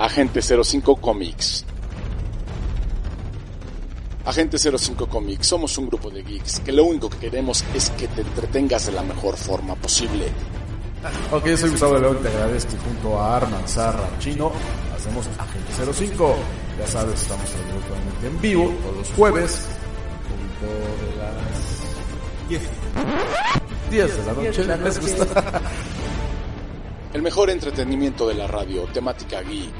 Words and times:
Agente 0.00 0.40
05 0.40 0.96
Comics. 0.96 1.62
Agente 4.24 4.56
05 4.58 5.06
Comics, 5.06 5.46
somos 5.46 5.76
un 5.76 5.88
grupo 5.88 6.08
de 6.08 6.22
geeks 6.22 6.60
que 6.60 6.72
lo 6.72 6.84
único 6.84 7.10
que 7.10 7.18
queremos 7.18 7.62
es 7.74 7.90
que 7.90 8.08
te 8.08 8.22
entretengas 8.22 8.86
de 8.86 8.92
la 8.92 9.02
mejor 9.02 9.36
forma 9.36 9.74
posible. 9.74 10.32
Ok, 11.30 11.48
soy 11.54 11.68
Gustavo 11.68 11.94
de 11.96 12.00
León, 12.00 12.18
te 12.22 12.28
agradezco 12.28 12.76
y 12.76 12.78
junto 12.78 13.20
a 13.20 13.36
Arman, 13.36 13.68
Zarra, 13.68 14.08
Chino, 14.18 14.52
hacemos 14.96 15.26
Agente 15.36 15.92
05. 15.92 16.34
Ya 16.78 16.86
sabes, 16.86 17.20
estamos 17.20 17.44
absolutamente 17.44 18.26
en 18.26 18.40
vivo 18.40 18.72
todos 18.82 18.96
los 18.96 19.08
jueves, 19.10 19.66
punto 20.30 20.72
de 21.04 21.16
las 21.18 22.48
10. 22.48 22.62
10 23.90 24.16
de 24.16 24.24
la 24.24 24.32
noche, 24.32 24.64
¿les 24.64 24.98
gusta? 24.98 25.60
El 27.12 27.22
mejor 27.22 27.50
entretenimiento 27.50 28.28
de 28.28 28.34
la 28.34 28.46
radio, 28.46 28.84
temática 28.92 29.40
geek. 29.42 29.74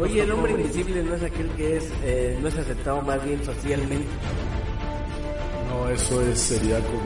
Oye, 0.00 0.22
el 0.22 0.32
hombre 0.32 0.52
invisible 0.52 1.02
no 1.04 1.14
es 1.14 1.22
aquel 1.22 1.48
que 1.50 1.76
es 1.76 1.84
eh, 2.02 2.38
no 2.40 2.48
es 2.48 2.56
aceptado 2.56 3.00
más 3.02 3.22
bien 3.24 3.44
socialmente. 3.44 4.08
No, 5.68 5.88
eso 5.88 6.20
es, 6.22 6.40
sería 6.40 6.78
como 6.80 7.00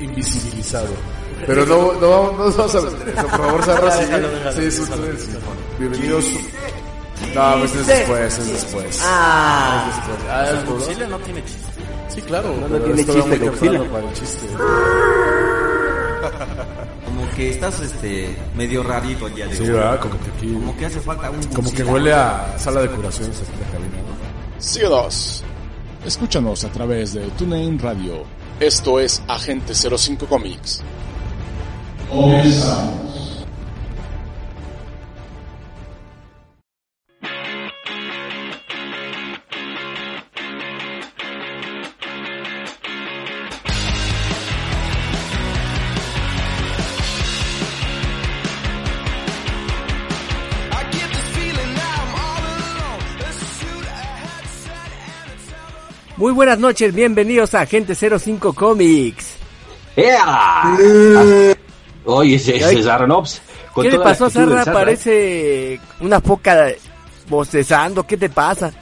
invisibilizado. 0.00 0.88
Pero 1.46 1.64
no, 1.64 1.92
no, 1.94 2.32
no 2.32 2.50
vamos 2.52 2.74
a 2.74 2.80
meter 2.82 3.08
eso, 3.08 3.26
por 3.26 3.30
favor, 3.30 3.66
déjalo, 3.66 4.52
Sí, 4.52 4.64
es 4.64 4.78
un 4.78 4.90
déjalo. 4.90 5.18
sí, 5.18 5.30
Bienvenidos. 5.78 6.24
No, 7.34 7.58
pues 7.58 7.74
es 7.74 7.86
después, 7.86 8.38
es 8.38 8.52
después. 8.52 9.00
Ah. 9.02 9.88
Es 9.88 9.96
después. 9.96 10.18
Ah, 10.28 10.44
es 10.50 11.08
no 11.08 11.18
tiene 11.20 11.44
chiste. 11.44 11.72
Sí, 12.08 12.20
claro. 12.22 12.54
No, 12.60 12.68
no 12.68 12.78
tiene 12.80 13.04
chiste, 13.04 13.22
para 13.90 14.08
el 14.08 14.12
chiste. 14.12 14.46
Que 17.34 17.50
estás 17.50 17.80
este 17.80 18.36
medio 18.56 18.82
rarito 18.82 19.26
el 19.26 19.34
día 19.34 19.46
de 19.46 19.56
Sí, 19.56 19.62
hoy. 19.62 19.70
¿verdad? 19.70 20.00
Como 20.00 20.14
que 20.20 20.30
aquí... 20.30 20.52
Como 20.52 20.76
que 20.76 20.86
hace 20.86 21.00
falta 21.00 21.30
un 21.30 21.42
Como 21.44 21.72
que 21.72 21.82
huele 21.82 22.12
a 22.12 22.54
sala 22.58 22.82
de 22.82 22.88
curaciones 22.90 23.40
aquí 23.40 23.50
en 23.54 23.60
la 23.60 23.66
cabina, 23.72 23.96
¿no? 24.08 24.60
CO2. 24.60 25.42
Escúchanos 26.06 26.64
a 26.64 26.68
través 26.70 27.14
de 27.14 27.22
TuneIn 27.30 27.78
Radio. 27.78 28.22
Esto 28.60 29.00
es 29.00 29.20
Agente 29.26 29.74
05 29.74 30.26
Comics. 30.26 30.82
Muy 56.16 56.32
buenas 56.32 56.58
noches, 56.58 56.94
bienvenidos 56.94 57.54
a 57.54 57.62
Agente 57.62 57.94
05 57.94 58.52
Comics. 58.52 59.34
¡Ea! 59.96 61.54
Oye, 62.04 62.36
ese. 62.36 62.82
Zarnops. 62.82 63.40
con 63.72 63.84
¿Qué 63.84 63.90
le 63.92 63.98
pasó 63.98 64.26
a 64.26 64.30
Sarra? 64.30 64.62
¿eh? 64.62 64.64
Parece 64.72 65.80
una 66.00 66.20
foca 66.20 66.68
bostezando, 67.28 68.06
¿qué 68.06 68.16
te 68.16 68.28
pasa? 68.28 68.72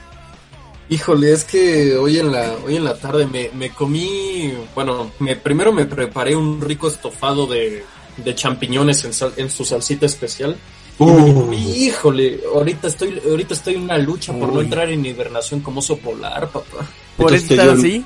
Híjole, 0.89 1.31
es 1.31 1.43
que 1.45 1.95
hoy 1.95 2.19
en 2.19 2.31
la, 2.31 2.53
hoy 2.65 2.75
en 2.75 2.83
la 2.83 2.95
tarde 2.95 3.25
me, 3.25 3.49
me 3.55 3.69
comí, 3.71 4.53
bueno, 4.75 5.11
me, 5.19 5.35
primero 5.35 5.71
me 5.71 5.85
preparé 5.85 6.35
un 6.35 6.61
rico 6.61 6.87
estofado 6.87 7.47
de, 7.47 7.83
de 8.17 8.35
champiñones 8.35 9.03
en, 9.05 9.13
sal- 9.13 9.33
en 9.37 9.49
su 9.49 9.65
salsita 9.65 10.05
especial. 10.05 10.55
Comí, 10.97 11.85
híjole, 11.85 12.41
ahorita 12.53 12.87
estoy, 12.89 13.19
ahorita 13.27 13.55
estoy 13.55 13.75
en 13.75 13.83
una 13.83 13.97
lucha 13.97 14.33
por 14.33 14.53
no 14.53 14.61
entrar 14.61 14.89
en 14.89 15.03
hibernación 15.03 15.61
como 15.61 15.79
oso 15.79 15.97
polar, 15.97 16.49
papá. 16.49 16.85
¿Por 17.17 17.33
Entonces 17.33 17.59
el- 17.59 17.69
así? 17.69 18.05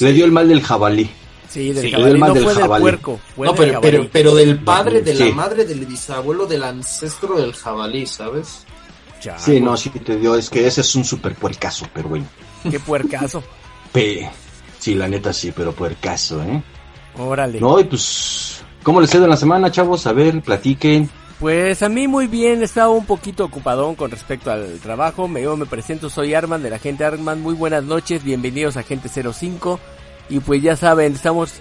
Le 0.00 0.12
dio 0.12 0.24
el 0.24 0.32
mal 0.32 0.48
del 0.48 0.62
jabalí. 0.62 1.10
Sí, 1.48 1.72
del 1.72 1.84
Sí, 1.86 1.90
jabalí, 1.90 2.10
el 2.12 2.18
mal 2.18 2.28
no 2.28 2.34
del 2.34 2.44
fue 2.44 2.52
del 2.54 2.62
jabalí. 2.62 2.82
puerco, 2.82 3.20
fue 3.34 3.46
No, 3.46 3.52
del 3.52 3.60
pero, 3.60 3.72
jabalí. 3.74 3.90
pero, 3.98 4.10
pero 4.12 4.34
del 4.34 4.58
padre, 4.62 5.00
de 5.02 5.16
Sí. 5.16 5.28
la 5.28 5.34
madre, 5.34 5.64
del 5.64 5.86
bisabuelo, 5.86 6.46
del 6.46 6.62
ancestro 6.62 7.36
del 7.36 7.54
jabalí, 7.54 8.06
¿sabes? 8.06 8.64
Sí, 9.38 9.60
no, 9.60 9.76
sí 9.76 9.90
te 9.90 10.16
dio. 10.16 10.36
Es 10.36 10.48
que 10.48 10.66
ese 10.66 10.82
es 10.82 10.94
un 10.94 11.04
super 11.04 11.34
puercaso, 11.34 11.86
pero 11.92 12.08
bueno. 12.10 12.26
Qué 12.70 12.78
puercazo. 12.78 13.42
Pe. 13.92 14.30
Sí, 14.78 14.94
la 14.94 15.08
neta 15.08 15.32
sí, 15.32 15.52
pero 15.54 15.72
puercaso, 15.72 16.40
¿eh? 16.44 16.62
Órale. 17.18 17.60
No, 17.60 17.80
y 17.80 17.84
pues. 17.84 18.60
¿Cómo 18.84 19.00
les 19.00 19.12
ha 19.12 19.16
ido 19.16 19.24
en 19.24 19.30
la 19.30 19.36
semana, 19.36 19.72
chavos? 19.72 20.06
A 20.06 20.12
ver, 20.12 20.40
platiquen. 20.40 21.10
Pues 21.40 21.82
a 21.84 21.88
mí 21.88 22.08
muy 22.08 22.26
bien, 22.26 22.62
estaba 22.64 22.88
un 22.90 23.06
poquito 23.06 23.44
ocupadón 23.44 23.94
con 23.94 24.10
respecto 24.10 24.50
al 24.50 24.78
trabajo. 24.80 25.28
Me, 25.28 25.42
yo 25.42 25.56
me 25.56 25.66
presento, 25.66 26.10
soy 26.10 26.34
Arman 26.34 26.62
de 26.62 26.70
la 26.70 26.80
gente 26.80 27.04
Arman. 27.04 27.40
Muy 27.40 27.54
buenas 27.54 27.84
noches, 27.84 28.24
bienvenidos 28.24 28.76
a 28.76 28.82
Gente 28.82 29.08
05. 29.08 29.78
Y 30.30 30.40
pues 30.40 30.62
ya 30.62 30.74
saben, 30.76 31.14
estamos 31.14 31.52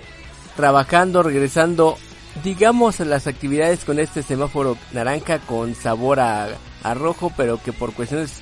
trabajando, 0.56 1.22
regresando, 1.22 1.96
digamos, 2.44 3.00
a 3.02 3.06
las 3.06 3.28
actividades 3.28 3.86
con 3.86 4.00
este 4.00 4.24
semáforo 4.24 4.78
naranja 4.94 5.38
con 5.40 5.76
sabor 5.76 6.20
a, 6.22 6.48
a 6.84 6.94
rojo, 6.96 7.32
pero 7.38 7.62
que 7.62 7.72
por 7.72 7.94
cuestiones, 7.94 8.42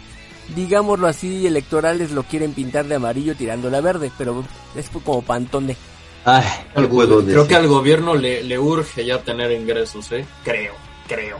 digámoslo 0.55 1.05
así, 1.07 1.45
electorales 1.45 2.11
lo 2.11 2.23
quieren 2.23 2.53
pintar 2.53 2.85
de 2.85 2.95
amarillo 2.95 3.35
tirándole 3.35 3.75
a 3.75 3.81
verde, 3.81 4.09
pero 4.17 4.45
es 4.73 4.89
como 5.03 5.21
pantone. 5.21 5.75
Ay, 6.23 6.43
¿qué 6.73 6.79
Al 6.79 6.87
puedo 6.87 7.17
go- 7.17 7.23
creo 7.25 7.35
decir? 7.43 7.49
que 7.49 7.55
al 7.55 7.67
gobierno 7.67 8.15
le, 8.15 8.41
le 8.41 8.57
urge 8.57 9.05
ya 9.05 9.19
tener 9.21 9.51
ingresos, 9.51 10.11
¿eh? 10.13 10.25
Creo, 10.43 10.73
creo. 11.07 11.37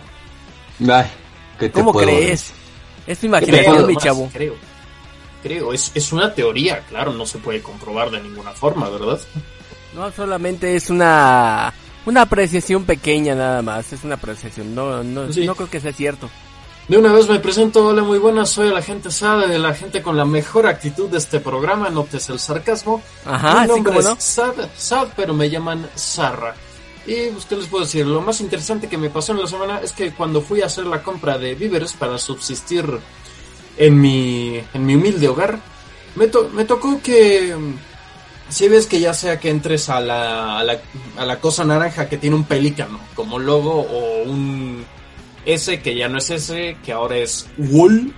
Ay, 0.92 1.06
¿qué 1.60 1.68
te 1.70 1.72
¿Cómo 1.72 1.92
puedo 1.94 2.08
crees? 2.08 2.54
Es 3.08 3.20
tu 3.20 3.28
Creo, 3.28 3.38
imaginación, 3.38 3.88
mi 3.88 3.96
chavo. 3.98 4.30
Creo. 4.34 4.56
Creo, 5.44 5.74
es, 5.74 5.92
es 5.94 6.12
una 6.12 6.34
teoría, 6.34 6.80
claro, 6.90 7.14
no 7.14 7.26
se 7.26 7.38
puede 7.38 7.62
comprobar 7.62 8.10
de 8.10 8.20
ninguna 8.20 8.52
forma, 8.52 8.90
¿verdad? 8.90 9.20
No, 9.94 10.12
solamente 10.12 10.76
es 10.76 10.90
una 10.90 11.72
una 12.08 12.22
apreciación 12.24 12.84
pequeña 12.84 13.36
nada 13.36 13.62
más, 13.62 13.94
es 13.94 14.04
una 14.04 14.16
apreciación, 14.16 14.74
no 14.76 15.04
no, 15.04 15.32
Sí. 15.32 15.46
no 15.46 15.54
creo 15.56 15.70
que 15.70 15.80
sea 15.80 15.94
cierto. 15.94 16.30
De 16.88 16.98
una 17.00 17.12
vez 17.12 17.28
me 17.30 17.40
presento, 17.40 17.86
hola, 17.88 18.04
muy 18.04 18.20
buenas, 18.20 18.50
soy 18.50 18.70
la 18.70 18.82
gente 18.82 19.10
Sada, 19.10 19.48
de 19.48 19.58
la 19.58 19.74
gente 19.74 20.02
con 20.04 20.18
la 20.18 20.26
mejor 20.26 20.68
actitud 20.68 21.10
de 21.10 21.18
este 21.20 21.40
programa, 21.40 21.90
notes 21.90 22.30
el 22.30 22.40
sarcasmo. 22.40 23.02
Ajá, 23.26 23.62
Mi 23.62 23.68
nombre 23.68 23.90
como 23.94 24.00
es 24.02 24.06
no. 24.06 24.16
Sad, 24.20 24.54
Sad, 24.78 25.08
pero 25.16 25.34
me 25.34 25.50
llaman 25.50 25.88
Sarra. 25.96 26.56
Y 27.08 27.30
pues, 27.32 27.46
¿qué 27.46 27.56
les 27.56 27.68
puedo 27.68 27.84
decir? 27.86 28.06
Lo 28.06 28.22
más 28.22 28.42
interesante 28.42 28.88
que 28.90 28.98
me 28.98 29.10
pasó 29.10 29.32
en 29.34 29.40
la 29.42 29.48
semana 29.48 29.80
es 29.84 29.92
que 29.92 30.12
cuando 30.12 30.42
fui 30.42 30.62
a 30.62 30.66
hacer 30.66 30.86
la 30.88 31.04
compra 31.04 31.38
de 31.38 31.54
víveres 31.56 31.94
para 31.94 32.18
subsistir 32.18 32.86
en 33.78 34.00
mi, 34.02 34.60
en 34.74 34.86
mi 34.86 34.96
humilde 34.96 35.28
hogar, 35.28 35.60
me, 36.16 36.28
to- 36.28 36.50
me 36.54 36.66
tocó 36.66 37.02
que... 37.02 37.56
Si 38.48 38.68
ves 38.68 38.86
que 38.86 39.00
ya 39.00 39.12
sea 39.16 39.40
que 39.40 39.50
entres 39.50 39.90
a 39.90 40.00
la, 40.00 40.60
a, 40.60 40.64
la, 40.64 40.80
a 41.18 41.26
la 41.26 41.40
cosa 41.40 41.66
naranja 41.66 42.08
que 42.08 42.18
tiene 42.18 42.36
un 42.36 42.44
pelícano 42.44 43.00
como 43.16 43.40
logo 43.40 43.72
o 43.82 44.22
un 44.24 44.86
S 45.48 45.82
que 45.82 45.96
ya 45.96 46.08
no 46.08 46.20
es 46.20 46.30
S, 46.30 46.78
que 46.86 46.92
ahora 46.92 47.18
es 47.18 47.48
wool, 47.58 48.14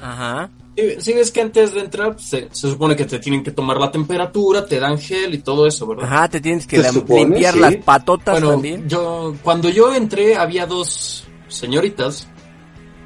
Ajá. 0.00 0.50
Si, 0.98 1.12
ves 1.12 1.30
que 1.30 1.40
antes 1.40 1.72
de 1.74 1.80
entrar 1.80 2.14
pues, 2.14 2.26
se, 2.26 2.48
se 2.50 2.68
supone 2.70 2.96
que 2.96 3.04
te 3.04 3.18
tienen 3.18 3.42
que 3.44 3.50
tomar 3.52 3.76
la 3.78 3.90
temperatura, 3.90 4.66
te 4.66 4.80
dan 4.80 4.98
gel 4.98 5.34
y 5.34 5.38
todo 5.38 5.66
eso, 5.66 5.86
¿verdad? 5.86 6.04
Ajá, 6.06 6.28
te 6.28 6.40
tienes 6.40 6.66
que 6.66 6.82
supone, 6.84 7.20
limpiar 7.26 7.54
sí. 7.54 7.60
las 7.60 7.76
patotas 7.76 8.34
Bueno, 8.34 8.50
también. 8.50 8.88
yo 8.88 9.34
cuando 9.42 9.68
yo 9.68 9.94
entré 9.94 10.36
había 10.36 10.66
dos 10.66 11.26
señoritas. 11.48 12.28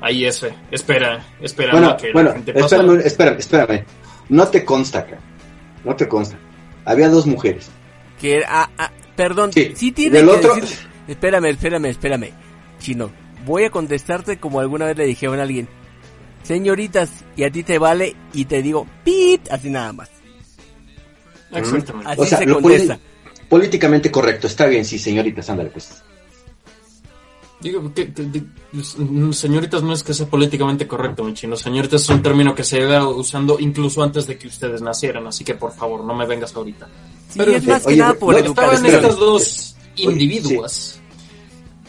Ahí 0.01 0.25
ese, 0.25 0.55
espera, 0.71 1.27
espera 1.41 1.73
Bueno, 1.73 1.89
a 1.91 1.97
que 1.97 2.13
bueno, 2.13 2.29
la 2.31 2.35
gente 2.37 2.53
pase. 2.53 2.77
espérame, 2.77 3.01
espérame, 3.05 3.39
espérame. 3.39 3.85
No 4.29 4.47
te 4.47 4.65
consta, 4.65 5.01
acá. 5.01 5.19
No 5.85 5.97
te 5.97 6.07
consta. 6.07 6.39
Había 6.85 7.09
dos 7.09 7.27
mujeres. 7.27 7.69
Que 8.21 8.43
ah, 8.47 8.71
ah, 8.79 8.93
perdón, 9.17 9.53
Sí, 9.53 9.73
sí, 9.75 9.91
tiene 9.93 10.21
que 10.21 10.27
otro- 10.27 10.55
decir- 10.55 10.87
Espérame, 11.09 11.47
espérame, 11.47 11.87
espérame. 11.87 12.31
Chino, 12.79 13.11
voy 13.45 13.65
a 13.65 13.71
contestarte 13.71 14.39
como 14.39 14.61
alguna 14.61 14.87
vez 14.87 14.97
le 14.97 15.07
dijeron 15.07 15.41
a 15.41 15.43
alguien. 15.43 15.69
Señoritas, 16.43 17.11
y 17.37 17.45
a 17.45 17.51
ti 17.51 17.63
te 17.63 17.79
vale 17.79 18.17
y 18.33 18.45
te 18.47 18.63
digo 18.63 18.87
pit, 19.05 19.49
así 19.51 19.71
nada 19.71 19.93
más. 19.93 20.11
Exactamente. 21.53 22.11
Así 22.11 22.21
O 22.21 22.25
sea, 22.25 22.39
se 22.39 22.47
contesta. 22.47 22.99
políticamente 23.49 24.11
correcto. 24.11 24.47
Está 24.47 24.67
bien, 24.67 24.85
sí, 24.85 24.99
señoritas, 24.99 25.49
ándale 25.51 25.71
pues. 25.71 26.03
Digo, 27.61 27.93
que, 27.93 28.07
pues, 28.73 28.97
mm, 28.97 29.33
señoritas 29.33 29.83
no 29.83 29.93
es 29.93 30.05
que 30.05 30.15
sea 30.15 30.27
políticamente 30.27 30.87
correcto, 30.87 31.25
mi 31.25 31.35
chino. 31.35 31.57
Señoritas 31.57 32.03
es 32.03 32.09
un 32.09 32.23
término 32.23 32.55
que 32.55 32.63
se 32.63 32.79
lleva 32.79 33.09
usando 33.09 33.59
incluso 33.59 34.03
antes 34.03 34.29
de 34.29 34.39
que 34.39 34.47
ustedes 34.47 34.81
nacieran, 34.81 35.27
así 35.27 35.43
que 35.43 35.55
por 35.55 35.73
favor, 35.73 36.05
no 36.05 36.15
me 36.15 36.25
vengas 36.25 36.55
ahorita. 36.55 36.87
Sí, 37.29 37.39
Pero, 37.39 37.53
es 37.53 37.67
más 37.67 37.83
que 37.83 37.89
oye, 37.89 37.97
nada 37.97 38.15
por 38.15 38.33
no, 38.35 38.39
educación. 38.41 38.87
Estaban 38.87 39.05
estas 39.05 39.17
dos 39.19 39.77
Oye, 39.97 40.05
individuas 40.05 41.01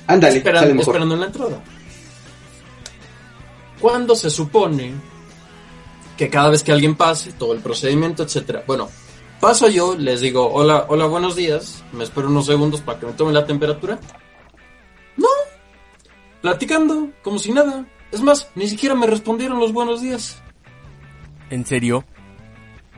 Ándale, 0.07 0.37
esperando, 0.37 0.81
esperando 0.81 1.13
en 1.13 1.21
la 1.21 1.27
entrada. 1.27 1.63
Cuando 3.79 4.15
se 4.15 4.29
supone 4.29 4.93
que 6.17 6.29
cada 6.29 6.49
vez 6.49 6.63
que 6.63 6.73
alguien 6.73 6.95
pase, 6.95 7.31
todo 7.31 7.53
el 7.53 7.61
procedimiento, 7.61 8.23
etcétera. 8.23 8.63
Bueno, 8.67 8.89
paso 9.39 9.69
yo, 9.69 9.95
les 9.95 10.19
digo, 10.19 10.51
hola, 10.51 10.85
hola, 10.89 11.05
buenos 11.05 11.35
días, 11.35 11.81
me 11.93 12.03
espero 12.03 12.27
unos 12.27 12.45
segundos 12.45 12.81
para 12.81 12.99
que 12.99 13.05
me 13.05 13.13
tome 13.13 13.31
la 13.31 13.45
temperatura. 13.45 13.97
No, 15.15 15.27
platicando, 16.41 17.09
como 17.23 17.39
si 17.39 17.53
nada. 17.53 17.85
Es 18.11 18.21
más, 18.21 18.49
ni 18.55 18.67
siquiera 18.67 18.95
me 18.95 19.07
respondieron 19.07 19.59
los 19.59 19.71
buenos 19.71 20.01
días. 20.01 20.41
¿En 21.49 21.65
serio? 21.65 22.03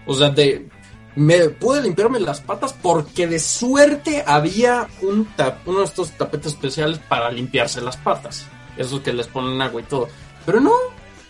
O 0.07 0.16
sea, 0.16 0.30
de, 0.30 0.68
me 1.16 1.50
pude 1.50 1.81
limpiarme 1.81 2.19
las 2.19 2.42
patas 2.42 2.74
porque 2.74 3.27
de 3.27 3.39
suerte 3.39 4.24
había 4.25 4.88
un 5.01 5.25
tap, 5.36 5.68
uno 5.68 5.80
de 5.80 5.86
estos 5.86 6.12
tapetes 6.12 6.54
especiales 6.54 6.98
para 6.98 7.30
limpiarse 7.31 7.81
las 7.81 7.98
patas. 7.98 8.48
Esos 8.77 9.01
que 9.01 9.13
les 9.13 9.27
ponen 9.27 9.62
agua 9.62 9.81
y 9.81 9.84
todo. 9.84 10.07
Pero 10.46 10.60
no, 10.60 10.72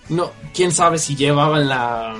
no, 0.10 0.32
quién 0.54 0.72
sabe 0.72 0.98
si 1.00 1.16
llevaban 1.16 1.68
la 1.68 2.16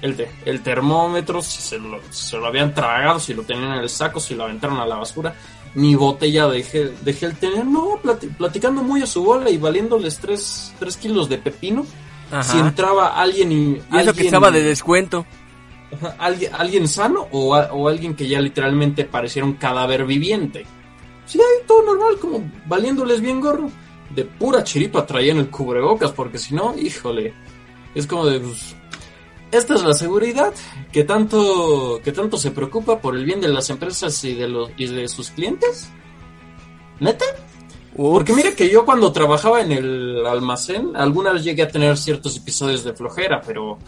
el, 0.00 0.16
te- 0.16 0.30
el 0.44 0.62
termómetro, 0.62 1.42
si 1.42 1.60
se 1.62 1.78
lo, 1.78 2.00
si 2.10 2.28
se 2.30 2.36
lo 2.36 2.46
habían 2.46 2.74
tragado, 2.74 3.20
si 3.20 3.34
lo 3.34 3.42
tenían 3.42 3.72
en 3.74 3.78
el 3.80 3.88
saco, 3.88 4.18
si 4.20 4.34
lo 4.34 4.44
aventaron 4.44 4.78
a 4.80 4.86
la 4.86 4.96
basura. 4.96 5.34
Mi 5.74 5.94
botella 5.94 6.48
dejé, 6.48 6.92
dejé 7.02 7.26
el 7.26 7.36
tener, 7.36 7.64
no, 7.64 7.98
plati- 8.02 8.34
platicando 8.36 8.82
muy 8.82 9.02
a 9.02 9.06
su 9.06 9.22
bola 9.24 9.48
y 9.48 9.56
valiéndoles 9.58 10.18
tres, 10.18 10.74
tres 10.78 10.96
kilos 10.96 11.28
de 11.28 11.38
pepino. 11.38 11.86
Ajá. 12.30 12.42
Si 12.42 12.58
entraba 12.58 13.08
alguien 13.20 13.52
y. 13.52 13.72
Eso 13.76 13.82
que 13.90 13.96
alguien- 13.98 14.26
estaba 14.26 14.50
de 14.50 14.62
descuento. 14.62 15.24
¿Alguien, 16.18 16.52
alguien 16.54 16.88
sano 16.88 17.28
o, 17.32 17.54
a- 17.54 17.70
o 17.72 17.86
alguien 17.88 18.14
que 18.16 18.26
ya 18.26 18.40
literalmente 18.40 19.04
pareciera 19.04 19.46
un 19.46 19.54
cadáver 19.54 20.04
viviente? 20.06 20.66
Sí, 21.26 21.38
todo 21.66 21.84
normal, 21.84 22.18
como 22.20 22.50
valiéndoles 22.66 23.20
bien 23.20 23.40
gorro. 23.40 23.70
De 24.14 24.24
pura 24.24 24.62
chiripa 24.62 25.06
traían 25.06 25.38
el 25.38 25.50
cubrebocas, 25.50 26.12
porque 26.12 26.38
si 26.38 26.54
no, 26.54 26.74
híjole, 26.76 27.34
es 27.94 28.06
como 28.06 28.26
de... 28.26 28.40
pues, 28.40 28.76
esta 29.50 29.74
es 29.74 29.82
la 29.82 29.92
seguridad 29.92 30.52
que 30.90 31.04
tanto, 31.04 32.00
que 32.02 32.12
tanto 32.12 32.38
se 32.38 32.50
preocupa 32.52 33.00
por 33.00 33.14
el 33.14 33.24
bien 33.24 33.40
de 33.40 33.48
las 33.48 33.68
empresas 33.68 34.24
y 34.24 34.34
de, 34.34 34.48
los, 34.48 34.70
y 34.78 34.86
de 34.86 35.08
sus 35.08 35.30
clientes. 35.30 35.90
¿Neta? 37.00 37.24
Porque 37.94 38.32
mira 38.32 38.52
que 38.52 38.70
yo 38.70 38.86
cuando 38.86 39.12
trabajaba 39.12 39.60
en 39.60 39.72
el 39.72 40.24
almacén, 40.24 40.92
alguna 40.94 41.32
vez 41.32 41.44
llegué 41.44 41.62
a 41.64 41.68
tener 41.68 41.98
ciertos 41.98 42.36
episodios 42.38 42.84
de 42.84 42.94
flojera, 42.94 43.42
pero 43.42 43.78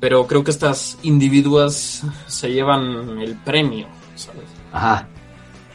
pero 0.00 0.26
creo 0.26 0.42
que 0.42 0.50
estas 0.50 0.98
individuas 1.02 2.02
se 2.26 2.50
llevan 2.50 3.20
el 3.20 3.36
premio, 3.36 3.86
¿sabes? 4.16 4.44
Ajá. 4.72 5.06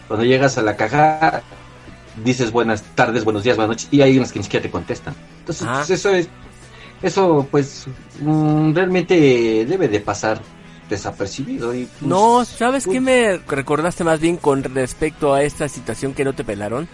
Cuando 0.07 0.25
llegas 0.25 0.57
a 0.57 0.63
la 0.63 0.75
caja, 0.75 1.43
dices 2.23 2.51
buenas 2.51 2.81
tardes, 2.95 3.23
buenos 3.23 3.43
días, 3.43 3.57
buenas 3.57 3.77
noches, 3.77 3.87
y 3.91 4.01
hay 4.01 4.17
unas 4.17 4.31
que 4.31 4.39
ni 4.39 4.43
siquiera 4.43 4.63
te 4.63 4.71
contestan. 4.71 5.13
Entonces, 5.39 5.67
Ah. 5.69 5.75
pues, 5.77 5.89
eso 5.91 6.09
es, 6.11 6.29
eso 7.01 7.47
pues 7.51 7.85
mm, 8.21 8.73
realmente 8.73 9.65
debe 9.65 9.87
de 9.87 9.99
pasar 9.99 10.39
desapercibido. 10.89 11.73
Y, 11.73 11.85
pues, 11.85 12.01
No, 12.03 12.45
¿sabes 12.45 12.85
pues, 12.85 12.93
qué 12.95 13.01
me 13.01 13.37
recordaste 13.37 14.03
más 14.03 14.19
bien 14.19 14.37
con 14.37 14.63
respecto 14.63 15.33
a 15.33 15.43
esta 15.43 15.67
situación 15.67 16.13
que 16.13 16.23
no 16.23 16.33
te 16.33 16.43
pelaron? 16.43 16.87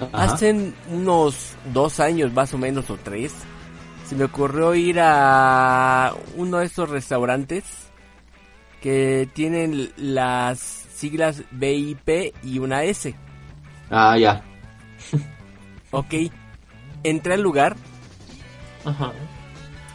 ajá. 0.00 0.08
Hace 0.34 0.72
unos 0.90 1.54
dos 1.72 2.00
años 2.00 2.32
más 2.32 2.54
o 2.54 2.58
menos 2.58 2.88
o 2.90 2.96
tres, 2.96 3.32
se 4.08 4.14
me 4.16 4.24
ocurrió 4.24 4.74
ir 4.74 4.98
a 5.00 6.12
uno 6.36 6.58
de 6.58 6.66
estos 6.66 6.88
restaurantes 6.90 7.64
que 8.80 9.28
tienen 9.34 9.90
las 9.96 10.58
siglas 10.60 11.42
BIP 11.50 12.32
y 12.42 12.58
una 12.58 12.84
S. 12.84 13.14
Ah, 13.90 14.16
ya. 14.18 14.42
Ok, 15.92 16.14
entré 17.02 17.34
al 17.34 17.42
lugar, 17.42 17.76
Ajá. 18.84 19.12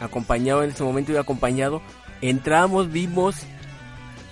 acompañado 0.00 0.62
en 0.62 0.70
ese 0.70 0.82
momento 0.82 1.12
iba 1.12 1.22
acompañado, 1.22 1.80
entramos, 2.20 2.92
vimos 2.92 3.36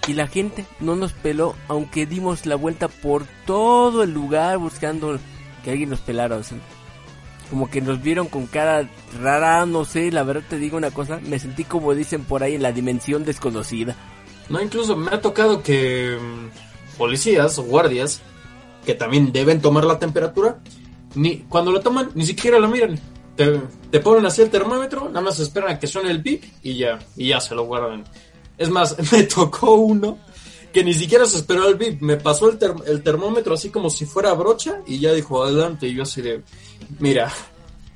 y 0.07 0.13
la 0.13 0.27
gente 0.27 0.67
no 0.81 0.95
nos 0.95 1.15
peló, 1.15 1.55
aunque 1.69 2.05
dimos 2.05 2.45
la 2.45 2.57
vuelta 2.57 2.89
por 2.89 3.25
todo 3.47 4.03
el 4.03 4.13
lugar 4.13 4.59
buscando 4.59 5.19
que 5.65 5.71
alguien 5.71 5.89
nos 5.89 6.01
pelara. 6.01 6.37
o 6.37 6.43
sea, 6.43 6.59
como 7.49 7.71
que 7.71 7.81
nos 7.81 8.03
vieron 8.03 8.29
con 8.29 8.47
cara 8.47 8.89
rara, 9.23 9.65
no 9.65 9.87
sé, 9.87 10.11
la 10.11 10.23
verdad 10.23 10.43
te 10.49 10.59
digo 10.59 10.77
una 10.77 10.91
cosa, 10.91 11.19
me 11.23 11.39
sentí 11.39 11.65
como 11.65 11.95
dicen 11.95 12.25
por 12.25 12.43
ahí 12.43 12.57
en 12.57 12.63
la 12.63 12.73
dimensión 12.73 13.25
desconocida. 13.25 13.97
No, 14.51 14.61
incluso 14.61 14.97
me 14.97 15.11
ha 15.15 15.21
tocado 15.23 15.63
que 15.63 16.19
mm, 16.21 16.97
policías 16.99 17.59
o 17.59 17.63
guardias, 17.63 18.21
que 18.85 18.95
también 18.95 19.33
deben 19.33 19.61
tomar 19.61 19.85
la 19.85 19.99
temperatura, 19.99 20.61
ni 21.15 21.39
cuando 21.49 21.71
lo 21.73 21.81
toman, 21.81 22.11
ni 22.15 22.25
siquiera 22.27 22.59
la 22.59 22.69
miran. 22.69 22.99
Te, 23.37 23.61
te 23.91 24.01
ponen 24.01 24.25
así 24.27 24.43
el 24.43 24.51
termómetro, 24.51 25.09
nada 25.09 25.21
más 25.21 25.41
esperan 25.41 25.71
a 25.73 25.79
que 25.79 25.87
suene 25.87 26.11
el 26.11 26.19
bip 26.23 26.45
y 26.63 26.77
ya, 26.79 26.99
y 27.17 27.29
ya 27.29 27.41
se 27.41 27.55
lo 27.55 27.65
guardan. 27.65 28.05
Es 28.59 28.69
más, 28.71 28.97
me 29.13 29.25
tocó 29.25 29.75
uno 29.75 30.19
que 30.73 30.83
ni 30.85 30.93
siquiera 30.95 31.25
se 31.27 31.37
esperó 31.39 31.69
el 31.69 31.77
bip, 31.77 32.01
me 32.01 32.17
pasó 32.17 32.49
el, 32.51 32.59
term- 32.59 32.83
el 32.87 33.03
termómetro 33.03 33.55
así 33.55 33.71
como 33.71 33.91
si 33.91 34.07
fuera 34.07 34.33
brocha 34.35 34.81
y 34.87 34.99
ya 34.99 35.13
dijo 35.13 35.43
adelante 35.45 35.87
y 35.89 35.95
yo 35.95 36.03
así 36.03 36.21
de, 36.23 36.43
mira, 36.99 37.33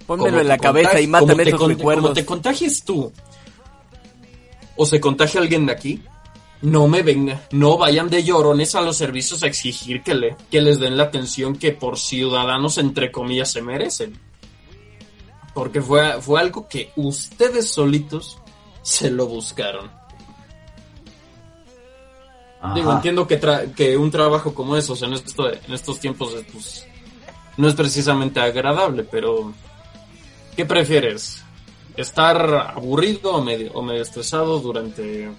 Pónmelo 0.07 0.41
en 0.41 0.49
la 0.49 0.57
cabeza 0.59 1.01
y 1.01 1.07
mátame 1.07 1.43
esos 1.43 1.61
recuerdos. 1.69 2.03
Como 2.05 2.15
te 2.15 2.25
contagies 2.25 2.83
tú 2.83 3.13
o 4.77 4.87
se 4.87 5.01
contagia 5.01 5.41
alguien 5.41 5.67
de 5.67 5.73
aquí, 5.73 6.03
no 6.63 6.89
me 6.89 7.03
venga, 7.03 7.47
no 7.53 7.79
vayan 7.79 8.11
de 8.11 8.25
llorones 8.25 8.75
a 8.75 8.81
los 8.81 8.97
servicios 8.97 9.43
a 9.43 9.47
exigir 9.47 10.03
que, 10.03 10.15
le, 10.15 10.37
que 10.51 10.61
les 10.61 10.81
den 10.81 10.97
la 10.97 11.05
atención 11.05 11.57
que 11.57 11.73
por 11.73 11.99
ciudadanos, 11.99 12.79
entre 12.79 13.13
comillas, 13.13 13.53
se 13.53 13.63
merecen. 13.63 14.19
Porque 15.55 15.81
fue, 15.81 16.21
fue 16.21 16.41
algo 16.41 16.69
que 16.69 16.91
ustedes 16.97 17.71
solitos 17.71 18.39
se 18.83 19.11
lo 19.11 19.27
buscaron. 19.27 19.91
Digo, 22.75 22.93
entiendo 22.93 23.27
que, 23.27 23.41
tra- 23.41 23.73
que 23.73 23.97
un 23.97 24.11
trabajo 24.11 24.53
como 24.53 24.77
esos 24.77 25.01
en, 25.03 25.13
esto, 25.13 25.49
en 25.53 25.73
estos 25.73 26.01
tiempos 26.01 26.35
es, 26.35 26.45
pues, 26.53 26.87
no 27.57 27.69
es 27.69 27.75
precisamente 27.75 28.41
agradable, 28.41 29.05
pero 29.05 29.53
¿qué 30.57 30.65
prefieres? 30.65 31.43
¿Estar 31.97 32.73
aburrido 32.77 33.37
o 33.37 33.45
medio, 33.45 33.73
o 33.75 33.83
medio 33.83 34.03
estresado 34.03 34.59
durante 34.59 35.31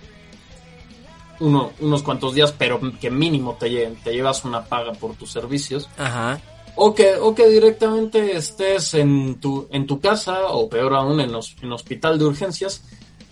uno, 1.40 1.72
unos 1.80 2.04
cuantos 2.04 2.34
días, 2.34 2.52
pero 2.58 2.80
que 3.00 3.10
mínimo 3.10 3.56
te, 3.60 3.68
lle- 3.68 3.96
te 4.04 4.12
llevas 4.12 4.44
una 4.46 4.66
paga 4.66 4.92
por 4.94 5.16
tus 5.16 5.32
servicios? 5.32 5.90
Ajá. 5.98 6.40
O 6.76 6.94
que, 6.96 7.16
o 7.16 7.34
que 7.36 7.48
directamente 7.50 8.38
estés 8.38 8.94
en 8.94 9.36
tu, 9.40 9.68
en 9.72 9.86
tu 9.86 10.00
casa, 10.00 10.48
o 10.48 10.70
peor 10.70 10.94
aún, 10.96 11.20
en, 11.20 11.34
hos- 11.36 11.56
en 11.62 11.72
hospital 11.74 12.18
de 12.20 12.26
urgencias, 12.26 12.84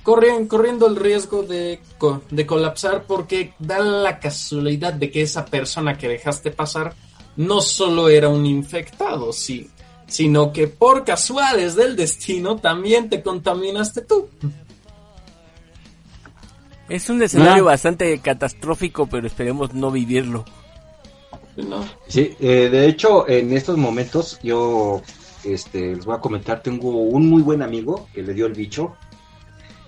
corriendo, 0.03 0.47
corriendo 0.49 0.87
el 0.87 0.95
riesgo 0.95 1.43
de, 1.43 1.79
de 2.29 2.45
colapsar 2.45 3.03
porque 3.05 3.53
da 3.59 3.79
la 3.79 4.19
casualidad 4.19 4.93
de 4.93 5.11
que 5.11 5.21
esa 5.21 5.45
persona 5.45 5.97
que 5.97 6.07
dejaste 6.07 6.51
pasar 6.51 6.93
no 7.35 7.61
solo 7.61 8.09
era 8.09 8.29
un 8.29 8.45
infectado, 8.45 9.31
sí, 9.31 9.69
sino 10.07 10.51
que 10.51 10.67
por 10.67 11.03
casuales 11.05 11.75
del 11.75 11.95
destino 11.95 12.55
también 12.57 13.09
te 13.09 13.21
contaminaste 13.21 14.01
tú. 14.01 14.27
Es 16.89 17.09
un 17.09 17.21
escenario 17.21 17.65
bastante 17.65 18.17
catastrófico, 18.19 19.07
pero 19.07 19.27
esperemos 19.27 19.73
no 19.73 19.91
vivirlo. 19.91 20.45
¿no? 21.57 21.85
Sí, 22.07 22.35
eh, 22.39 22.69
de 22.71 22.87
hecho, 22.87 23.27
en 23.27 23.51
estos 23.55 23.77
momentos 23.77 24.39
yo 24.43 25.01
este, 25.43 25.95
les 25.95 26.05
voy 26.05 26.15
a 26.15 26.19
comentar, 26.19 26.61
tengo 26.61 26.89
un 26.91 27.27
muy 27.29 27.41
buen 27.41 27.61
amigo 27.63 28.07
que 28.13 28.21
le 28.21 28.33
dio 28.33 28.45
el 28.45 28.53
bicho. 28.53 28.95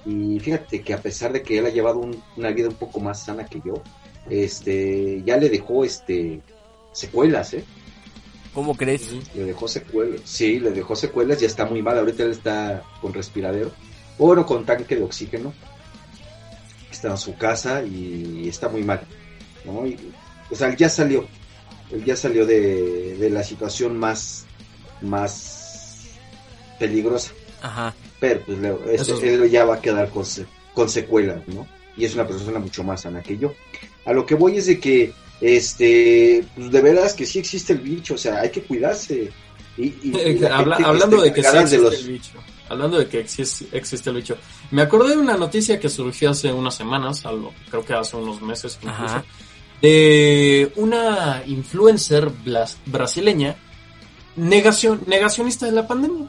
Y 0.06 0.40
fíjate 0.40 0.82
que 0.82 0.94
a 0.94 1.02
pesar 1.02 1.32
de 1.32 1.44
que 1.44 1.60
él 1.60 1.66
ha 1.66 1.70
llevado 1.70 2.00
un- 2.00 2.22
una 2.38 2.50
vida 2.50 2.70
un 2.70 2.76
poco 2.76 3.00
más 3.00 3.24
sana 3.24 3.46
que 3.46 3.62
yo, 3.64 3.76
este, 4.30 5.22
ya 5.26 5.38
le 5.38 5.50
dejó 5.50 5.84
este, 5.84 6.42
secuelas, 6.92 7.54
¿eh? 7.54 7.64
¿Cómo 8.54 8.76
crees? 8.76 9.14
Le 9.36 9.44
dejó 9.46 9.68
secuelas. 9.68 10.22
Sí, 10.26 10.60
le 10.60 10.72
dejó 10.72 10.96
secuelas, 10.96 11.40
ya 11.40 11.48
está 11.48 11.66
muy 11.66 11.82
mal. 11.84 12.00
Ahorita 12.00 12.24
él 12.24 12.32
está 12.32 12.84
con 13.02 13.14
respiradero. 13.14 13.72
O 14.18 14.26
bueno, 14.28 14.46
con 14.46 14.66
tanque 14.66 14.96
de 14.96 15.04
oxígeno. 15.04 15.54
Está 17.00 17.12
en 17.12 17.18
su 17.18 17.34
casa 17.38 17.82
y 17.82 18.50
está 18.50 18.68
muy 18.68 18.84
mal. 18.84 19.00
¿no? 19.64 19.88
Y, 19.88 19.98
o 20.52 20.56
sea, 20.56 20.68
él 20.68 20.76
ya 20.76 20.90
salió. 20.90 21.26
Él 21.92 22.04
ya 22.04 22.18
salió 22.18 22.46
de, 22.46 23.16
de 23.18 23.30
la 23.30 23.42
situación 23.42 23.98
más, 23.98 24.44
más 25.02 26.10
peligrosa. 26.78 27.32
Ajá. 27.62 27.96
Pero 28.20 28.42
pues 28.46 28.58
le- 28.58 28.74
este- 28.74 28.96
Eso 28.96 29.18
es- 29.18 29.24
él 29.24 29.50
ya 29.50 29.64
va 29.64 29.76
a 29.76 29.82
quedar 29.82 30.10
con, 30.10 30.26
con 30.74 30.90
secuelas, 30.90 31.48
¿no? 31.48 31.66
Y 31.96 32.04
es 32.04 32.14
una 32.16 32.28
persona 32.28 32.60
mucho 32.60 32.84
más 32.84 33.02
sana 33.02 33.22
que 33.24 33.38
yo. 33.38 33.54
A 34.06 34.12
lo 34.12 34.26
que 34.26 34.36
voy 34.36 34.58
es 34.58 34.66
de 34.66 34.78
que 34.78 35.14
este, 35.40 36.44
pues 36.56 36.70
de 36.72 36.82
veras 36.82 37.14
que 37.14 37.26
sí 37.26 37.40
existe 37.40 37.72
el 37.72 37.80
bicho, 37.80 38.16
o 38.16 38.18
sea, 38.18 38.42
hay 38.42 38.50
que 38.50 38.62
cuidarse. 38.62 39.30
Y, 39.78 39.84
y- 39.86 40.00
y 40.04 40.12
la 40.40 40.58
habla- 40.58 40.76
gente 40.76 40.90
hablando 40.90 41.22
de 41.22 41.32
que 41.32 41.42
sí 41.44 41.50
de 41.50 41.60
existe 41.62 41.78
los- 41.78 42.00
el 42.02 42.08
bicho. 42.12 42.32
Hablando 42.70 42.98
de 43.00 43.08
que 43.08 43.20
existe, 43.20 43.68
existe 43.76 44.10
el 44.12 44.18
bicho. 44.18 44.38
Me 44.72 44.82
acordé 44.84 45.10
de 45.16 45.18
una 45.18 45.36
noticia 45.36 45.80
que 45.80 45.90
surgió 45.90 46.30
hace 46.30 46.54
unas 46.54 46.76
semanas, 46.76 47.26
algo, 47.26 47.52
creo 47.70 47.84
que 47.84 47.94
hace 47.94 48.16
unos 48.16 48.42
meses 48.42 48.78
incluso, 48.82 49.04
Ajá. 49.04 49.24
de 49.82 50.72
una 50.76 51.44
influencer 51.48 52.32
brasileña 52.86 53.56
negación, 54.36 55.02
negacionista 55.08 55.66
de 55.66 55.72
la 55.72 55.88
pandemia. 55.88 56.28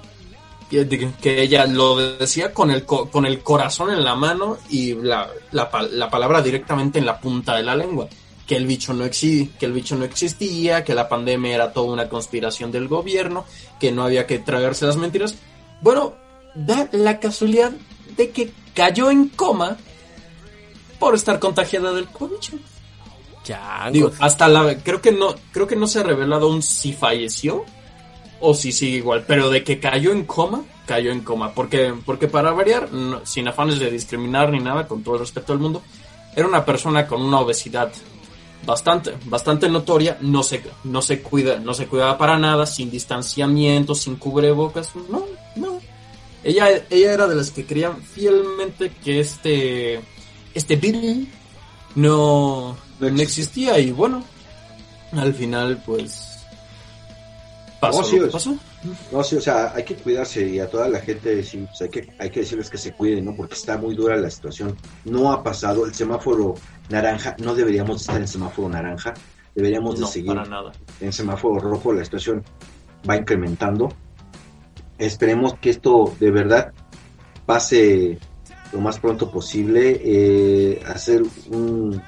Que, 0.70 1.42
ella 1.42 1.66
lo 1.66 1.97
decía 2.16 2.54
con 2.54 2.70
el, 2.70 2.85
co- 2.87 3.11
con 3.11 3.26
el 3.26 3.40
corazón 3.40 3.90
en 3.92 4.04
la 4.04 4.14
mano 4.14 4.56
y 4.68 4.94
la, 4.94 5.28
la, 5.50 5.68
la 5.90 6.09
palabra 6.09 6.42
directamente 6.42 7.00
en 7.00 7.06
la 7.06 7.20
punta 7.20 7.56
de 7.56 7.64
la 7.64 7.75
lengua. 7.75 8.09
Que 8.47 8.54
el 8.56 8.66
bicho 8.66 8.94
no 8.94 9.04
exi- 9.04 9.50
que 9.59 9.66
el 9.66 9.73
bicho 9.73 9.97
no 9.97 10.04
existía, 10.04 10.85
que 10.85 10.94
la 10.94 11.09
pandemia 11.09 11.54
era 11.56 11.73
toda 11.73 11.92
una 11.92 12.09
conspiración 12.09 12.70
del 12.70 12.87
gobierno, 12.87 13.44
que 13.80 13.90
no 13.90 14.04
había 14.04 14.28
que 14.28 14.38
tragarse 14.38 14.87
las 14.87 14.97
mentiras. 14.97 15.35
Bueno, 15.82 16.14
da 16.54 16.88
la 16.92 17.19
casualidad 17.21 17.73
de 18.16 18.30
que 18.30 18.52
cayó 18.75 19.11
en 19.11 19.28
coma 19.28 19.76
por 20.99 21.14
estar 21.14 21.38
contagiada 21.38 21.92
del 21.92 22.07
cobicho. 22.09 22.52
Changos. 23.42 23.92
Digo, 23.92 24.11
hasta 24.21 24.49
la 24.49 24.76
creo 24.78 25.00
que 25.00 25.12
no 25.12 25.35
creo 25.52 25.66
que 25.66 25.76
no 25.76 25.87
se 25.87 26.00
ha 26.00 26.02
revelado 26.02 26.47
aún 26.47 26.62
si 26.62 26.92
falleció 26.92 27.64
o 28.40 28.54
si 28.54 28.73
sigue 28.73 28.99
igual, 28.99 29.25
pero 29.26 29.50
de 29.50 29.64
que 29.64 29.80
cayó 29.80 30.12
en 30.12 30.25
coma, 30.25 30.62
cayó 30.87 31.11
en 31.11 31.21
coma, 31.21 31.52
porque 31.54 31.95
porque 32.04 32.28
para 32.28 32.52
variar, 32.52 32.92
no- 32.92 33.25
sin 33.25 33.49
afanes 33.49 33.78
de 33.78 33.90
discriminar 33.90 34.50
ni 34.50 34.61
nada, 34.61 34.87
con 34.87 35.02
todo 35.02 35.14
el 35.14 35.21
respeto 35.21 35.52
del 35.52 35.61
mundo, 35.62 35.83
era 36.37 36.47
una 36.47 36.64
persona 36.64 37.07
con 37.07 37.23
una 37.23 37.40
obesidad 37.40 37.90
bastante 38.66 39.14
bastante 39.25 39.69
notoria, 39.71 40.19
no 40.21 40.42
se 40.42 40.62
no 40.85 41.00
se 41.00 41.23
cuida, 41.23 41.59
no 41.59 41.73
se 41.75 41.87
cuidaba 41.87 42.19
para 42.19 42.38
nada, 42.38 42.66
sin 42.66 42.90
distanciamiento, 42.90 43.95
sin 43.95 44.16
cubrebocas, 44.16 44.95
no, 45.11 45.25
no. 45.57 45.80
Ella 46.42 46.68
ella 46.90 47.12
era 47.12 47.26
de 47.28 47.35
las 47.35 47.50
que 47.50 47.66
creían 47.66 48.00
fielmente 48.02 48.90
que 49.04 49.20
este 49.20 50.00
este 50.54 50.76
virus 50.76 51.26
no, 51.94 52.76
No 53.00 53.20
existía 53.23 53.78
y 53.78 53.90
bueno, 53.90 54.25
al 55.12 55.35
final 55.35 55.82
pues 55.85 56.38
pasó 57.80 58.00
No, 58.00 58.06
sí, 58.06 58.18
pasó. 58.30 58.56
No, 59.12 59.23
sí, 59.23 59.37
o 59.37 59.40
sea, 59.42 59.73
hay 59.75 59.85
que 59.85 59.94
cuidarse 59.94 60.47
y 60.49 60.59
a 60.59 60.68
toda 60.70 60.88
la 60.88 61.00
gente, 61.00 61.42
sí, 61.42 61.59
pues 61.68 61.82
hay 61.82 61.88
que, 61.90 62.12
hay 62.18 62.30
que 62.30 62.40
decirles 62.40 62.70
que 62.70 62.78
se 62.78 62.92
cuiden, 62.92 63.26
¿no? 63.26 63.35
Porque 63.37 63.52
está 63.54 63.76
muy 63.76 63.94
dura 63.94 64.16
la 64.16 64.30
situación. 64.30 64.75
No 65.04 65.30
ha 65.32 65.42
pasado 65.42 65.85
el 65.85 65.94
semáforo 65.94 66.54
naranja, 66.88 67.37
no 67.40 67.54
deberíamos 67.54 68.00
estar 68.00 68.16
en 68.18 68.26
semáforo 68.26 68.70
naranja, 68.70 69.12
deberíamos 69.54 69.97
de 69.97 70.00
No, 70.00 70.06
seguir 70.06 70.35
para 70.35 70.47
nada. 70.47 70.73
en 71.00 71.12
semáforo 71.12 71.59
rojo, 71.61 71.92
la 71.92 72.04
situación 72.04 72.42
va 73.09 73.16
incrementando. 73.18 73.92
Esperemos 75.00 75.54
que 75.54 75.71
esto 75.71 76.14
de 76.21 76.30
verdad 76.30 76.73
pase 77.47 78.19
lo 78.73 78.80
más 78.80 78.99
pronto 79.00 79.30
posible, 79.30 80.00
eh, 80.04 80.80
hacer 80.87 81.23
un, 81.50 82.00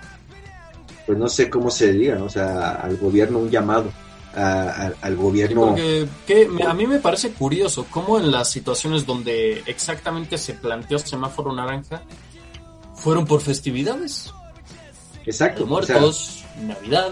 pues 1.07 1.19
no 1.19 1.29
sé 1.29 1.51
cómo 1.51 1.71
se 1.71 1.93
diga, 1.93 2.15
¿no? 2.15 2.27
o 2.27 2.29
sea, 2.29 2.73
al 2.73 2.97
gobierno 2.99 3.39
un 3.41 3.51
llamado, 3.51 3.91
a- 4.37 4.43
a- 4.71 4.93
al 5.01 5.17
gobierno... 5.17 5.67
Porque 5.71 6.07
que 6.27 6.49
a 6.65 6.73
mí 6.73 6.87
me 6.87 7.01
parece 7.01 7.33
curioso 7.33 7.87
cómo 7.91 8.19
en 8.19 8.31
las 8.31 8.49
situaciones 8.51 9.05
donde 9.05 9.63
exactamente 9.67 10.39
se 10.39 10.55
planteó 10.55 10.99
semáforo 11.01 11.53
naranja 11.53 12.03
fueron 12.95 13.25
por 13.27 13.41
festividades, 13.41 14.33
Exacto. 15.27 15.65
de 15.67 15.73
o 15.73 15.83
sea, 15.83 15.97
muertos, 15.97 16.45
Navidad. 16.61 17.11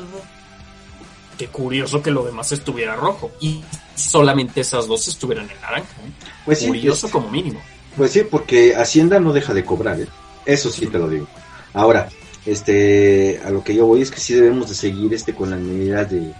Qué 1.36 1.48
curioso 1.48 2.02
que 2.02 2.10
lo 2.10 2.22
demás 2.24 2.52
estuviera 2.52 2.94
rojo 2.94 3.30
y 3.40 3.62
solamente 4.00 4.60
esas 4.60 4.86
dos 4.86 5.06
estuvieran 5.08 5.48
en 5.50 5.60
naranja. 5.60 5.88
¿eh? 6.04 6.10
pues 6.44 6.60
sí, 6.60 6.66
curioso 6.66 7.02
pues- 7.02 7.12
como 7.12 7.30
mínimo. 7.30 7.60
Pues 7.96 8.12
sí, 8.12 8.22
porque 8.30 8.74
Hacienda 8.76 9.18
no 9.20 9.32
deja 9.32 9.52
de 9.52 9.64
cobrar, 9.64 10.00
¿eh? 10.00 10.06
Eso 10.46 10.70
sí 10.70 10.86
te 10.86 10.98
lo 10.98 11.08
digo. 11.08 11.26
Ahora, 11.74 12.08
este, 12.46 13.40
a 13.44 13.50
lo 13.50 13.62
que 13.64 13.74
yo 13.74 13.86
voy 13.86 14.02
es 14.02 14.10
que 14.10 14.20
sí 14.20 14.34
debemos 14.34 14.68
de 14.68 14.74
seguir 14.74 15.12
este 15.14 15.34
con 15.34 15.50
las 15.50 15.58
medidas 15.60 16.10
de, 16.10 16.32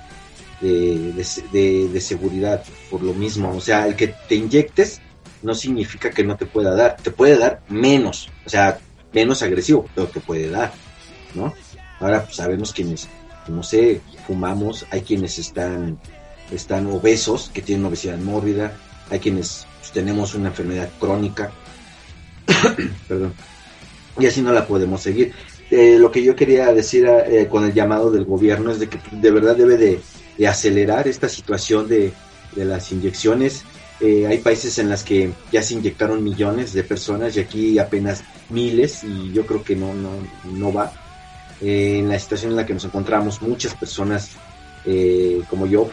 de, 0.61 1.13
de, 1.13 1.27
de- 1.53 1.89
de 1.89 2.01
seguridad, 2.01 2.63
por 2.91 3.03
lo 3.03 3.13
mismo. 3.15 3.51
O 3.55 3.61
sea, 3.61 3.87
el 3.87 3.97
que 3.97 4.09
te 4.29 4.35
inyectes 4.37 5.01
no 5.43 5.55
significa 5.55 6.11
que 6.11 6.25
no 6.25 6.37
te 6.37 6.47
pueda 6.47 6.75
dar, 6.75 6.97
te 7.03 7.11
puede 7.11 7.37
dar 7.39 7.63
menos, 7.69 8.29
o 8.47 8.49
sea, 8.49 8.79
menos 9.13 9.43
agresivo, 9.43 9.87
pero 9.95 10.07
te 10.09 10.21
puede 10.21 10.51
dar, 10.51 10.73
¿no? 11.35 11.53
Ahora, 11.99 12.25
pues 12.25 12.37
sabemos 12.37 12.73
quienes, 12.73 13.09
no 13.49 13.63
sé, 13.63 14.01
fumamos, 14.27 14.87
hay 14.91 15.01
quienes 15.03 15.39
están, 15.39 15.99
están 16.53 16.87
obesos, 16.87 17.51
que 17.53 17.63
tienen 17.63 17.85
obesidad 17.85 18.19
mórbida, 18.19 18.77
hay 19.11 19.19
quienes 19.19 19.67
pues, 19.81 19.93
tenemos 19.93 20.35
una 20.35 20.49
enfermedad 20.49 20.91
crónica, 20.99 21.53
perdón, 23.09 23.35
y 24.19 24.27
así 24.27 24.43
no 24.43 24.53
la 24.53 24.67
podemos 24.67 25.03
seguir. 25.03 25.33
Eh, 25.71 25.99
lo 25.99 26.11
que 26.11 26.23
yo 26.23 26.35
quería 26.35 26.73
decir 26.73 27.07
eh, 27.07 27.47
con 27.49 27.65
el 27.65 27.73
llamado 27.73 28.11
del 28.11 28.25
gobierno 28.25 28.73
es 28.73 28.81
de 28.81 28.89
que 28.89 28.99
de 29.13 29.31
verdad 29.31 29.55
debe 29.55 29.77
de, 29.77 30.01
de 30.37 30.49
acelerar 30.49 31.07
esta 31.07 31.29
situación 31.29 31.89
de, 31.89 32.13
de 32.57 32.65
las 32.65 32.91
inyecciones. 32.93 33.65
Eh, 34.01 34.27
hay 34.27 34.39
países 34.39 34.79
en 34.79 34.89
las 34.89 35.05
que 35.05 35.31
ya 35.53 35.63
se 35.63 35.75
inyectaron 35.75 36.25
millones 36.25 36.73
de 36.73 36.83
personas 36.83 37.37
y 37.37 37.41
aquí 37.41 37.79
apenas 37.79 38.25
miles 38.49 39.05
y 39.05 39.33
yo 39.33 39.45
creo 39.45 39.63
que 39.63 39.77
no, 39.77 39.93
no, 39.95 40.11
no 40.45 40.73
va. 40.73 40.93
Eh, 41.61 41.99
en 41.99 42.09
la 42.09 42.19
situación 42.19 42.53
en 42.53 42.57
la 42.57 42.65
que 42.65 42.73
nos 42.73 42.85
encontramos, 42.85 43.43
muchas 43.43 43.75
personas 43.75 44.31
eh, 44.87 45.43
como 45.51 45.67
yo, 45.67 45.91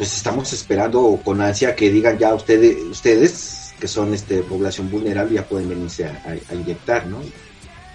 pues 0.00 0.16
estamos 0.16 0.50
esperando 0.54 1.20
con 1.22 1.42
ansia 1.42 1.76
que 1.76 1.90
digan 1.90 2.16
ya 2.16 2.32
ustedes, 2.32 2.78
ustedes 2.84 3.74
que 3.78 3.86
son 3.86 4.14
este 4.14 4.38
población 4.42 4.90
vulnerable 4.90 5.34
ya 5.34 5.44
pueden 5.44 5.68
venirse 5.68 6.06
a, 6.06 6.22
a- 6.24 6.52
a 6.52 6.54
inyectar, 6.54 7.04
¿no? 7.06 7.18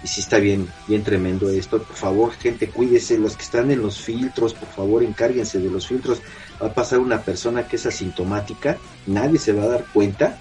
Y 0.04 0.06
sí 0.06 0.20
está 0.20 0.38
bien, 0.38 0.68
bien 0.86 1.02
tremendo 1.02 1.50
esto. 1.50 1.82
Por 1.82 1.96
favor, 1.96 2.32
gente, 2.34 2.68
cuídese. 2.68 3.18
Los 3.18 3.36
que 3.36 3.42
están 3.42 3.72
en 3.72 3.82
los 3.82 3.98
filtros, 4.00 4.54
por 4.54 4.68
favor, 4.68 5.02
encárguense 5.02 5.58
de 5.58 5.68
los 5.68 5.88
filtros. 5.88 6.20
Va 6.62 6.68
a 6.68 6.72
pasar 6.74 7.00
una 7.00 7.20
persona 7.22 7.66
que 7.66 7.74
es 7.74 7.86
asintomática, 7.86 8.76
nadie 9.08 9.40
se 9.40 9.52
va 9.52 9.64
a 9.64 9.68
dar 9.68 9.84
cuenta. 9.92 10.38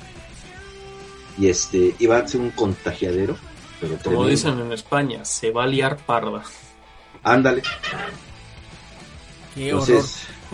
Y 1.39 1.47
este, 1.47 1.95
y 1.97 2.05
va 2.05 2.19
a 2.19 2.27
ser 2.27 2.41
un 2.41 2.51
contagiadero. 2.51 3.37
Pero 3.79 3.93
Como 3.93 4.01
tremendo. 4.03 4.27
dicen 4.27 4.59
en 4.59 4.71
España, 4.71 5.25
se 5.25 5.49
va 5.49 5.63
a 5.63 5.67
liar 5.67 5.97
parda. 5.97 6.43
Ándale. 7.23 7.63
Qué 9.55 9.73
horror. 9.73 10.03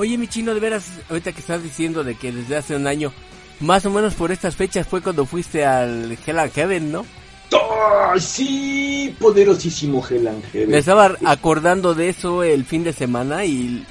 Oye, 0.02 0.18
mi 0.18 0.28
chino, 0.28 0.56
de 0.56 0.60
veras, 0.60 0.90
ahorita 1.12 1.32
que 1.32 1.42
estás 1.42 1.62
diciendo 1.62 2.04
de 2.04 2.16
que 2.16 2.32
desde 2.32 2.58
hace 2.58 2.76
un 2.76 2.88
año, 2.88 3.14
más 3.60 3.86
o 3.86 3.92
menos 3.92 4.16
por 4.16 4.32
estas 4.32 4.56
fechas 4.56 4.88
fue 4.88 5.00
cuando 5.00 5.28
fuiste 5.28 5.64
al 5.64 6.18
Hell 6.26 6.40
and 6.40 6.52
Heaven, 6.52 6.92
¿no? 6.92 7.06
¡ay, 7.52 8.20
sí! 8.20 9.16
Poderosísimo 9.20 10.04
Hell 10.04 10.28
Angel. 10.28 10.68
Me 10.70 10.80
estaba 10.80 11.16
acordando 11.24 11.94
de 11.94 12.10
eso 12.10 12.42
el 12.42 12.66
fin 12.66 12.84
de 12.84 12.94
semana 12.94 13.46
y, 13.46 13.86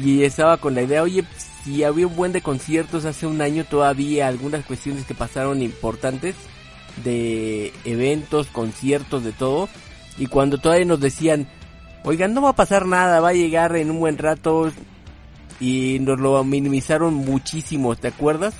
y 0.00 0.22
estaba 0.22 0.58
con 0.58 0.76
la 0.76 0.82
idea, 0.82 1.02
oye, 1.02 1.24
si 1.64 1.82
había 1.82 2.06
un 2.06 2.14
buen 2.14 2.30
de 2.30 2.40
conciertos 2.40 3.04
hace 3.04 3.26
un 3.26 3.42
año 3.42 3.64
todavía, 3.64 4.28
algunas 4.28 4.64
cuestiones 4.64 5.06
que 5.06 5.14
pasaron 5.14 5.60
importantes 5.60 6.36
de 7.02 7.72
eventos, 7.84 8.46
conciertos, 8.46 9.24
de 9.24 9.32
todo, 9.32 9.68
y 10.18 10.26
cuando 10.26 10.58
todavía 10.58 10.84
nos 10.84 11.00
decían, 11.00 11.48
oigan, 12.04 12.32
no 12.32 12.42
va 12.42 12.50
a 12.50 12.56
pasar 12.56 12.86
nada, 12.86 13.18
va 13.18 13.30
a 13.30 13.34
llegar 13.34 13.74
en 13.74 13.90
un 13.90 13.98
buen 13.98 14.18
rato, 14.18 14.70
y 15.60 15.98
nos 16.00 16.20
lo 16.20 16.42
minimizaron 16.44 17.14
muchísimo, 17.14 17.96
¿te 17.96 18.08
acuerdas? 18.08 18.54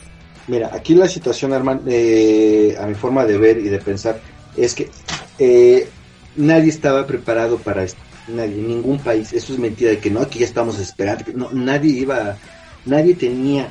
Mira, 0.46 0.70
aquí 0.72 0.94
la 0.94 1.08
situación, 1.08 1.52
Arman, 1.52 1.82
eh, 1.86 2.76
a 2.80 2.86
mi 2.86 2.94
forma 2.94 3.24
de 3.24 3.36
ver 3.36 3.58
y 3.58 3.68
de 3.68 3.78
pensar, 3.78 4.20
es 4.56 4.74
que 4.74 4.90
eh, 5.38 5.88
nadie 6.36 6.70
estaba 6.70 7.06
preparado 7.06 7.58
para 7.58 7.84
esto. 7.84 8.00
Nadie, 8.28 8.56
ningún 8.56 8.98
país. 8.98 9.32
Eso 9.32 9.52
es 9.52 9.58
mentira 9.58 9.90
de 9.90 9.98
que 9.98 10.10
no, 10.10 10.20
aquí 10.20 10.40
ya 10.40 10.46
estamos 10.46 10.78
esperando. 10.78 11.24
No, 11.34 11.50
nadie 11.52 11.92
iba, 11.92 12.36
nadie 12.84 13.14
tenía 13.14 13.70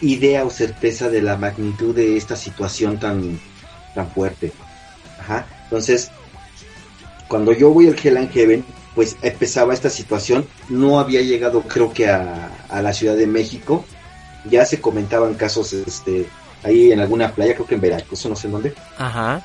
idea 0.00 0.44
o 0.44 0.50
certeza 0.50 1.08
de 1.08 1.22
la 1.22 1.36
magnitud 1.36 1.94
de 1.94 2.16
esta 2.16 2.36
situación 2.36 2.98
tan, 2.98 3.38
tan 3.94 4.10
fuerte. 4.10 4.52
Ajá. 5.18 5.46
Entonces, 5.64 6.10
cuando 7.28 7.52
yo 7.52 7.70
voy 7.70 7.88
al 7.88 7.96
Hell 8.02 8.16
and 8.16 8.30
Heaven, 8.30 8.64
pues 8.94 9.16
empezaba 9.22 9.74
esta 9.74 9.90
situación. 9.90 10.46
No 10.68 10.98
había 11.00 11.20
llegado, 11.22 11.62
creo 11.62 11.92
que 11.92 12.08
a, 12.08 12.50
a 12.68 12.82
la 12.82 12.92
Ciudad 12.92 13.16
de 13.16 13.26
México 13.26 13.84
ya 14.50 14.64
se 14.64 14.80
comentaban 14.80 15.34
casos 15.34 15.72
este 15.72 16.26
ahí 16.62 16.92
en 16.92 17.00
alguna 17.00 17.32
playa, 17.34 17.54
creo 17.54 17.66
que 17.66 17.74
en 17.74 17.80
Veracruz, 17.82 18.24
o 18.24 18.28
no 18.30 18.36
sé 18.36 18.46
en 18.46 18.52
dónde, 18.54 18.74
Ajá. 18.96 19.42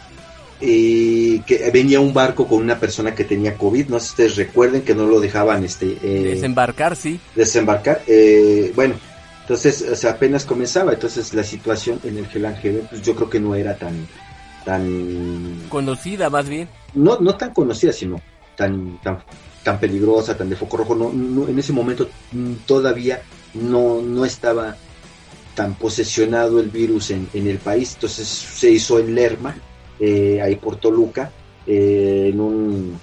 y 0.62 1.40
que 1.42 1.70
venía 1.72 2.00
un 2.00 2.14
barco 2.14 2.48
con 2.48 2.62
una 2.62 2.80
persona 2.80 3.14
que 3.14 3.24
tenía 3.26 3.56
COVID, 3.58 3.88
no 3.90 4.00
sé 4.00 4.06
si 4.06 4.12
ustedes 4.12 4.36
recuerden 4.38 4.82
que 4.84 4.96
no 4.96 5.06
lo 5.06 5.20
dejaban 5.20 5.64
este 5.66 5.98
eh, 6.02 6.34
Desembarcar, 6.36 6.96
sí. 6.96 7.20
desembarcar, 7.36 8.02
eh, 8.08 8.72
bueno, 8.76 8.96
entonces 9.42 9.82
o 9.82 9.96
sea, 9.96 10.12
apenas 10.12 10.46
comenzaba, 10.46 10.94
entonces 10.94 11.34
la 11.34 11.44
situación 11.44 12.00
en 12.06 12.18
el 12.18 12.28
Heaven, 12.28 12.88
pues 12.90 13.02
yo 13.02 13.16
creo 13.16 13.30
que 13.30 13.40
no 13.42 13.54
era 13.56 13.76
tan, 13.76 14.08
tan, 14.64 15.64
Conocida 15.70 16.30
más 16.30 16.48
bien. 16.48 16.70
no, 16.94 17.20
no 17.20 17.36
tan 17.36 17.54
conocida, 17.54 17.92
sino 17.92 18.22
tan, 18.60 19.00
tan, 19.02 19.18
tan 19.64 19.80
peligrosa, 19.80 20.36
tan 20.38 20.50
de 20.50 20.56
foco 20.58 20.76
rojo. 20.78 20.94
No, 20.96 21.12
no- 21.14 21.48
en 21.48 21.58
ese 21.58 21.72
momento 21.72 22.10
mm, 22.34 22.54
todavía 22.68 23.22
no, 23.54 24.02
no 24.02 24.26
estaba 24.26 24.76
tan 25.56 25.76
posesionado 25.76 26.60
el 26.60 26.70
virus 26.70 27.12
en, 27.12 27.28
en 27.34 27.48
el 27.48 27.58
país. 27.58 27.94
Entonces 27.96 28.28
se 28.28 28.70
hizo 28.72 29.00
en 29.00 29.16
Lerma, 29.16 29.56
eh, 30.00 30.42
ahí 30.44 30.56
por 30.58 30.76
Toluca, 30.76 31.32
eh, 31.66 32.30
en 32.34 32.40
un 32.42 33.00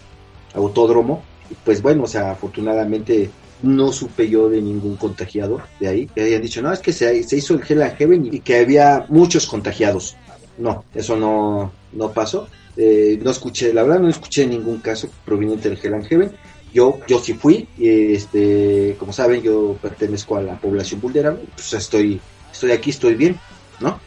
autódromo. 0.55 1.23
Pues 1.65 1.81
bueno, 1.81 2.05
o 2.05 2.07
sea, 2.07 2.33
afortunadamente 2.33 3.31
no 3.63 3.91
supe 3.93 4.29
yo 4.29 4.51
de 4.51 4.61
ningún 4.61 4.97
contagiado 4.97 5.61
de 5.81 5.89
ahí. 5.89 6.07
Que 6.15 6.23
hayan 6.23 6.43
dicho, 6.43 6.61
no, 6.61 6.71
es 6.73 6.81
que 6.81 6.93
se, 6.93 7.23
se 7.25 7.37
hizo 7.39 7.55
el 7.55 7.63
Hell 7.67 7.83
and 7.83 7.97
Heaven 7.97 8.29
y 8.35 8.41
que 8.41 8.59
había 8.59 9.07
muchos 9.09 9.47
contagiados. 9.47 10.17
No, 10.59 10.85
eso 10.95 11.17
no, 11.17 11.73
no 11.93 12.13
pasó. 12.13 12.49
Eh, 12.77 13.19
no 13.23 13.31
escuché, 13.31 13.73
la 13.73 13.83
verdad 13.83 14.01
no 14.01 14.09
escuché 14.09 14.47
ningún 14.47 14.79
caso 14.79 15.09
proveniente 15.25 15.69
del 15.69 15.79
Hell 15.83 15.95
and 15.95 16.07
Heaven. 16.07 16.33
Yo, 16.73 16.99
yo 17.07 17.19
sí 17.21 17.35
fui, 17.35 17.69
y, 17.79 18.13
este, 18.15 18.97
como 18.99 19.13
saben, 19.13 19.43
yo 19.43 19.77
pertenezco 19.81 20.37
a 20.37 20.43
la 20.43 20.59
población 20.59 21.01
vulnerable, 21.01 21.45
pues 21.55 21.73
estoy, 21.73 22.21
estoy 22.53 22.73
aquí, 22.73 22.91
estoy 22.91 23.15
bien, 23.15 23.39
¿no? 23.81 23.99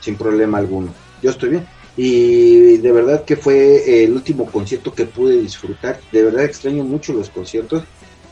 Sin 0.00 0.16
problema 0.16 0.58
alguno. 0.58 0.92
Yo 1.22 1.30
estoy 1.30 1.50
bien. 1.50 1.66
Y 1.96 2.76
de 2.76 2.92
verdad 2.92 3.24
que 3.24 3.36
fue 3.36 4.04
el 4.04 4.12
último 4.12 4.44
concierto 4.46 4.92
que 4.92 5.06
pude 5.06 5.40
disfrutar. 5.40 5.98
De 6.12 6.22
verdad 6.22 6.44
extraño 6.44 6.84
mucho 6.84 7.14
los 7.14 7.30
conciertos. 7.30 7.84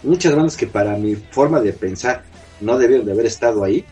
Muchas 0.02 0.34
bandas 0.36 0.56
que 0.56 0.66
para 0.66 0.96
mi 0.98 1.16
forma 1.16 1.60
de 1.60 1.72
pensar 1.72 2.24
no 2.60 2.76
debieron 2.76 3.06
de 3.06 3.12
haber 3.12 3.26
estado 3.26 3.64
ahí. 3.64 3.84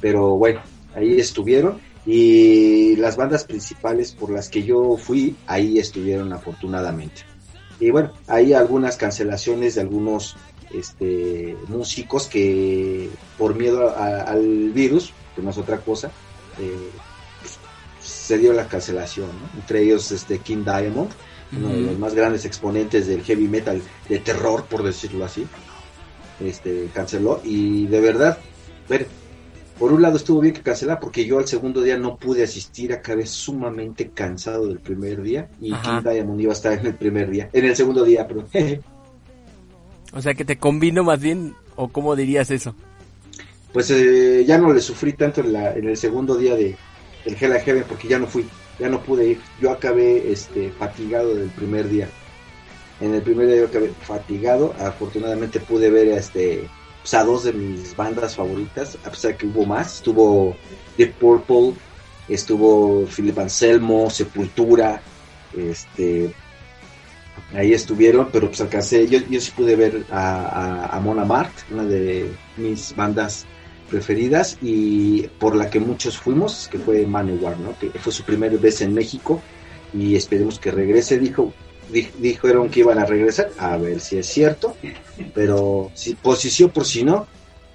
Pero 0.00 0.36
bueno, 0.36 0.60
ahí 0.94 1.20
estuvieron. 1.20 1.80
Y 2.06 2.96
las 2.96 3.16
bandas 3.16 3.44
principales 3.44 4.12
por 4.12 4.30
las 4.30 4.48
que 4.48 4.62
yo 4.62 4.96
fui, 4.96 5.36
ahí 5.46 5.78
estuvieron 5.78 6.32
afortunadamente. 6.32 7.22
Y 7.78 7.90
bueno, 7.90 8.12
hay 8.26 8.52
algunas 8.52 8.96
cancelaciones 8.96 9.74
de 9.74 9.82
algunos 9.82 10.36
este, 10.72 11.56
músicos 11.68 12.26
que 12.26 13.08
por 13.38 13.54
miedo 13.54 13.90
a- 13.90 14.22
al 14.22 14.70
virus, 14.70 15.12
que 15.34 15.42
no 15.42 15.50
es 15.50 15.58
otra 15.58 15.78
cosa, 15.78 16.10
eh, 16.58 16.90
se 18.00 18.38
dio 18.38 18.52
la 18.52 18.66
cancelación, 18.68 19.26
¿no? 19.28 19.60
entre 19.60 19.82
ellos 19.82 20.10
este 20.12 20.38
King 20.38 20.64
Diamond, 20.64 21.10
uno 21.52 21.68
de 21.68 21.80
los 21.80 21.98
más 21.98 22.14
grandes 22.14 22.44
exponentes 22.44 23.06
del 23.08 23.22
heavy 23.24 23.48
metal 23.48 23.82
de 24.08 24.18
terror, 24.20 24.64
por 24.66 24.82
decirlo 24.84 25.24
así, 25.24 25.46
este 26.38 26.88
canceló 26.94 27.40
y 27.44 27.86
de 27.86 28.00
verdad, 28.00 28.38
ver, 28.88 29.08
por 29.80 29.94
un 29.94 30.02
lado 30.02 30.18
estuvo 30.18 30.42
bien 30.42 30.52
que 30.52 30.60
cancelara 30.60 31.00
porque 31.00 31.24
yo 31.24 31.38
al 31.38 31.48
segundo 31.48 31.80
día 31.80 31.96
no 31.96 32.18
pude 32.18 32.44
asistir, 32.44 32.92
acabé 32.92 33.24
sumamente 33.24 34.10
cansado 34.10 34.66
del 34.66 34.78
primer 34.78 35.22
día 35.22 35.48
y. 35.58 35.72
King 35.72 36.02
Diamond 36.04 36.38
iba 36.38 36.52
a 36.52 36.52
estar 36.52 36.78
en 36.78 36.84
el 36.84 36.94
primer 36.94 37.30
día, 37.30 37.48
en 37.50 37.64
el 37.64 37.74
segundo 37.74 38.04
día, 38.04 38.28
pero 38.28 38.46
O 40.12 40.20
sea, 40.20 40.34
que 40.34 40.44
te 40.44 40.58
combino 40.58 41.02
más 41.02 41.18
bien, 41.18 41.54
o 41.76 41.88
cómo 41.88 42.14
dirías 42.14 42.50
eso. 42.50 42.74
pues 43.72 43.90
eh, 43.90 44.44
ya 44.46 44.58
no 44.58 44.70
le 44.70 44.82
sufrí 44.82 45.14
tanto 45.14 45.40
en, 45.40 45.54
la, 45.54 45.72
en 45.72 45.88
el 45.88 45.96
segundo 45.96 46.36
día 46.36 46.54
de 46.56 46.76
el 47.24 47.36
Hell 47.40 47.52
and 47.52 47.62
Heaven 47.62 47.84
porque 47.88 48.06
ya 48.06 48.18
no 48.18 48.26
fui, 48.26 48.44
ya 48.78 48.90
no 48.90 49.00
pude 49.00 49.28
ir. 49.28 49.40
Yo 49.62 49.70
acabé 49.70 50.30
este 50.30 50.70
fatigado 50.72 51.34
del 51.34 51.48
primer 51.48 51.88
día. 51.88 52.06
En 53.00 53.14
el 53.14 53.22
primer 53.22 53.46
día 53.46 53.56
yo 53.56 53.66
acabé 53.66 53.90
fatigado. 54.02 54.74
Afortunadamente 54.78 55.58
pude 55.58 55.90
ver 55.90 56.08
este 56.08 56.68
pues, 57.00 57.14
a 57.14 57.24
dos 57.24 57.44
de 57.44 57.52
mis 57.52 57.96
bandas 57.96 58.36
favoritas, 58.36 58.98
a 59.04 59.10
pesar 59.10 59.36
que 59.36 59.46
hubo 59.46 59.64
más. 59.66 59.96
Estuvo 59.96 60.56
Deep 60.96 61.14
Purple, 61.14 61.74
estuvo 62.28 63.06
Philip 63.06 63.38
Anselmo, 63.38 64.10
Sepultura, 64.10 65.00
este 65.56 66.32
ahí 67.54 67.72
estuvieron, 67.72 68.28
pero 68.32 68.48
pues 68.48 68.60
alcancé, 68.60 69.08
yo, 69.08 69.18
yo 69.28 69.40
sí 69.40 69.50
pude 69.56 69.74
ver 69.74 70.04
a, 70.10 70.86
a, 70.90 70.96
a 70.96 71.00
Mona 71.00 71.24
Mart, 71.24 71.52
una 71.70 71.84
de 71.84 72.30
mis 72.56 72.94
bandas 72.94 73.46
preferidas 73.90 74.56
y 74.62 75.22
por 75.38 75.56
la 75.56 75.68
que 75.68 75.80
muchos 75.80 76.16
fuimos, 76.16 76.68
que 76.70 76.78
fue 76.78 77.06
Manowar, 77.06 77.58
¿no? 77.58 77.76
Que 77.78 77.90
fue 77.98 78.12
su 78.12 78.22
primera 78.22 78.56
vez 78.56 78.80
en 78.82 78.94
México 78.94 79.42
y 79.92 80.14
esperemos 80.14 80.58
que 80.58 80.70
regrese, 80.70 81.18
dijo, 81.18 81.52
di- 81.92 82.10
dijeron 82.18 82.68
que 82.70 82.80
iban 82.80 82.98
a 82.98 83.06
regresar, 83.06 83.50
a 83.58 83.76
ver 83.76 84.00
si 84.00 84.18
es 84.18 84.26
cierto, 84.26 84.76
pero 85.34 85.90
si 85.94 86.16
sí 86.50 86.64
o 86.64 86.68
por 86.68 86.84
si 86.84 87.04
no, 87.04 87.26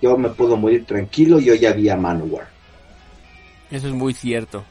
yo 0.02 0.18
me 0.18 0.30
puedo 0.30 0.58
morir 0.58 0.86
tranquilo, 0.86 1.40
yo 1.40 1.54
ya 1.56 1.74
vi 1.74 1.90
a 1.90 1.96
Manowar. 1.98 2.48
Eso 3.72 3.88
es 3.88 3.94
muy 3.94 4.14
cierto. 4.14 4.64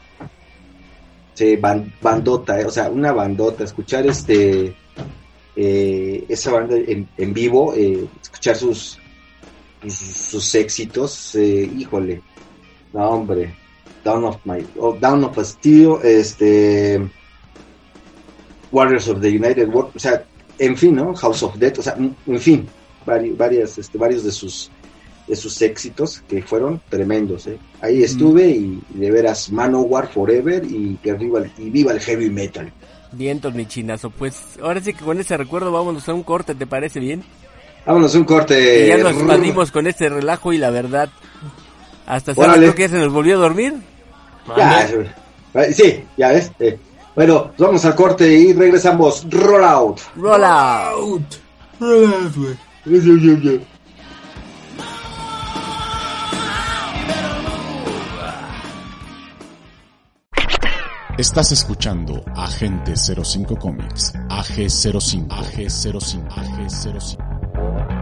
Sí, 1.33 1.57
ban- 1.57 1.91
bandota, 2.01 2.59
eh, 2.61 2.65
o 2.65 2.69
sea, 2.71 2.89
una 2.89 3.11
bandota, 3.11 3.63
escuchar 3.65 4.07
este 4.07 4.73
eh, 5.57 6.25
esa 6.29 6.51
banda 6.51 6.75
en, 6.75 7.09
en 7.17 7.33
vivo, 7.33 7.73
eh, 7.73 8.07
escuchar 8.21 8.55
sus, 8.55 8.97
sus 9.81 9.93
sus 9.93 10.55
éxitos, 10.55 11.35
eh, 11.35 11.69
híjole, 11.75 12.21
no 12.93 13.09
hombre, 13.09 13.53
Down 14.03 14.23
of 14.25 14.37
My, 14.45 14.65
oh, 14.77 14.93
Down 14.93 15.23
of 15.25 15.37
Steel, 15.43 15.95
este 16.03 17.01
Warriors 18.75 19.07
of 19.07 19.21
the 19.21 19.29
United 19.29 19.67
World, 19.69 19.91
o 19.95 19.99
sea, 19.99 20.23
en 20.59 20.75
fin, 20.75 20.95
¿no? 20.95 21.13
House 21.15 21.43
of 21.43 21.55
Death, 21.57 21.79
o 21.79 21.81
sea, 21.81 21.95
en 21.97 22.39
fin, 22.39 22.67
vari- 23.05 23.35
varias, 23.37 23.77
este, 23.77 23.97
varios 23.97 24.23
de 24.23 24.31
sus 24.31 24.69
de 25.27 25.35
sus 25.35 25.59
éxitos 25.63 26.21
que 26.29 26.43
fueron 26.43 26.79
tremendos, 26.87 27.47
¿eh? 27.47 27.57
Ahí 27.81 28.03
estuve 28.03 28.47
y, 28.47 28.79
y 28.93 28.99
de 28.99 29.09
veras 29.09 29.51
Manowar 29.51 30.07
Forever 30.07 30.63
y 30.69 30.99
que 31.01 31.09
arriba 31.11 31.39
el- 31.39 31.51
y 31.57 31.69
viva 31.71 31.91
el 31.93 31.99
heavy 31.99 32.29
metal. 32.29 32.71
Bien, 33.11 33.39
tornichinazo. 33.39 34.11
Pues 34.11 34.39
ahora 34.61 34.81
sí 34.81 34.93
que 34.93 35.03
con 35.03 35.19
ese 35.19 35.35
recuerdo 35.37 35.71
vámonos 35.71 36.07
a 36.09 36.13
un 36.13 36.21
corte, 36.21 36.53
¿te 36.53 36.67
parece 36.67 36.99
bien? 36.99 37.23
Vámonos 37.87 38.13
un 38.13 38.23
corte. 38.25 38.85
y 38.85 38.87
ya 38.89 38.97
nos 38.97 39.13
expandimos 39.13 39.71
con 39.71 39.87
este 39.87 40.09
relajo 40.09 40.53
y 40.53 40.57
la 40.59 40.69
verdad. 40.69 41.09
Hasta 42.05 42.33
creo 42.59 42.75
que 42.75 42.89
se 42.89 42.97
nos 42.99 43.11
volvió 43.11 43.35
a 43.35 43.39
dormir. 43.39 43.73
Ya, 44.57 44.87
eh, 45.55 45.73
sí, 45.73 46.03
ya 46.17 46.29
ves. 46.33 46.51
eh. 46.59 46.77
Bueno, 47.15 47.51
vamos 47.57 47.85
al 47.85 47.95
corte 47.95 48.27
y 48.31 48.51
regresamos. 48.53 49.25
Roll 49.29 49.63
out. 49.63 49.99
Roll 50.17 50.43
out. 50.43 51.23
Estás 61.17 61.53
escuchando 61.53 62.21
Agente 62.35 62.93
05 62.97 63.55
Comics. 63.57 64.13
AG05. 64.27 65.27
AG05. 65.29 66.27
AG05. 66.27 67.94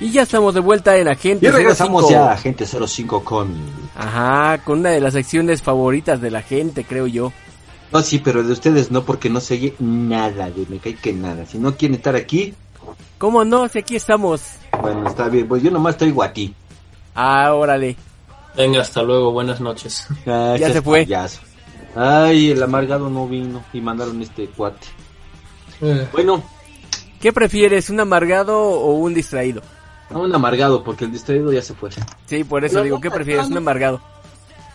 Y 0.00 0.10
ya 0.10 0.22
estamos 0.22 0.54
de 0.54 0.60
vuelta 0.60 0.96
en 0.96 1.08
Agente 1.08 1.46
Y 1.46 1.50
regresamos 1.50 2.04
05. 2.06 2.10
ya 2.10 2.30
a 2.30 2.32
Agente 2.32 2.66
05 2.66 3.22
con... 3.22 3.54
Ajá, 3.96 4.58
con 4.64 4.80
una 4.80 4.90
de 4.90 5.00
las 5.00 5.12
secciones 5.12 5.60
favoritas 5.62 6.20
de 6.20 6.30
la 6.30 6.40
gente, 6.42 6.84
creo 6.84 7.06
yo. 7.06 7.32
No, 7.92 8.00
sí, 8.02 8.18
pero 8.18 8.42
de 8.42 8.52
ustedes 8.52 8.90
no, 8.90 9.04
porque 9.04 9.28
no 9.28 9.40
se 9.40 9.54
oye 9.54 9.74
nada, 9.78 10.48
de 10.48 10.64
me 10.68 10.78
cae 10.78 10.94
que 10.94 11.12
nada. 11.12 11.44
Si 11.44 11.58
no 11.58 11.76
quieren 11.76 11.96
estar 11.96 12.16
aquí, 12.16 12.54
¿Cómo 13.18 13.44
no? 13.44 13.68
Si 13.68 13.78
aquí 13.78 13.96
estamos. 13.96 14.40
bueno, 14.80 15.06
está 15.06 15.28
bien. 15.28 15.46
Pues 15.46 15.62
yo 15.62 15.70
nomás 15.70 15.96
a 15.96 16.32
ti. 16.32 16.54
Ah, 17.14 17.52
órale. 17.52 17.96
Venga, 18.56 18.80
hasta 18.80 19.02
luego, 19.02 19.32
buenas 19.32 19.60
noches. 19.60 20.06
Ah, 20.26 20.56
Ya 20.58 20.72
se 20.72 20.80
fue. 20.80 21.02
payaso. 21.02 21.40
Ay, 21.94 22.52
el 22.52 22.62
amargado 22.62 23.10
no 23.10 23.28
vino 23.28 23.62
y 23.74 23.80
mandaron 23.80 24.22
este 24.22 24.46
cuate. 24.46 24.86
Bueno, 26.12 26.42
¿Qué 27.20 27.32
prefieres, 27.32 27.90
un 27.90 28.00
amargado 28.00 28.58
o 28.58 28.94
un 28.94 29.12
distraído? 29.12 29.60
No 30.10 30.20
un 30.20 30.34
amargado, 30.34 30.82
porque 30.82 31.04
el 31.04 31.12
distraído 31.12 31.52
ya 31.52 31.62
se 31.62 31.74
fue. 31.74 31.90
Sí, 32.26 32.44
por 32.44 32.64
eso 32.64 32.82
digo, 32.82 32.96
no, 32.96 33.00
¿qué 33.02 33.08
no, 33.08 33.14
prefieres, 33.14 33.48
no. 33.48 33.52
un 33.52 33.58
amargado? 33.58 34.00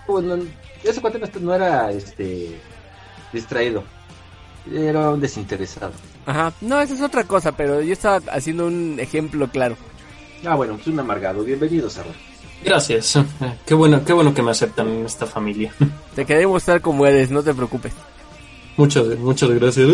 Bueno, 0.07 0.37
ese 0.83 1.01
cuate 1.01 1.19
no, 1.19 1.27
no 1.41 1.53
era 1.53 1.91
este 1.91 2.59
distraído. 3.33 3.83
Era 4.71 5.09
un 5.11 5.19
desinteresado. 5.19 5.91
Ajá, 6.25 6.53
no, 6.61 6.81
esa 6.81 6.93
es 6.93 7.01
otra 7.01 7.23
cosa, 7.23 7.51
pero 7.51 7.81
yo 7.81 7.93
estaba 7.93 8.21
haciendo 8.31 8.65
un 8.65 8.97
ejemplo 8.99 9.47
claro. 9.47 9.75
Ah, 10.45 10.55
bueno, 10.55 10.75
pues 10.75 10.87
un 10.87 10.99
amargado. 10.99 11.43
Bienvenido, 11.43 11.89
Sarra. 11.89 12.11
Gracias. 12.63 13.19
Qué 13.65 13.73
bueno, 13.73 14.03
qué 14.05 14.13
bueno 14.13 14.33
que 14.33 14.41
me 14.41 14.51
aceptan 14.51 14.87
en 14.87 15.05
esta 15.05 15.25
familia. 15.25 15.71
Te 16.15 16.25
queremos 16.25 16.61
estar 16.61 16.81
como 16.81 17.05
eres, 17.05 17.29
no 17.29 17.43
te 17.43 17.53
preocupes. 17.53 17.93
Muchas, 18.77 19.05
muchas 19.19 19.49
gracias. 19.51 19.89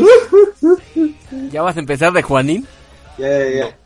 ¿Ya 1.52 1.62
vas 1.62 1.76
a 1.76 1.80
empezar 1.80 2.14
de 2.14 2.22
Juanín? 2.22 2.66
Ya, 3.18 3.28
ya, 3.28 3.50
ya. 3.50 3.78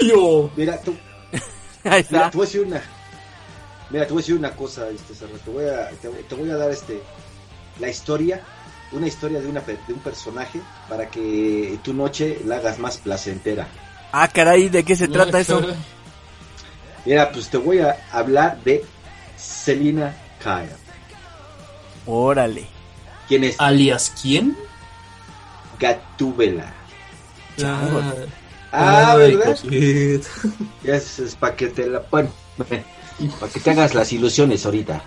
¡Tulio! 0.00 0.50
Mira, 0.56 0.80
tú, 0.80 0.96
Ahí 1.84 2.04
mira, 2.10 2.26
está. 2.26 2.30
te 2.30 2.36
voy 2.36 2.44
a 2.44 2.46
decir 2.48 2.60
una. 2.62 2.82
Mira, 3.90 4.06
te 4.06 4.12
voy 4.12 4.20
a 4.20 4.22
decir 4.22 4.34
una 4.36 4.50
cosa, 4.52 4.88
este, 4.90 5.14
Sarra, 5.14 5.38
te 5.44 5.50
voy 5.50 5.64
a, 5.64 5.88
te, 5.90 6.08
te 6.08 6.34
voy 6.34 6.50
a 6.50 6.56
dar 6.56 6.70
este, 6.70 7.02
la 7.80 7.88
historia, 7.88 8.42
una 8.92 9.06
historia 9.06 9.40
de, 9.40 9.46
una, 9.48 9.60
pe- 9.60 9.78
de 9.86 9.94
un 9.94 10.00
personaje 10.00 10.60
para 10.88 11.08
que 11.10 11.78
tu 11.82 11.94
noche 11.94 12.40
la 12.44 12.56
hagas 12.56 12.78
más 12.78 12.98
placentera. 12.98 13.66
Ah, 14.12 14.28
caray, 14.28 14.68
¿de 14.68 14.84
qué 14.84 14.94
se 14.96 15.08
trata 15.08 15.38
Ah, 15.38 15.40
eso? 15.40 15.62
Mira, 17.04 17.30
pues 17.32 17.48
te 17.48 17.56
voy 17.56 17.78
a 17.80 17.96
hablar 18.12 18.62
de 18.64 18.84
Selina 19.36 20.14
Kyle. 20.42 20.74
Órale. 22.06 22.66
¿Quién 23.26 23.44
es? 23.44 23.56
¿Alias 23.58 24.12
quién? 24.20 24.56
Gatúbela. 25.78 26.72
Chango. 27.56 28.02
Ah, 28.72 29.14
Ay, 29.18 29.36
¿verdad? 29.36 29.58
Ya 30.84 30.94
es, 30.96 31.18
es 31.18 31.34
para 31.36 31.56
que 31.56 31.68
te 31.68 31.86
la... 31.86 32.00
Bueno, 32.10 32.30
para 32.58 33.52
que 33.52 33.60
te 33.60 33.70
hagas 33.70 33.94
las 33.94 34.12
ilusiones 34.12 34.64
ahorita. 34.64 35.02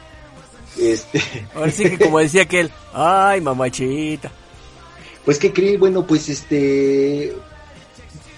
Este... 0.79 1.21
Ahora 1.53 1.71
sí 1.71 1.83
que 1.83 1.99
como 1.99 2.19
decía 2.19 2.43
aquel, 2.43 2.71
ay, 2.93 3.41
mamachita. 3.41 4.31
Pues 5.25 5.37
que 5.37 5.53
creen, 5.53 5.79
bueno, 5.79 6.05
pues 6.05 6.29
este 6.29 7.35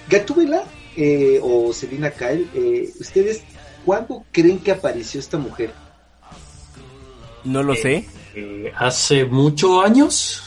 Gatúbela 0.10 0.64
eh, 0.98 1.40
o 1.42 1.72
Selina 1.74 2.12
Kyle, 2.12 2.50
eh, 2.54 2.90
ustedes 3.00 3.44
cuándo 3.86 4.26
creen 4.32 4.60
que 4.60 4.72
apareció 4.72 5.20
esta 5.20 5.38
mujer? 5.38 5.74
No 7.44 7.64
lo 7.64 7.76
sé. 7.76 8.08
Eh, 8.36 8.72
Hace 8.76 9.26
muchos 9.26 9.84
años. 9.86 10.44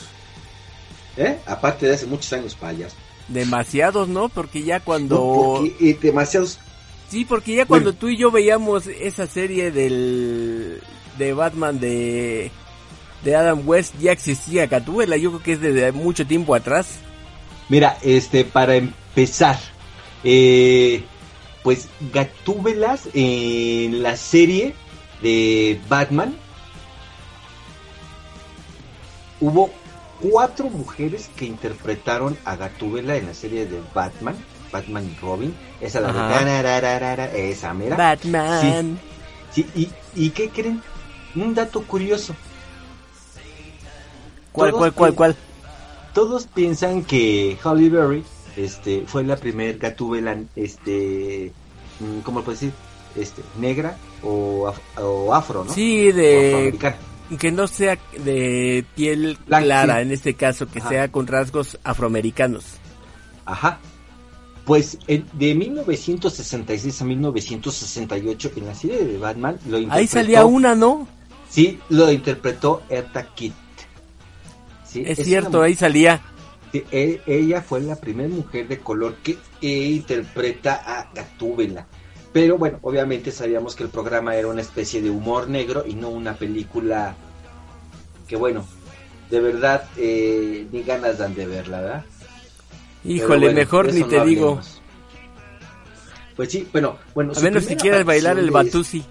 ¿Eh? 1.17 1.39
Aparte 1.47 1.87
de 1.87 1.95
hace 1.95 2.07
muchos 2.07 2.33
años 2.33 2.57
allá. 2.61 2.89
Demasiados, 3.29 4.09
¿no? 4.09 4.29
Porque 4.29 4.63
ya 4.63 4.79
No, 4.79 4.85
cuando... 4.85 5.55
porque 5.59 5.91
eh, 5.91 5.99
demasiados. 6.01 6.59
Sí, 7.09 7.25
porque 7.25 7.55
ya 7.55 7.67
cuando 7.67 7.91
Bueno. 7.91 7.99
tú 7.99 8.09
y 8.09 8.17
yo 8.17 8.31
veíamos 8.31 8.87
esa 8.87 9.27
serie 9.27 9.71
del... 9.71 10.81
de 11.19 11.33
Batman 11.33 11.79
de... 11.81 12.51
de 13.25 13.37
Adam 13.37 13.63
West, 13.67 13.95
ya 14.01 14.13
existía 14.13 14.67
Gatúbela. 14.67 15.17
Yo 15.17 15.31
creo 15.31 15.43
que 15.43 15.53
es 15.53 15.61
desde 15.61 15.93
mucho 15.93 16.27
tiempo 16.27 16.55
atrás. 16.55 16.99
Mira, 17.69 17.99
este 18.03 18.45
para 18.45 18.77
empezar, 18.77 19.59
eh, 20.23 21.03
pues 21.65 21.89
Gatúbelas 22.13 23.09
en 23.13 24.03
la 24.05 24.17
serie 24.17 24.75
de 25.21 25.81
Batman 25.89 26.37
hubo 29.41 29.71
cuatro 30.21 30.69
mujeres 30.69 31.29
que 31.37 31.45
interpretaron 31.45 32.37
a 32.45 32.57
Gatúbela 32.57 33.17
en 33.17 33.27
la 33.27 33.35
serie 33.35 33.67
de 33.67 33.81
Batman, 33.95 34.37
Batman 34.73 35.05
y 35.15 35.21
Robin, 35.21 35.55
esa 35.81 36.01
la 36.01 36.09
Ajá. 36.11 36.29
esa 37.35 37.75
mera. 37.75 37.97
Batman. 37.97 38.99
Sí, 39.53 39.67
y, 39.75 39.89
¿y 40.15 40.31
qué 40.31 40.51
creen? 40.51 40.83
Un 41.35 41.55
dato 41.55 41.83
curioso. 41.83 42.35
¿Cuál, 44.53 44.71
Todos 44.71 44.81
cuál, 44.81 44.93
cuál, 44.95 45.15
cuál? 45.15 45.37
Todos 46.15 46.47
piensan 46.47 47.03
que 47.05 47.59
Halle 47.63 47.91
Berry 47.91 48.25
este, 48.57 49.05
fue 49.07 49.23
la 49.25 49.37
primer 49.37 49.77
Gatúbela, 49.79 50.39
este, 50.57 51.53
mm, 52.01 52.21
¿cómo 52.21 52.41
puedo 52.43 52.53
decir? 52.59 52.73
Este, 53.15 53.43
negra 53.59 53.97
o, 54.23 54.67
af- 54.67 55.03
o 55.03 55.35
afro, 55.35 55.65
¿no? 55.65 55.73
Sí, 55.73 56.11
de... 56.13 56.75
que 57.39 57.51
no 57.51 57.67
sea 57.67 57.99
de 58.25 58.85
piel 58.95 59.39
clara, 59.47 59.97
sí. 59.97 60.03
en 60.03 60.13
este 60.13 60.35
caso, 60.35 60.67
que 60.69 60.79
Ajá. 60.81 60.89
sea 60.89 61.13
con 61.13 61.27
rasgos 61.27 61.79
afroamericanos. 61.85 62.65
Ajá. 63.45 63.79
Pues 64.65 64.99
de 65.07 65.55
1966 65.55 67.01
a 67.01 67.05
1968 67.05 68.53
en 68.57 68.67
la 68.67 68.75
serie 68.75 69.05
de 69.05 69.19
Batman 69.19 69.59
lo 69.69 69.79
interpretó. 69.79 69.95
Ahí 70.01 70.07
salía 70.09 70.45
una, 70.45 70.75
¿no? 70.75 71.07
Sí, 71.49 71.79
lo 71.89 72.11
interpretó 72.11 72.83
Erta 72.89 73.33
Kitt. 73.35 73.55
Sí, 74.85 75.05
Es 75.07 75.19
cierto, 75.25 75.63
ahí 75.63 75.75
salía. 75.75 76.21
Sí, 76.73 76.83
e- 76.91 77.21
ella 77.27 77.63
fue 77.63 77.81
la 77.81 77.97
primera 77.97 78.29
mujer 78.29 78.67
de 78.67 78.81
color 78.81 79.17
que 79.23 79.39
interpreta 79.61 80.83
a 80.85 81.13
Gatúbela. 81.15 81.87
Pero 82.37 82.59
bueno, 82.59 82.79
obviamente 82.83 83.33
sabíamos 83.33 83.75
que 83.75 83.83
el 83.83 83.89
programa 83.89 84.37
era 84.37 84.49
una 84.49 84.61
especie 84.61 85.01
de 85.01 85.09
humor 85.09 85.49
negro 85.49 85.85
y 85.87 85.95
no 85.95 86.11
una 86.11 86.35
película 86.35 87.17
que 88.29 88.37
bueno, 88.37 88.67
de 89.31 89.41
verdad 89.41 89.89
eh, 89.97 90.67
ni 90.71 90.83
ganas 90.83 91.17
dan 91.17 91.35
de 91.35 91.47
verla, 91.47 91.81
¿verdad? 91.81 92.05
Híjole, 93.07 93.47
bueno, 93.47 93.55
mejor 93.55 93.91
ni 93.91 94.03
te 94.03 94.19
no 94.19 94.25
digo. 94.27 94.61
Pues 96.37 96.53
sí, 96.53 96.69
bueno, 96.71 96.99
bueno. 97.15 97.33
A 97.35 97.41
menos 97.41 97.65
si 97.65 97.75
quieres 97.75 98.05
bailar 98.05 98.39
el 98.39 98.51
batusi. 98.51 99.03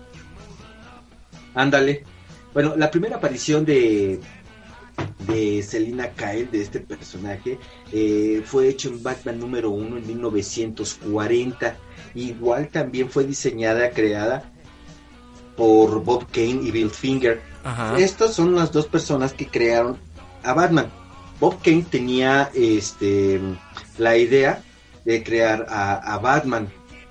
Ándale. 1.56 2.04
Bueno, 2.54 2.76
la 2.78 2.92
primera 2.92 3.16
aparición 3.16 3.66
de 3.66 4.20
de 5.28 5.64
Selina 5.64 6.10
Kyle, 6.10 6.50
de 6.52 6.62
este 6.62 6.80
personaje, 6.80 7.58
eh, 7.92 8.44
fue 8.46 8.70
hecho 8.70 8.90
en 8.90 9.02
Batman 9.02 9.40
número 9.40 9.72
uno 9.72 9.98
en 9.98 10.06
1940. 10.06 11.76
Igual 12.16 12.70
también 12.70 13.10
fue 13.10 13.26
diseñada, 13.26 13.92
creada 13.92 14.52
por 15.58 16.04
Bob 16.04 16.26
Kane 16.32 16.62
y 16.64 16.72
Bill 16.72 16.90
Finger. 16.90 17.42
Ajá. 17.64 17.98
Estas 17.98 18.34
son 18.34 18.56
las 18.56 18.72
dos 18.72 18.88
personas 18.88 19.34
que 19.34 19.48
crearon 19.48 19.98
a 20.44 20.54
Batman. 20.54 20.90
Bob 21.40 21.62
Kane 21.62 21.86
tenía 21.90 22.50
este 22.54 23.40
la 23.98 24.18
idea 24.18 24.64
de 25.04 25.24
crear 25.24 25.66
a, 25.70 26.14
a 26.14 26.18
Batman, 26.20 26.68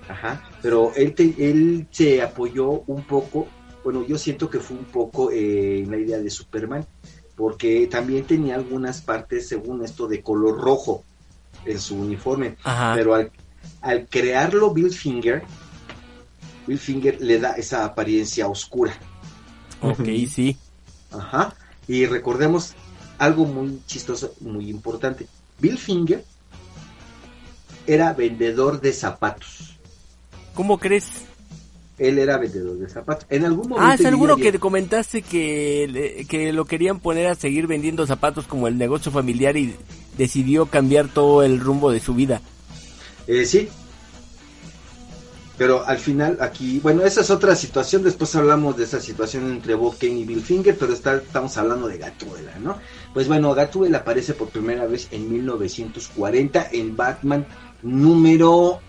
Ajá. 0.09 0.43
pero 0.63 0.93
él, 0.97 1.15
te- 1.15 1.35
él 1.39 1.87
se 1.91 2.23
apoyó 2.23 2.83
un 2.87 3.03
poco, 3.05 3.47
bueno, 3.85 4.05
yo 4.07 4.19
siento 4.19 4.49
que 4.51 4.59
fue 4.61 4.77
un 4.77 4.85
poco 4.87 5.31
eh, 5.31 5.81
en 5.81 5.91
la 5.91 5.97
idea 5.99 6.19
de 6.19 6.31
Superman, 6.31 6.87
porque 7.37 7.87
también 7.87 8.25
tenía 8.25 8.55
algunas 8.55 9.01
partes, 9.03 9.49
según 9.49 9.85
esto, 9.85 10.07
de 10.07 10.23
color 10.23 10.61
rojo 10.61 11.05
en 11.67 11.79
su 11.79 11.97
uniforme, 11.97 12.57
Ajá. 12.65 12.95
pero 12.97 13.15
al, 13.15 13.31
al 13.81 14.07
crearlo 14.09 14.73
Bill 14.73 14.91
Finger, 14.93 15.43
Bill 16.67 16.79
Finger 16.79 17.21
le 17.21 17.39
da 17.39 17.53
esa 17.53 17.85
apariencia 17.85 18.49
oscura. 18.49 18.95
Ok, 19.81 20.05
sí. 20.29 20.57
Ajá. 21.13 21.55
Y 21.87 22.07
recordemos 22.07 22.73
algo 23.19 23.45
muy 23.45 23.81
chistoso, 23.87 24.33
muy 24.41 24.71
importante. 24.71 25.27
Bill 25.61 25.79
Finger 25.79 26.25
era 27.87 28.13
vendedor 28.15 28.81
de 28.81 28.93
zapatos. 28.93 29.77
¿Cómo 30.55 30.79
crees? 30.79 31.07
Él 31.99 32.19
era 32.19 32.39
vendedor 32.39 32.79
de 32.79 32.89
zapatos. 32.89 33.27
En 33.29 33.45
algún 33.45 33.69
momento. 33.69 33.89
Ah, 33.89 33.95
es 33.95 34.05
alguno 34.07 34.37
que 34.37 34.59
comentaste 34.59 35.23
que, 35.23 35.87
le- 35.89 36.25
que 36.25 36.53
lo 36.53 36.65
querían 36.65 36.99
poner 36.99 37.27
a 37.29 37.35
seguir 37.35 37.67
vendiendo 37.67 38.07
zapatos 38.07 38.47
como 38.47 38.67
el 38.67 38.79
negocio 38.79 39.13
familiar 39.13 39.57
y 39.57 39.75
decidió 40.17 40.67
cambiar 40.67 41.09
todo 41.09 41.43
el 41.43 41.61
rumbo 41.61 41.91
de 41.93 42.01
su 42.01 42.15
vida. 42.15 42.41
Eh, 43.27 43.45
sí. 43.45 43.69
Pero 45.57 45.87
al 45.87 45.99
final 45.99 46.39
aquí, 46.41 46.81
bueno, 46.81 47.03
esa 47.03 47.21
es 47.21 47.31
otra 47.31 47.55
situación. 47.55 48.03
Después 48.03 48.35
hablamos 48.35 48.77
de 48.77 48.85
esa 48.85 49.01
situación 49.01 49.49
entre 49.51 49.75
Bob 49.75 49.97
Kane 49.97 50.21
y 50.21 50.25
Bill 50.25 50.43
Finger, 50.43 50.77
pero 50.77 50.93
está, 50.93 51.17
estamos 51.17 51.57
hablando 51.57 51.87
de 51.87 51.99
Gatúbela, 51.99 52.59
¿no? 52.59 52.79
Pues 53.13 53.29
bueno, 53.29 53.55
Gatúbela 53.55 53.99
aparece 53.99 54.35
por 54.35 54.49
primera 54.49 54.87
vez 54.87 55.07
en 55.13 55.31
1940 55.31 56.71
en 56.73 56.97
Batman 56.97 57.47
número 57.83 58.81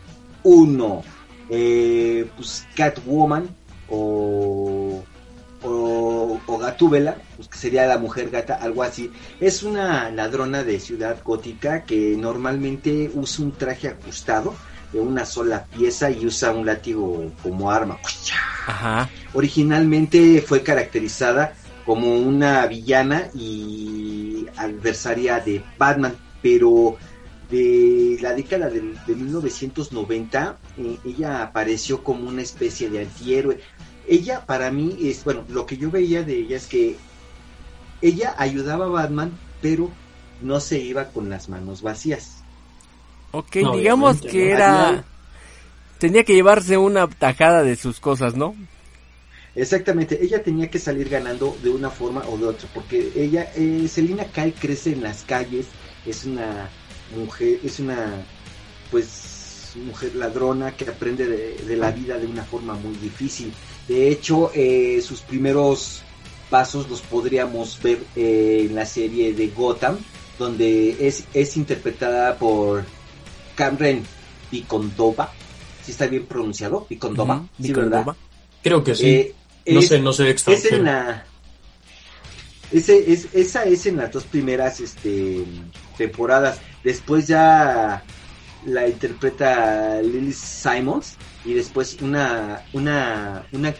1. 0.43 1.04
Eh, 1.50 2.28
pues 2.36 2.65
Catwoman 2.76 3.48
o, 3.89 4.74
o, 6.48 6.54
o 6.54 6.58
Gatúbela, 6.58 7.17
pues 7.36 7.48
que 7.48 7.58
sería 7.58 7.86
la 7.86 7.98
mujer 7.98 8.30
gata, 8.30 8.56
algo 8.56 8.84
así. 8.84 9.12
Es 9.39 9.63
una 9.63 10.10
ladrona 10.10 10.63
de 10.63 10.80
ciudad 10.80 11.17
gótica 11.24 11.84
que 11.84 12.15
normalmente 12.17 13.12
usa 13.13 13.45
un 13.45 13.52
traje 13.52 13.89
ajustado 13.89 14.56
de 14.91 15.00
una 15.02 15.26
sola 15.26 15.65
pieza 15.65 16.10
y 16.10 16.26
usa 16.26 16.52
un 16.52 16.65
látigo 16.65 17.32
como 17.43 17.71
arma. 17.71 17.98
Ajá. 18.67 19.10
Originalmente 19.34 20.41
fue 20.41 20.63
caracterizada 20.63 21.54
como 21.86 22.15
una 22.17 22.65
villana 22.65 23.28
y 23.34 24.48
adversaria 24.58 25.39
de 25.39 25.63
Batman, 25.78 26.15
pero 26.41 26.98
de 27.50 28.17
la 28.21 28.34
década 28.34 28.69
de, 28.69 28.82
1990 29.08 30.58
eh, 30.78 30.98
ella 31.06 31.43
apareció 31.43 32.04
como 32.04 32.28
una 32.28 32.41
especie 32.41 32.89
de 32.89 33.02
antihéroe. 33.02 33.60
Ella 34.08 34.46
para 34.46 34.72
mí 34.72 34.98
es, 35.02 35.24
bueno, 35.24 35.44
lo 35.50 35.65
que 35.65 35.78
yo 35.78 35.89
veía 35.89 36.24
de 36.24 36.38
ella 36.38 36.58
es 36.58 36.68
que 36.68 36.96
ella 38.02 38.36
ayudaba 38.38 38.86
a 38.86 38.89
Batman, 38.89 39.32
pero 39.62 39.89
no 40.41 40.60
se 40.60 40.80
iba 40.80 41.06
con 41.10 41.30
las 41.30 41.50
manos 41.50 41.82
vacías. 41.82 42.44
Ok, 43.32 43.58
No, 43.58 43.76
digamos 43.76 44.22
que 44.22 44.46
¿no? 44.46 44.52
era... 44.56 45.06
Tenía 45.98 46.24
que 46.24 46.34
llevarse 46.36 46.78
una 46.78 47.08
tajada 47.08 47.63
de 47.63 47.76
sus 47.76 48.00
cosas, 48.00 48.36
¿no? 48.36 48.54
Exactamente, 49.56 50.22
ella 50.22 50.44
tenía 50.44 50.70
que 50.70 50.80
salir 50.80 51.08
ganando 51.08 51.58
de 51.63 51.70
una 51.70 51.89
forma 51.89 52.22
o 52.28 52.38
de 52.38 52.46
otra, 52.48 52.68
porque 52.74 53.13
ella, 53.15 53.50
eh, 53.56 53.88
Selina 53.88 54.26
Kyle 54.26 54.54
crece 54.54 54.91
en 54.91 55.02
las 55.02 55.24
calles, 55.24 55.68
es 56.06 56.26
una 56.26 56.70
mujer, 57.15 57.60
es 57.63 57.80
una, 57.80 58.26
pues, 58.91 59.74
mujer 59.86 60.15
ladrona 60.15 60.76
que 60.76 60.89
aprende 60.89 61.26
de, 61.26 61.56
de 61.65 61.78
la 61.78 61.91
vida 61.91 62.18
de 62.18 62.28
una 62.28 62.44
forma 62.44 62.74
muy 62.74 62.96
difícil. 62.98 63.54
De 63.88 64.10
hecho, 64.10 64.52
eh, 64.54 65.02
sus 65.02 65.21
primeros 65.21 66.02
pasos 66.50 66.89
los 66.89 67.02
podríamos 67.02 67.80
ver 67.82 68.00
eh, 68.15 68.65
en 68.69 68.76
la 68.76 68.86
serie 68.86 69.34
de 69.34 69.48
Gotham, 69.50 69.98
donde 70.39 71.08
es, 71.08 71.26
es 71.34 71.56
interpretada 71.58 72.38
por 72.38 72.84
Cameron 73.56 74.04
Picondova. 74.50 75.32
Si 75.84 75.91
está 75.91 76.08
bien 76.08 76.26
pronunciado, 76.26 76.86
Picondova. 76.86 77.36
Ujú, 77.36 77.48
¿sí, 77.63 77.74
verdad? 77.74 78.06
Creo 78.63 78.84
que 78.84 78.95
sí. 78.95 79.06
Eh, 79.08 79.36
no 79.67 79.80
es- 79.80 79.88
sé, 79.88 80.00
no 80.00 80.13
sé 80.13 80.30
es 80.30 80.65
en 80.65 80.84
la 80.86 81.26
ese, 82.71 83.12
es, 83.13 83.28
esa 83.34 83.63
es 83.63 83.86
en 83.86 83.98
las 83.98 84.12
dos 84.12 84.24
primeras 84.24 84.80
este, 84.80 85.43
temporadas. 85.98 86.60
Después 86.84 87.28
ya 87.28 88.04
la 88.65 88.88
interpreta 88.88 90.01
Lily 90.01 90.34
Simons 90.34 91.17
y 91.43 91.54
después 91.54 92.01
una 92.01 92.63
una 92.73 93.45
una 93.51 93.73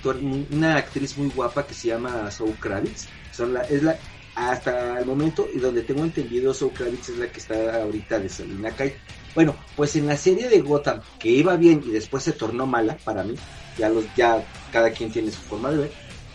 una 0.52 0.78
actriz 0.78 1.18
muy 1.18 1.30
guapa 1.30 1.66
que 1.66 1.74
se 1.74 1.90
llama 1.90 2.30
Zoe 2.32 2.54
Kravitz. 2.60 3.08
Son 3.32 3.54
la, 3.54 3.62
es 3.62 3.84
la 3.84 3.98
hasta 4.36 5.00
el 5.00 5.06
momento 5.06 5.48
y 5.54 5.60
donde 5.60 5.82
tengo 5.82 6.04
entendido 6.04 6.54
Zoe 6.54 6.72
Kravitz 6.72 7.10
es 7.10 7.18
la 7.18 7.32
que 7.32 7.40
está 7.40 7.82
ahorita 7.82 8.20
de 8.20 8.30
Selina 8.30 8.72
Kyle. 8.72 8.96
Bueno, 9.34 9.56
pues 9.76 9.96
en 9.96 10.08
la 10.08 10.18
serie 10.18 10.50
de 10.50 10.62
Gotham 10.62 11.02
que 11.20 11.30
iba 11.30 11.56
bien 11.58 11.84
y 11.86 11.92
después 11.92 12.24
se 12.24 12.34
tornó 12.34 12.66
mala 12.66 12.98
para 13.04 13.24
mí. 13.24 13.36
Ya 13.78 13.90
los 13.90 14.06
ya 14.16 14.46
cada 14.72 14.92
quien 14.92 15.12
tiene 15.12 15.32
su 15.32 15.42
forma 15.42 15.72
de 15.72 15.78
ver. 15.78 15.92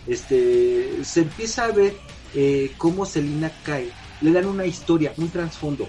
Este 0.06 1.04
se 1.04 1.20
empieza 1.20 1.64
a 1.64 1.72
ver 1.72 1.94
eh, 2.34 2.72
cómo 2.76 3.06
Selina 3.06 3.50
Kyle 3.64 3.92
le 4.20 4.32
dan 4.32 4.46
una 4.46 4.66
historia, 4.66 5.12
un 5.16 5.30
trasfondo, 5.30 5.88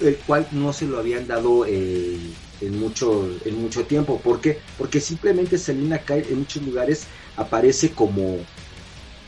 el 0.00 0.16
cual 0.16 0.46
no 0.52 0.72
se 0.72 0.86
lo 0.86 0.98
habían 0.98 1.26
dado 1.26 1.64
eh, 1.66 2.18
en 2.60 2.80
mucho 2.80 3.28
en 3.44 3.60
mucho 3.60 3.84
tiempo. 3.84 4.20
¿Por 4.20 4.40
qué? 4.40 4.58
Porque 4.78 5.00
simplemente 5.00 5.58
Selina 5.58 5.98
Kyle 5.98 6.26
en 6.28 6.40
muchos 6.40 6.62
lugares 6.62 7.06
aparece 7.36 7.90
como 7.90 8.38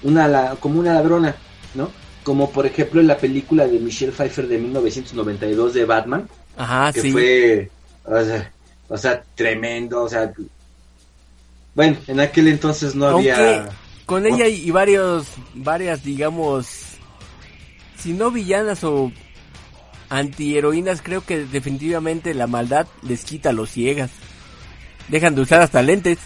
una 0.02 0.56
como 0.60 0.80
una 0.80 0.94
ladrona, 0.94 1.36
¿no? 1.74 1.90
Como 2.22 2.50
por 2.50 2.66
ejemplo 2.66 3.00
en 3.00 3.06
la 3.06 3.18
película 3.18 3.66
de 3.66 3.78
Michelle 3.78 4.12
Pfeiffer 4.12 4.48
de 4.48 4.58
1992 4.58 5.74
de 5.74 5.84
Batman, 5.84 6.28
Ajá, 6.56 6.92
que 6.92 7.00
sí. 7.00 7.12
fue 7.12 7.70
o 8.04 8.24
sea, 8.24 8.52
o 8.88 8.96
sea, 8.96 9.24
tremendo, 9.34 10.02
o 10.02 10.08
sea, 10.08 10.32
bueno, 11.74 11.96
en 12.06 12.20
aquel 12.20 12.48
entonces 12.48 12.94
no 12.94 13.06
Aunque 13.06 13.32
había 13.32 13.68
con 14.06 14.24
ella 14.24 14.46
y 14.46 14.70
varios, 14.70 15.26
varias, 15.52 16.04
digamos, 16.04 16.68
si 17.98 18.12
no 18.12 18.30
villanas 18.30 18.84
o 18.84 19.10
antiheroínas, 20.08 21.02
creo 21.02 21.24
que 21.24 21.44
definitivamente 21.46 22.34
la 22.34 22.46
maldad 22.46 22.86
les 23.02 23.24
quita 23.24 23.50
a 23.50 23.52
los 23.52 23.70
ciegas. 23.70 24.10
Dejan 25.08 25.34
de 25.34 25.42
usar 25.42 25.62
hasta 25.62 25.82
lentes. 25.82 26.18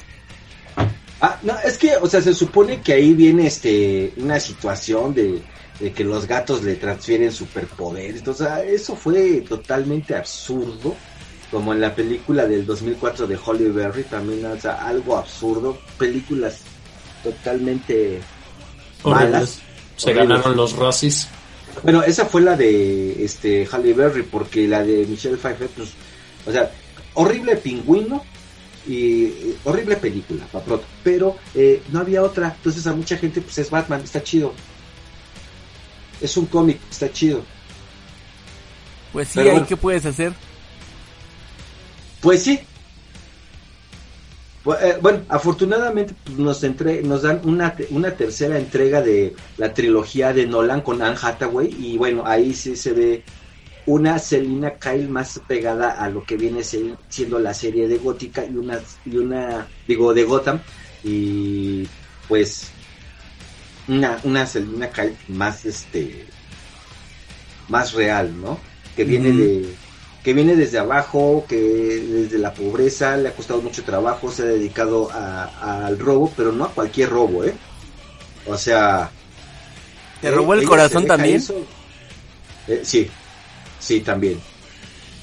Ah, 1.21 1.39
no, 1.43 1.55
es 1.65 1.77
que, 1.77 1.97
o 1.97 2.07
sea, 2.07 2.23
se 2.23 2.33
supone 2.33 2.81
que 2.81 2.95
ahí 2.95 3.13
viene 3.13 3.47
este 3.47 4.13
una 4.17 4.41
situación 4.41 5.13
de, 5.15 5.43
de 5.79 5.93
que 5.93 6.03
los 6.03 6.27
gatos 6.27 6.63
le 6.63 6.77
transfieren 6.77 7.31
superpoderes. 7.31 8.27
O 8.27 8.33
sea, 8.35 8.63
eso 8.65 8.97
fue 8.97 9.43
totalmente 9.49 10.15
absurdo. 10.15 10.97
Como 11.51 11.73
en 11.75 11.81
la 11.81 11.93
película 11.95 12.47
del 12.47 12.65
2004 12.65 13.27
de 13.27 13.37
Holly 13.45 13.71
Berry, 13.71 14.05
también, 14.05 14.47
o 14.47 14.59
sea, 14.61 14.87
algo 14.87 15.17
absurdo. 15.17 15.77
Películas 15.99 16.61
totalmente 17.25 18.21
Horribles. 19.03 19.31
malas. 19.33 19.59
Se 19.97 20.11
Horribles. 20.11 20.29
ganaron 20.29 20.57
los 20.57 20.77
racis. 20.77 21.29
Bueno, 21.83 22.03
esa 22.03 22.27
fue 22.27 22.43
la 22.43 22.57
de 22.57 23.25
este 23.25 23.67
Halle 23.71 23.95
Berry, 23.95 24.23
porque 24.23 24.67
la 24.69 24.83
de 24.83 25.07
Michelle 25.07 25.37
Pfeiffer, 25.37 25.69
pues, 25.69 25.91
o 26.47 26.53
sea, 26.53 26.71
horrible 27.15 27.57
pingüino 27.57 28.25
y 28.87 29.25
eh, 29.25 29.57
horrible 29.65 29.97
película, 29.97 30.47
pa' 30.47 30.61
pronto. 30.61 30.87
Pero 31.03 31.37
eh, 31.55 31.83
no 31.91 32.01
había 32.01 32.23
otra, 32.23 32.55
entonces 32.57 32.87
a 32.87 32.93
mucha 32.93 33.17
gente, 33.17 33.41
pues 33.41 33.59
es 33.59 33.71
Batman, 33.71 34.01
está 34.03 34.23
chido. 34.23 34.53
Es 36.21 36.37
un 36.37 36.47
cómic, 36.47 36.79
está 36.91 37.11
chido. 37.13 37.43
Pues 39.13 39.29
sí, 39.29 39.35
Pero 39.37 39.49
ahí 39.49 39.53
bueno. 39.53 39.67
qué 39.67 39.77
puedes 39.77 40.07
hacer. 40.07 40.33
Pues 42.21 42.43
sí. 42.43 42.61
Eh, 44.67 44.99
Bueno, 45.01 45.23
afortunadamente 45.29 46.15
pues, 46.25 46.39
nos, 46.39 46.63
entre, 46.65 47.03
nos 47.03 47.23
dan 47.23 47.41
una, 47.45 47.75
una 47.91 48.11
tercera 48.11 48.59
entrega 48.59 49.01
de 49.01 49.35
la 49.57 49.73
trilogía 49.73 50.33
de 50.33 50.47
Nolan 50.47 50.83
con 50.83 51.01
Anne 51.01 51.17
Hathaway 51.21 51.75
y 51.79 51.97
bueno, 51.97 52.25
ahí 52.27 52.53
sí 52.55 52.77
se 52.77 52.93
ve 52.93 53.25
una 53.87 54.19
Selina 54.19 54.75
Kyle 54.75 55.09
más 55.09 55.41
pegada 55.49 55.93
a 55.93 56.11
lo 56.11 56.23
que 56.25 56.37
viene 56.37 56.63
siendo 56.63 57.39
la 57.39 57.55
serie 57.55 57.89
de 57.89 57.97
Gótica 57.97 58.45
y 58.45 58.55
una, 58.57 58.79
y 59.07 59.17
una 59.17 59.67
digo, 59.89 60.13
de 60.13 60.25
Gotham 60.25 60.61
y 61.03 61.89
pues 62.29 62.69
una, 63.89 64.19
una 64.25 64.47
Selina 64.47 64.91
Kyle 64.91 65.17
más 65.29 65.65
este 65.65 66.27
más 67.69 67.95
real, 67.95 68.39
¿no? 68.41 68.59
Que 68.95 69.05
viene 69.05 69.33
de 69.33 69.75
que 70.23 70.35
viene 70.35 70.55
desde 70.55 70.79
abajo, 70.79 71.47
que 71.49 71.57
desde 71.57 72.39
la 72.39 72.53
pobreza 72.53 73.17
le 73.17 73.29
ha 73.31 73.33
costado 73.35 73.63
mucho 73.63 73.83
trabajo, 73.85 74.31
se 74.31 74.43
ha 74.43 74.47
dedicado 74.47 75.11
a- 75.13 75.87
al 75.87 75.99
robo, 75.99 76.33
pero 76.37 76.53
no 76.53 76.65
a 76.65 76.71
cualquier 76.71 77.09
robo, 77.11 77.45
¿eh? 77.45 77.55
O 78.47 78.57
sea... 78.57 79.11
¿Te 80.21 80.29
eh, 80.29 80.31
robó 80.31 80.55
el 80.55 80.65
corazón 80.67 81.07
también? 81.07 81.43
Eh, 82.69 82.83
sí, 82.85 83.11
sí, 83.79 84.01
también. 84.01 84.41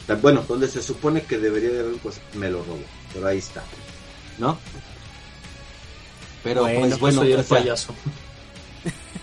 Ta- 0.08 0.16
Bueno, 0.16 0.44
donde 0.48 0.68
se 0.68 0.82
supone 0.82 1.22
que 1.24 1.38
debería 1.38 1.70
de 1.70 1.80
haber, 1.82 1.96
pues 1.98 2.20
me 2.34 2.50
lo 2.50 2.64
robo, 2.64 2.80
pero 3.14 3.28
ahí 3.28 3.38
está, 3.38 3.64
¿no? 4.40 4.58
Pero 6.44 6.62
Bueno, 6.62 6.80
pues 6.80 6.90
Pues 6.90 7.00
bueno, 7.00 7.22
soy 7.22 7.34
el 7.34 7.44
payaso. 7.44 7.94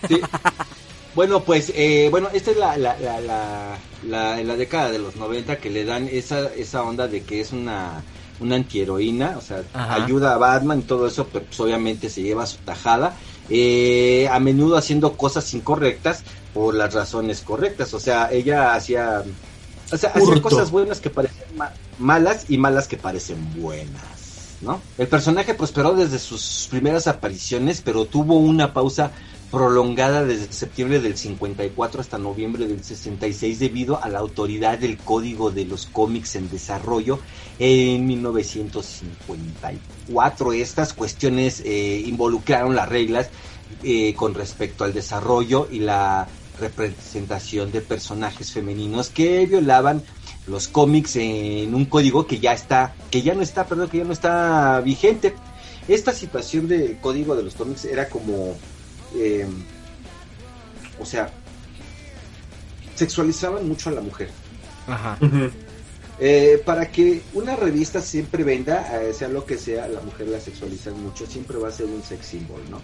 Sí. 0.07 0.21
Bueno, 1.15 1.45
pues 1.45 1.71
eh, 1.75 2.09
bueno, 2.11 2.29
esta 2.33 2.51
es 2.51 2.57
la, 2.57 2.77
la, 2.77 2.99
la, 2.99 3.21
la, 3.21 4.43
la- 4.43 4.55
década 4.57 4.91
de 4.91 4.99
los 4.99 5.15
90 5.15 5.61
que 5.61 5.69
le 5.69 5.85
dan 5.85 6.07
esa, 6.09 6.53
esa 6.53 6.83
onda 6.83 7.07
de 7.07 7.23
que 7.25 7.39
es 7.39 7.53
una, 7.53 8.05
una 8.37 8.55
antiheroína, 8.57 9.37
o 9.37 9.41
sea, 9.41 9.69
Ajá. 9.73 9.97
ayuda 9.97 10.33
a 10.35 10.37
Batman 10.37 10.79
y 10.81 10.85
todo 10.85 11.07
eso, 11.07 11.31
pero 11.31 11.45
pues 11.47 11.57
obviamente 11.61 12.09
se 12.09 12.21
lleva 12.21 12.45
su 12.45 12.59
tajada, 12.63 13.17
eh, 13.47 14.27
a 14.29 14.39
menudo 14.41 14.75
haciendo 14.75 15.15
cosas 15.15 15.53
incorrectas 15.53 16.25
por 16.51 16.75
las 16.75 16.93
razones 16.93 17.41
correctas, 17.43 17.93
o 17.93 17.99
sea, 17.99 18.29
ella 18.31 18.73
hacía, 18.75 19.23
o 19.91 19.97
sea, 19.97 20.11
hacía 20.11 20.41
cosas 20.41 20.71
buenas 20.71 20.99
que 21.01 21.09
parecen 21.09 21.55
ma- 21.55 21.77
malas 21.95 22.45
y 22.49 22.57
malas 22.57 22.87
que 22.87 22.97
parecen 22.97 23.51
buenas, 23.53 24.57
¿no? 24.59 24.89
El 24.97 25.07
personaje 25.09 25.53
prosperó 25.53 25.93
desde 25.93 26.19
sus 26.19 26.67
primeras 26.69 27.07
apariciones, 27.07 27.81
pero 27.81 28.09
tuvo 28.09 28.37
una 28.39 28.73
pausa 28.73 29.13
prolongada 29.51 30.23
desde 30.23 30.51
septiembre 30.51 30.99
del 30.99 31.15
54 31.17 32.01
hasta 32.01 32.17
noviembre 32.17 32.67
del 32.67 32.83
66 32.83 33.59
debido 33.59 34.03
a 34.03 34.09
la 34.09 34.17
autoridad 34.19 34.77
del 34.77 34.97
Código 34.97 35.51
de 35.51 35.63
los 35.65 35.85
Cómics 35.85 36.35
en 36.35 36.49
Desarrollo 36.49 37.19
en 37.59 38.05
1954. 38.05 40.53
Estas 40.53 40.93
cuestiones 40.93 41.61
eh, 41.65 42.03
involucraron 42.05 42.75
las 42.75 42.89
reglas 42.89 43.29
eh, 43.83 44.13
con 44.15 44.33
respecto 44.33 44.83
al 44.83 44.93
desarrollo 44.93 45.67
y 45.71 45.79
la 45.79 46.27
representación 46.59 47.71
de 47.71 47.81
personajes 47.81 48.51
femeninos 48.51 49.09
que 49.09 49.45
violaban 49.45 50.03
los 50.47 50.67
cómics 50.67 51.15
en 51.15 51.73
un 51.73 51.85
código 51.85 52.27
que 52.27 52.39
ya 52.39 52.53
está, 52.53 52.93
que 53.11 53.21
ya 53.21 53.33
no 53.33 53.41
está, 53.41 53.65
perdón, 53.65 53.89
que 53.89 53.99
ya 53.99 54.03
no 54.03 54.13
está 54.13 54.81
vigente. 54.81 55.33
Esta 55.87 56.13
situación 56.13 56.67
del 56.67 56.97
código 56.99 57.35
de 57.35 57.43
los 57.43 57.55
cómics 57.55 57.85
era 57.85 58.09
como 58.09 58.55
eh, 59.15 59.45
o 60.99 61.05
sea, 61.05 61.29
sexualizaban 62.95 63.67
mucho 63.67 63.89
a 63.89 63.93
la 63.93 64.01
mujer. 64.01 64.29
Ajá. 64.87 65.17
Eh, 66.19 66.61
para 66.65 66.89
que 66.91 67.21
una 67.33 67.55
revista 67.55 68.01
siempre 68.01 68.43
venda, 68.43 69.01
eh, 69.01 69.13
sea 69.13 69.27
lo 69.27 69.45
que 69.45 69.57
sea, 69.57 69.87
la 69.87 69.99
mujer 70.01 70.27
la 70.29 70.39
sexualizan 70.39 71.01
mucho, 71.03 71.25
siempre 71.25 71.57
va 71.57 71.67
a 71.67 71.71
ser 71.71 71.87
un 71.87 72.01
sex 72.03 72.25
symbol, 72.25 72.61
¿no? 72.69 72.81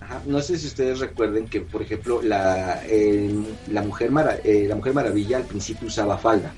Ajá. 0.00 0.22
No 0.26 0.40
sé 0.40 0.58
si 0.58 0.66
ustedes 0.66 0.98
recuerden 1.00 1.46
que, 1.46 1.60
por 1.60 1.82
ejemplo, 1.82 2.22
la, 2.22 2.82
eh, 2.86 3.34
la, 3.70 3.82
mujer 3.82 4.10
Mara- 4.10 4.38
eh, 4.44 4.66
la 4.68 4.74
Mujer 4.76 4.94
Maravilla 4.94 5.36
al 5.38 5.44
principio 5.44 5.88
usaba 5.88 6.16
falda. 6.18 6.52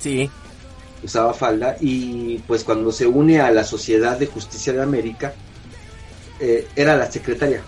Sí. 0.00 0.30
usaba 1.02 1.32
falda 1.34 1.76
y 1.80 2.38
pues 2.46 2.62
cuando 2.64 2.90
se 2.92 3.06
une 3.06 3.40
a 3.40 3.50
la 3.50 3.64
Sociedad 3.64 4.18
de 4.18 4.26
Justicia 4.26 4.72
de 4.72 4.82
América 4.82 5.34
eh, 6.40 6.66
era 6.76 6.96
la 6.96 7.10
secretaria 7.10 7.62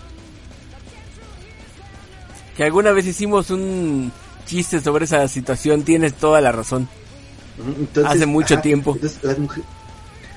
Que 2.55 2.63
alguna 2.63 2.91
vez 2.91 3.05
hicimos 3.05 3.49
un 3.51 4.11
chiste 4.45 4.79
sobre 4.81 5.05
esa 5.05 5.27
situación, 5.27 5.83
tienes 5.83 6.13
toda 6.15 6.41
la 6.41 6.51
razón. 6.51 6.87
Entonces, 7.57 8.11
Hace 8.15 8.25
mucho 8.25 8.59
tiempo. 8.59 8.93
Entonces 8.95 9.23
las, 9.23 9.37
mujer- 9.39 9.63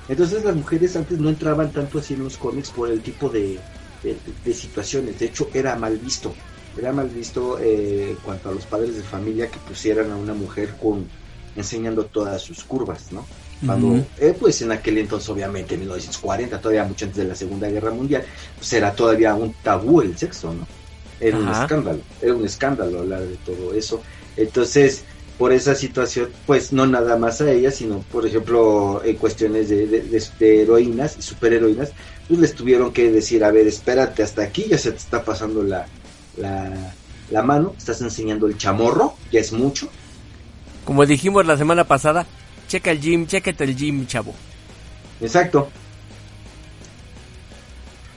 entonces 0.09 0.45
las 0.45 0.55
mujeres 0.57 0.97
antes 0.97 1.19
no 1.19 1.29
entraban 1.29 1.71
tanto 1.73 1.99
así 1.99 2.15
en 2.15 2.25
los 2.25 2.37
cómics 2.37 2.71
por 2.71 2.91
el 2.91 3.01
tipo 3.01 3.29
de, 3.29 3.59
de- 4.03 4.17
de 4.45 4.55
situaciones. 4.55 5.19
De 5.19 5.27
hecho, 5.27 5.49
era 5.55 5.77
mal 5.77 5.97
visto. 5.99 6.35
Era 6.79 6.93
mal 6.93 7.09
visto 7.09 7.59
eh, 7.61 8.17
cuanto 8.25 8.49
a 8.49 8.53
los 8.53 8.65
padres 8.67 8.97
de 8.97 9.03
familia 9.03 9.49
que 9.51 9.59
pusieran 9.59 10.11
a 10.11 10.17
una 10.17 10.33
mujer 10.35 10.75
con 10.81 11.07
enseñando 11.57 12.05
todas 12.07 12.41
sus 12.41 12.65
curvas, 12.65 13.13
¿no? 13.13 13.27
Cuando, 13.65 14.09
eh, 14.17 14.35
pues 14.39 14.61
en 14.63 14.73
aquel 14.73 14.99
entonces, 14.99 15.29
obviamente, 15.29 15.75
en 15.75 15.81
1940, 15.81 16.61
todavía 16.61 16.85
mucho 16.85 17.05
antes 17.07 17.19
de 17.23 17.29
la 17.29 17.35
Segunda 17.37 17.69
Guerra 17.69 17.93
Mundial, 17.93 18.25
pues 18.57 18.73
era 18.73 18.95
todavía 18.95 19.35
un 19.35 19.55
tabú 19.63 20.01
el 20.03 20.17
sexo, 20.19 20.53
¿no? 20.53 20.67
Era 21.21 21.39
un 21.39 21.49
escándalo, 21.63 22.01
era 22.21 22.35
un 22.35 22.45
escándalo 22.45 23.01
hablar 23.01 23.23
de 23.27 23.37
todo 23.39 23.73
eso. 23.75 24.03
Entonces, 24.37 25.05
por 25.39 25.53
esa 25.53 25.75
situación, 25.75 26.31
pues 26.47 26.73
no 26.73 26.87
nada 26.87 27.17
más 27.17 27.41
a 27.41 27.51
ella, 27.51 27.71
sino, 27.71 28.01
por 28.11 28.27
ejemplo, 28.27 29.03
en 29.05 29.17
cuestiones 29.17 29.69
de, 29.69 29.87
de- 29.87 30.03
de- 30.03 30.25
de 30.39 30.63
heroínas 30.63 31.17
y 31.19 31.23
superheroínas, 31.23 31.93
pues 32.29 32.41
les 32.41 32.55
tuvieron 32.55 32.93
que 32.93 33.11
decir, 33.13 33.45
a 33.45 33.51
ver, 33.53 33.67
espérate 33.67 34.23
hasta 34.23 34.43
aquí, 34.43 34.67
ya 34.69 34.79
se 34.79 34.91
te 34.93 34.99
está 34.99 35.25
pasando 35.25 35.63
la, 35.63 35.87
la, 36.37 36.95
la 37.31 37.43
mano, 37.43 37.75
estás 37.79 38.01
enseñando 38.01 38.47
el 38.47 38.57
chamorro, 38.59 39.15
ya 39.31 39.41
es 39.41 39.53
mucho. 39.53 39.89
Como 40.85 41.07
dijimos 41.07 41.47
la 41.47 41.57
semana 41.57 41.85
pasada, 41.85 42.27
checa 42.73 42.91
el 42.91 43.01
gym, 43.03 43.27
chécate 43.27 43.65
el 43.65 43.77
gym, 43.77 44.07
chavo. 44.07 44.35
Exacto. 45.21 45.69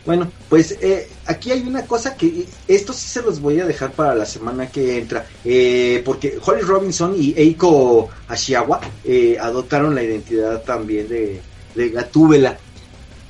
Bueno, 0.05 0.31
pues 0.49 0.77
eh, 0.81 1.09
aquí 1.25 1.51
hay 1.51 1.61
una 1.61 1.85
cosa 1.85 2.15
que 2.15 2.45
esto 2.67 2.93
sí 2.93 3.07
se 3.07 3.21
los 3.23 3.39
voy 3.41 3.59
a 3.59 3.65
dejar 3.65 3.91
para 3.91 4.13
la 4.15 4.25
semana 4.25 4.67
que 4.69 4.99
entra, 4.99 5.25
eh, 5.43 6.01
porque 6.05 6.37
Holly 6.41 6.61
Robinson 6.61 7.15
y 7.19 7.33
Eiko 7.35 8.09
Ashiawa 8.29 8.79
eh, 9.03 9.35
adoptaron 9.41 9.93
la 9.95 10.03
identidad 10.03 10.61
también 10.61 11.09
de, 11.09 11.41
de 11.73 11.89
Gatúbela. 11.89 12.57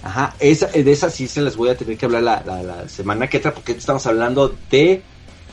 Ajá, 0.03 0.35
esa, 0.39 0.67
de 0.67 0.91
esa 0.91 1.09
sí 1.09 1.27
se 1.27 1.41
las 1.41 1.55
voy 1.55 1.69
a 1.69 1.77
tener 1.77 1.97
que 1.97 2.05
hablar 2.05 2.21
la, 2.21 2.43
la- 2.45 2.61
la 2.61 2.89
semana 2.89 3.27
que 3.27 3.37
entra, 3.37 3.53
porque 3.53 3.71
estamos 3.71 4.05
hablando 4.05 4.53
de 4.69 5.01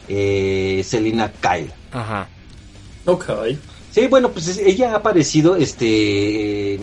eh, 0.08 0.82
Selina 0.84 1.32
Kyle. 1.40 1.72
Ajá. 1.92 2.28
Ok. 3.06 3.24
Sí, 3.92 4.06
bueno, 4.06 4.30
pues 4.30 4.48
es- 4.48 4.58
ella 4.58 4.92
ha 4.92 4.96
aparecido 4.96 5.54
este 5.56 6.74
en, 6.74 6.82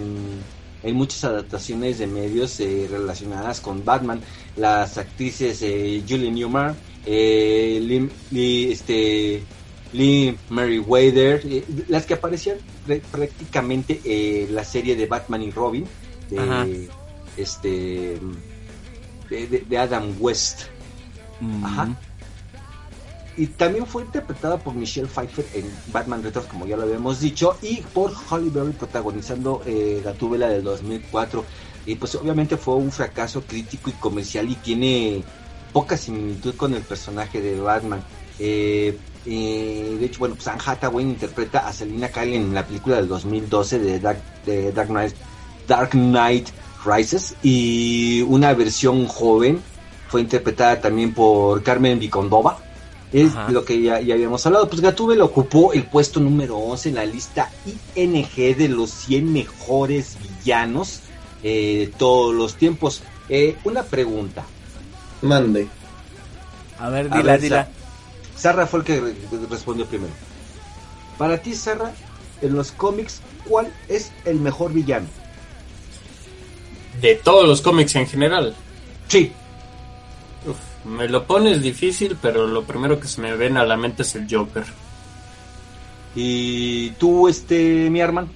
en 0.83 0.95
muchas 0.95 1.23
adaptaciones 1.23 1.97
de 1.97 2.07
medios 2.07 2.59
eh, 2.59 2.87
relacionadas 2.89 3.59
con 3.61 3.83
Batman. 3.83 4.21
Las 4.55 4.97
actrices 4.97 5.61
eh, 5.63 6.03
Julie 6.07 6.31
Newmar, 6.31 6.75
eh, 7.05 7.79
Lee, 7.81 8.09
Lee- 8.31 8.71
este, 8.71 9.41
Lee 9.93 10.37
Meriwether, 10.49 11.41
eh, 11.45 11.63
las 11.87 12.05
que 12.05 12.13
aparecían 12.13 12.57
prá- 12.87 13.01
prácticamente 13.11 13.99
en 14.05 14.53
la 14.53 14.63
serie 14.63 14.95
de 14.95 15.07
Batman 15.07 15.41
y 15.41 15.49
Robin 15.51 15.85
Ajá. 16.37 16.65
de 16.65 16.87
este 17.37 18.19
de, 19.29 19.47
de- 19.47 19.65
de 19.67 19.77
Adam 19.77 20.13
West. 20.19 20.61
Mm. 21.41 21.65
Ajá. 21.65 21.97
Y 23.39 23.47
también 23.47 23.87
fue 23.87 24.03
interpretada 24.03 24.57
por 24.57 24.73
Michelle 24.73 25.07
Pfeiffer 25.07 25.45
en 25.53 25.71
Batman 25.93 26.21
Returns, 26.21 26.49
como 26.49 26.65
ya 26.65 26.75
lo 26.75 26.83
habíamos 26.83 27.21
dicho, 27.21 27.55
y 27.61 27.77
por 27.93 28.11
Holly 28.29 28.49
Berry 28.49 28.73
protagonizando 28.73 29.61
eh, 29.65 30.01
Gatúbela 30.03 30.49
del 30.49 30.61
2004. 30.61 31.45
Y 31.85 31.95
pues 31.95 32.15
obviamente 32.15 32.57
fue 32.57 32.75
un 32.75 32.91
fracaso 32.91 33.41
crítico 33.43 33.91
y 33.91 33.93
comercial 33.93 34.49
y 34.49 34.55
tiene 34.55 35.23
poca 35.71 35.95
similitud 35.95 36.53
con 36.55 36.73
el 36.73 36.81
personaje 36.81 37.41
de 37.41 37.61
Batman. 37.61 38.03
Eh, 38.39 38.97
eh, 39.25 39.97
de 39.97 40.05
hecho, 40.05 40.19
bueno, 40.19 40.35
pues 40.35 40.49
Anne 40.49 40.61
Hathaway 40.65 41.05
interpreta 41.05 41.65
a 41.65 41.71
Selina 41.71 42.09
Kyle 42.09 42.33
en 42.33 42.53
la 42.53 42.67
película 42.67 42.97
del 42.97 43.07
2012 43.07 43.79
de 43.79 43.99
Dark, 44.01 44.21
de 44.45 44.73
Dark 44.73 44.89
Knight, 44.89 45.15
Dark 45.65 45.91
Knight 45.91 46.49
Rises 46.83 47.35
y 47.41 48.21
una 48.23 48.53
versión 48.53 49.07
joven 49.07 49.61
fue 50.09 50.19
interpretada 50.19 50.81
también 50.81 51.13
por 51.13 51.63
Carmen 51.63 51.99
Vicondova. 51.99 52.68
Es 53.11 53.31
Ajá. 53.35 53.49
lo 53.51 53.65
que 53.65 53.81
ya, 53.81 53.99
ya 54.01 54.13
habíamos 54.13 54.45
hablado. 54.45 54.69
Pues 54.69 54.81
Gatúbela 54.81 55.23
ocupó 55.23 55.73
el 55.73 55.83
puesto 55.83 56.19
número 56.19 56.57
11 56.57 56.89
en 56.89 56.95
la 56.95 57.05
lista 57.05 57.49
ING 57.95 58.35
de 58.35 58.67
los 58.69 58.91
100 58.91 59.33
mejores 59.33 60.17
villanos 60.21 60.99
eh, 61.41 61.77
de 61.79 61.87
todos 61.97 62.35
los 62.35 62.55
tiempos. 62.55 63.01
Eh, 63.27 63.57
una 63.63 63.83
pregunta. 63.83 64.43
Mande. 65.23 65.67
A 66.77 66.89
ver, 66.89 67.07
A 67.11 67.17
dila, 67.17 67.31
ver, 67.31 67.41
dila. 67.41 67.65
Sa- 67.65 67.71
Sarra 68.39 68.67
fue 68.67 68.79
el 68.81 68.85
que 68.85 68.99
re- 69.01 69.15
respondió 69.49 69.85
primero. 69.87 70.13
Para 71.17 71.39
ti, 71.39 71.55
Sarra, 71.55 71.91
en 72.41 72.55
los 72.55 72.71
cómics, 72.71 73.21
¿cuál 73.47 73.73
es 73.89 74.11
el 74.25 74.39
mejor 74.39 74.71
villano? 74.71 75.07
De 77.01 77.15
todos 77.15 77.47
los 77.47 77.61
cómics 77.61 77.95
en 77.95 78.07
general. 78.07 78.55
Sí. 79.07 79.31
Me 80.89 81.07
lo 81.07 81.25
pones 81.25 81.61
difícil, 81.61 82.17
pero 82.21 82.47
lo 82.47 82.63
primero 82.63 82.99
que 82.99 83.07
se 83.07 83.21
me 83.21 83.35
ven 83.35 83.57
a 83.57 83.65
la 83.65 83.77
mente 83.77 84.01
es 84.01 84.15
el 84.15 84.27
Joker. 84.29 84.65
¿Y 86.15 86.89
tú, 86.91 87.27
este, 87.27 87.89
mi 87.89 88.01
Arman? 88.01 88.27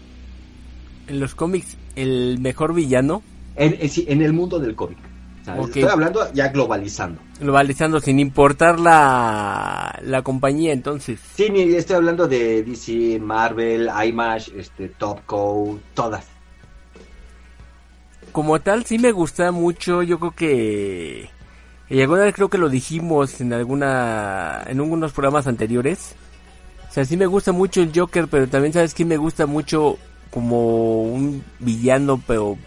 En 1.08 1.20
los 1.20 1.36
cómics, 1.36 1.78
el 1.96 2.38
mejor 2.40 2.74
villano, 2.74 3.24
En, 3.56 3.76
en, 3.80 3.90
sí, 3.90 4.06
en 4.08 4.22
el 4.22 4.34
mundo 4.34 4.60
del 4.60 4.76
cómic. 4.76 4.98
Estoy 5.46 5.84
hablando 5.84 6.32
ya 6.34 6.48
globalizando. 6.48 7.20
globalizando 7.40 8.00
sin 8.00 8.20
importar 8.20 8.80
la, 8.80 10.00
la 10.04 10.22
compañía, 10.22 10.72
entonces. 10.72 11.20
Sí, 11.36 11.50
ni 11.50 11.64
estoy 11.76 11.98
hablando 11.98 12.28
de 12.28 12.64
DC, 12.64 13.20
Marvel, 13.20 13.90
IMAX, 14.08 14.48
este, 14.56 14.88
Topco, 14.88 15.80
todas. 15.94 16.26
Como 18.32 18.60
tal, 18.62 18.86
sí 18.86 18.98
me 18.98 19.12
gusta 19.12 19.52
mucho, 19.52 20.02
yo 20.02 20.18
creo 20.18 20.32
que... 20.32 21.30
Y 21.94 22.02
alguna 22.02 22.24
vez 22.24 22.34
creo 22.34 22.50
que 22.50 22.58
lo 22.58 22.70
dijimos 22.70 23.40
en 23.40 23.54
alguna... 23.54 24.64
En 24.66 24.80
algunos 24.80 25.12
programas 25.12 25.46
anteriores. 25.46 26.16
O 26.90 26.92
sea, 26.92 27.06
sí 27.06 27.16
me 27.18 27.28
gusta 27.28 27.52
mucho 27.52 27.84
el 27.84 27.92
Joker, 27.94 28.28
pero 28.28 28.48
también 28.48 28.74
sabes 28.74 28.96
que 28.96 29.06
me 29.06 29.16
gusta 29.16 29.46
mucho 29.46 30.00
como 30.32 31.04
un 31.04 31.44
villano, 31.60 32.20
pero 32.26 32.58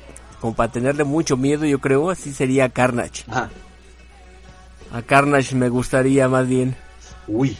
como 0.41 0.55
para 0.55 0.71
tenerle 0.71 1.03
mucho 1.03 1.37
miedo, 1.37 1.65
yo 1.65 1.81
creo, 1.81 2.09
así 2.09 2.33
sería 2.33 2.69
Carnage. 2.69 3.25
Ajá. 3.27 3.51
A 4.93 5.03
Carnage 5.03 5.57
me 5.57 5.71
gustaría 5.71 6.29
más 6.29 6.47
bien. 6.47 6.77
Uy. 7.27 7.57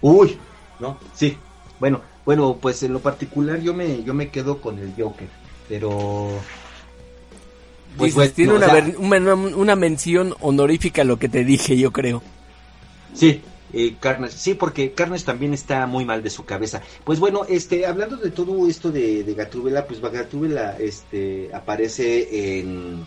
Uy. 0.00 0.38
¿No? 0.80 0.98
Sí. 1.12 1.36
Bueno, 1.78 2.00
bueno, 2.24 2.56
pues 2.58 2.82
en 2.82 2.94
lo 2.94 3.00
particular 3.00 3.60
yo 3.60 3.74
me, 3.74 4.02
yo 4.02 4.14
me 4.14 4.30
quedo 4.30 4.62
con 4.62 4.78
el 4.78 4.94
Joker. 4.96 5.28
Pero... 5.68 6.30
Dices, 7.98 8.14
bueno, 8.14 8.32
tiene 8.32 8.52
una, 8.54 8.66
sea, 8.66 8.92
una, 8.98 9.34
una 9.34 9.76
mención 9.76 10.34
honorífica 10.40 11.04
lo 11.04 11.18
que 11.18 11.28
te 11.28 11.44
dije, 11.44 11.76
yo 11.76 11.92
creo. 11.92 12.22
Sí, 13.14 13.40
eh, 13.72 13.96
Carnage, 13.98 14.36
sí, 14.36 14.54
porque 14.54 14.92
Carnage 14.92 15.24
también 15.24 15.52
está 15.52 15.86
muy 15.86 16.04
mal 16.04 16.22
de 16.22 16.30
su 16.30 16.44
cabeza. 16.44 16.80
Pues 17.04 17.18
bueno, 17.18 17.44
este, 17.48 17.86
hablando 17.86 18.16
de 18.16 18.30
todo 18.30 18.68
esto 18.68 18.92
de, 18.92 19.24
de 19.24 19.34
Gatúbela, 19.34 19.86
pues 19.86 20.00
Gatúbela, 20.00 20.76
este, 20.78 21.50
aparece 21.52 22.58
en, 22.60 23.04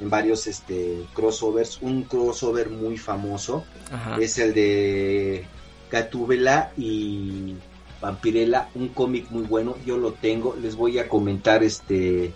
en 0.00 0.10
varios, 0.10 0.46
este, 0.46 1.04
crossovers. 1.14 1.80
Un 1.82 2.04
crossover 2.04 2.70
muy 2.70 2.96
famoso 2.96 3.64
Ajá. 3.90 4.16
es 4.20 4.38
el 4.38 4.54
de 4.54 5.44
Gatúbela 5.90 6.72
y 6.78 7.54
Vampirella, 8.00 8.68
un 8.74 8.88
cómic 8.88 9.30
muy 9.30 9.42
bueno. 9.42 9.76
Yo 9.84 9.98
lo 9.98 10.12
tengo, 10.12 10.56
les 10.60 10.76
voy 10.76 10.98
a 10.98 11.08
comentar, 11.08 11.62
este, 11.62 12.32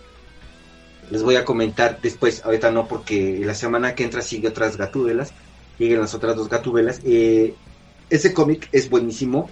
les 1.11 1.23
voy 1.23 1.37
a 1.37 1.45
comentar 1.45 2.01
después. 2.01 2.45
Ahorita 2.45 2.71
no, 2.71 2.87
porque 2.87 3.41
la 3.45 3.55
semana 3.55 3.95
que 3.95 4.05
entra 4.05 4.23
sigue 4.23 4.49
otras 4.49 4.77
Gatúbelas 4.77 5.33
siguen 5.79 6.01
las 6.01 6.15
otras 6.15 6.37
dos 6.37 6.49
gatubelas. 6.49 7.01
Eh, 7.05 7.55
ese 8.09 8.33
cómic 8.33 8.69
es 8.73 8.89
buenísimo, 8.89 9.51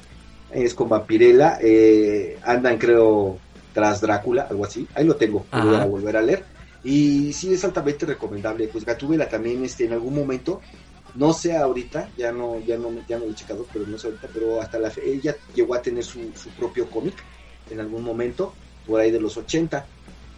es 0.50 0.74
con 0.74 0.88
Vampirella, 0.88 1.58
eh, 1.60 2.38
andan 2.42 2.78
creo 2.78 3.38
tras 3.72 4.00
Drácula, 4.00 4.46
algo 4.48 4.64
así, 4.64 4.86
ahí 4.94 5.04
lo 5.04 5.16
tengo, 5.16 5.44
lo 5.52 5.64
voy 5.64 5.76
a 5.76 5.84
volver 5.86 6.16
a 6.16 6.22
leer. 6.22 6.44
Y 6.84 7.32
sí 7.32 7.52
es 7.52 7.64
altamente 7.64 8.06
recomendable, 8.06 8.68
pues 8.68 8.84
Gatúbela 8.84 9.28
también 9.28 9.64
este, 9.64 9.86
en 9.86 9.94
algún 9.94 10.14
momento, 10.14 10.60
no 11.14 11.32
sé 11.32 11.56
ahorita, 11.56 12.10
ya 12.16 12.30
no, 12.30 12.60
ya 12.60 12.76
no, 12.76 12.90
ya 13.08 13.18
no 13.18 13.24
lo 13.24 13.32
he 13.32 13.34
checado, 13.34 13.66
pero 13.72 13.86
no 13.86 13.98
sé 13.98 14.08
ahorita, 14.08 14.28
pero 14.32 14.60
hasta 14.60 14.78
la 14.78 14.90
fe, 14.90 15.02
ella 15.12 15.34
llegó 15.54 15.74
a 15.74 15.82
tener 15.82 16.04
su, 16.04 16.20
su 16.36 16.50
propio 16.50 16.88
cómic 16.88 17.14
en 17.70 17.80
algún 17.80 18.04
momento, 18.04 18.54
por 18.86 19.00
ahí 19.00 19.10
de 19.10 19.20
los 19.20 19.36
80. 19.36 19.86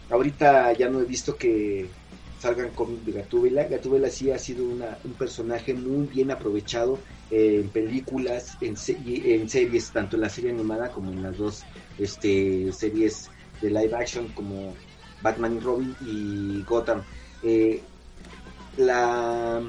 Ahorita 0.09 0.73
ya 0.73 0.89
no 0.89 1.01
he 1.01 1.05
visto 1.05 1.37
que 1.37 1.95
salgan 2.37 2.73
cómics 2.73 3.05
de 3.05 3.11
Gatúbela. 3.13 3.67
Gatúbela 3.67 4.09
sí 4.09 4.31
ha 4.31 4.37
sido 4.39 4.67
una- 4.67 4.99
un 5.03 5.15
personaje 5.17 5.73
muy 5.73 6.07
bien 6.07 6.31
aprovechado 6.31 7.03
en 7.29 7.71
películas, 7.71 8.57
en, 8.61 8.75
en 8.87 9.49
series, 9.49 9.91
tanto 9.91 10.15
en 10.17 10.21
la 10.21 10.29
serie 10.29 10.51
animada 10.51 10.91
como 10.91 11.11
en 11.13 11.21
las 11.21 11.37
dos 11.37 11.67
este, 11.97 12.71
series 12.71 13.31
de 13.59 13.69
live 13.71 13.95
action 13.95 14.33
como 14.33 14.79
Batman 15.19 15.57
y 15.57 15.59
Robin 15.59 15.95
y 15.99 16.63
Gotham. 16.63 17.05
Eh, 17.41 17.89
la, 18.75 19.61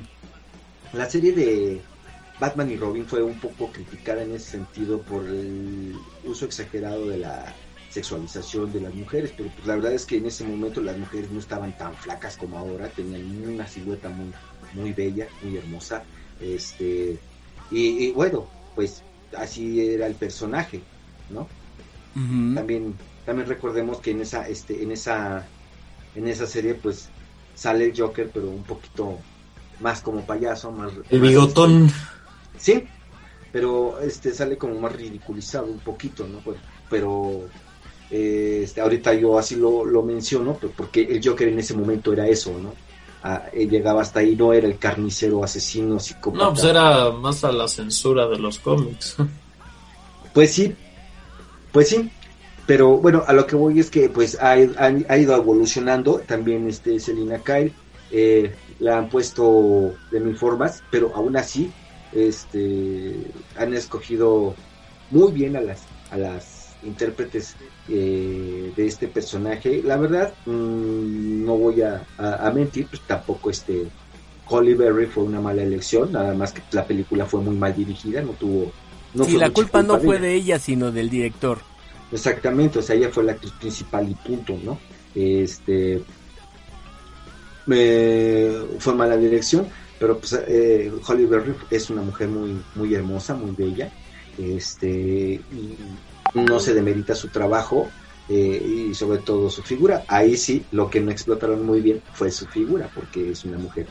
la 0.93 1.11
serie 1.11 1.33
de 1.33 1.89
Batman 2.37 2.71
y 2.71 2.77
Robin 2.77 3.07
fue 3.09 3.23
un 3.23 3.41
poco 3.41 3.73
criticada 3.73 4.23
en 4.23 4.33
ese 4.35 4.51
sentido 4.51 5.05
por 5.05 5.29
el 5.29 6.07
uso 6.23 6.45
exagerado 6.47 7.09
de 7.09 7.19
la 7.19 7.59
sexualización 7.91 8.73
de 8.73 8.81
las 8.83 8.95
mujeres, 8.95 9.33
pero 9.37 9.49
pues 9.51 9.67
la 9.67 9.77
verdad 9.77 9.93
es 9.93 10.05
que 10.05 10.19
en 10.19 10.27
ese 10.27 10.45
momento 10.45 10.81
las 10.83 10.97
mujeres 10.99 11.31
no 11.31 11.39
estaban 11.41 11.77
tan 11.77 11.95
flacas 11.95 12.37
como 12.37 12.59
ahora, 12.59 12.89
tenían 12.89 13.49
una 13.55 13.67
silueta 13.67 14.09
muy, 14.09 14.33
muy 14.75 14.93
bella, 14.93 15.27
muy 15.43 15.57
hermosa, 15.57 16.03
este, 16.41 17.19
y, 17.71 18.05
y 18.07 18.11
bueno, 18.13 18.47
pues 18.75 19.03
así 19.37 19.81
era 19.81 20.07
el 20.07 20.15
personaje, 20.15 20.81
¿no? 21.31 21.49
También, 22.55 22.95
también 23.25 23.49
recordemos 23.49 24.01
que 24.01 24.11
en 24.11 24.23
esa, 24.23 24.49
este, 24.49 24.83
en 24.83 24.91
esa, 24.91 25.47
en 26.15 26.27
esa 26.27 26.47
serie, 26.47 26.75
pues 26.75 27.09
sale 27.55 27.85
el 27.87 27.99
Joker, 27.99 28.31
pero 28.33 28.49
un 28.51 28.65
poquito 28.65 29.19
más 29.81 30.01
como 30.03 30.27
payaso, 30.27 30.73
más 30.73 30.93
El 31.11 31.21
más, 31.21 31.29
bigotón. 31.29 31.87
este, 31.87 31.95
sí, 32.59 32.85
pero 33.53 34.01
este 34.01 34.33
sale 34.35 34.59
como 34.59 34.81
más 34.81 34.93
ridiculizado 34.97 35.67
un 35.67 35.79
poquito, 35.79 36.27
¿no? 36.27 36.41
Pues, 36.41 36.59
pero 36.91 37.49
este, 38.11 38.81
ahorita 38.81 39.15
yo 39.15 39.39
así 39.39 39.57
lo, 39.57 39.85
lo 39.85 40.03
menciono, 40.03 40.55
pues, 40.61 40.73
porque 40.77 41.03
el 41.03 41.21
Joker 41.23 41.49
en 41.49 41.59
ese 41.59 41.75
momento 41.75 42.13
era 42.13 42.27
eso, 42.27 42.53
¿no? 42.59 42.73
Ah, 43.23 43.47
él 43.53 43.69
llegaba 43.69 44.03
hasta 44.03 44.21
ahí, 44.21 44.37
no 44.37 44.53
era 44.53 44.67
el 44.67 44.79
carnicero 44.79 45.43
asesino 45.43 45.99
psicópata. 45.99 46.45
No, 46.45 46.53
pues 46.53 46.65
era 46.65 47.11
más 47.11 47.43
a 47.45 47.51
la 47.53 47.67
censura 47.69 48.27
de 48.29 48.39
los 48.39 48.59
cómics. 48.59 49.17
Pues 50.35 50.53
sí, 50.53 50.75
pues 51.73 51.89
sí, 51.89 52.09
pero 52.67 52.99
bueno, 52.99 53.25
a 53.27 53.33
lo 53.33 53.47
que 53.47 53.57
voy 53.57 53.81
es 53.81 53.91
que 53.91 54.09
pues 54.09 54.39
ha, 54.41 54.53
ha- 54.53 54.95
ha 55.09 55.19
ido 55.19 55.35
evolucionando 55.35 56.21
también 56.21 56.69
este 56.69 57.01
Selina 57.01 57.39
Kyle, 57.39 57.73
eh, 58.13 58.55
la 58.79 58.99
han 58.99 59.09
puesto 59.09 59.95
de 60.13 60.21
mil 60.21 60.37
formas, 60.37 60.83
pero 60.91 61.13
aún 61.15 61.37
así 61.37 61.73
este 62.13 63.15
han 63.57 63.75
escogido 63.75 64.55
muy 65.11 65.33
bien 65.33 65.57
a 65.57 65.61
las 65.61 65.81
a 66.11 66.17
las 66.19 66.58
intérpretes 66.83 67.57
eh, 67.87 68.73
de 68.75 68.87
este 68.87 69.09
personaje. 69.09 69.83
La 69.83 69.97
verdad, 69.97 70.35
mm, 70.45 71.45
no 71.45 71.57
voy 71.59 71.83
a, 71.83 72.07
a- 72.17 72.47
a 72.49 72.53
mentir, 72.53 72.89
pues 72.89 73.03
tampoco 73.07 73.51
este 73.51 73.91
Holly 74.51 74.75
Berry 74.75 75.07
fue 75.07 75.25
una 75.25 75.41
mala 75.41 75.63
elección, 75.63 76.13
nada 76.13 76.35
más 76.35 76.53
que 76.53 76.63
la 76.73 76.87
película 76.87 77.27
fue 77.27 77.43
muy 77.43 77.57
mal 77.57 77.75
dirigida, 77.75 78.23
no 78.23 78.35
tuvo 78.35 78.73
no 79.15 79.25
sí, 79.25 79.37
la 79.37 79.51
culpa 79.51 79.83
no 79.83 79.99
fue 79.99 80.19
de 80.19 80.35
ella, 80.35 80.59
sino 80.59 80.91
del 80.93 81.11
director. 81.11 81.59
Exactamente, 82.11 82.79
o 82.79 82.83
sea, 82.83 82.97
ella 82.97 83.11
fue 83.11 83.25
la 83.25 83.33
actriz 83.33 83.53
principal 83.53 84.09
y 84.09 84.15
punto, 84.15 84.55
¿no? 84.63 84.81
Este 85.15 86.01
eh, 87.71 88.51
fue 88.79 88.95
mala 88.95 89.17
dirección, 89.17 89.69
pero 89.99 90.19
pues 90.21 90.33
eh, 90.49 90.91
Holly 91.07 91.27
Berry 91.27 91.55
es 91.71 91.91
una 91.91 92.03
mujer 92.03 92.29
muy 92.29 92.57
muy 92.75 92.95
hermosa, 92.95 93.35
muy 93.35 93.53
bella, 93.55 93.91
este 94.37 94.89
y 95.51 95.77
no 96.35 96.61
se 96.61 96.75
demerita 96.75 97.15
su 97.15 97.29
trabajo 97.29 97.89
eh, 98.29 98.89
y 98.91 98.95
sobre 98.95 99.19
todo 99.19 99.49
su 99.49 99.63
figura. 99.63 100.05
Ahí 100.09 100.37
sí, 100.37 100.65
lo 100.73 100.91
que 100.91 101.01
no 101.01 101.11
explotaron 101.11 101.65
muy 101.65 101.81
bien 101.81 102.03
fue 102.13 102.31
su 102.31 102.47
figura, 102.47 102.91
porque 102.95 103.31
es 103.31 103.45
una 103.45 103.59
mujer 103.59 103.87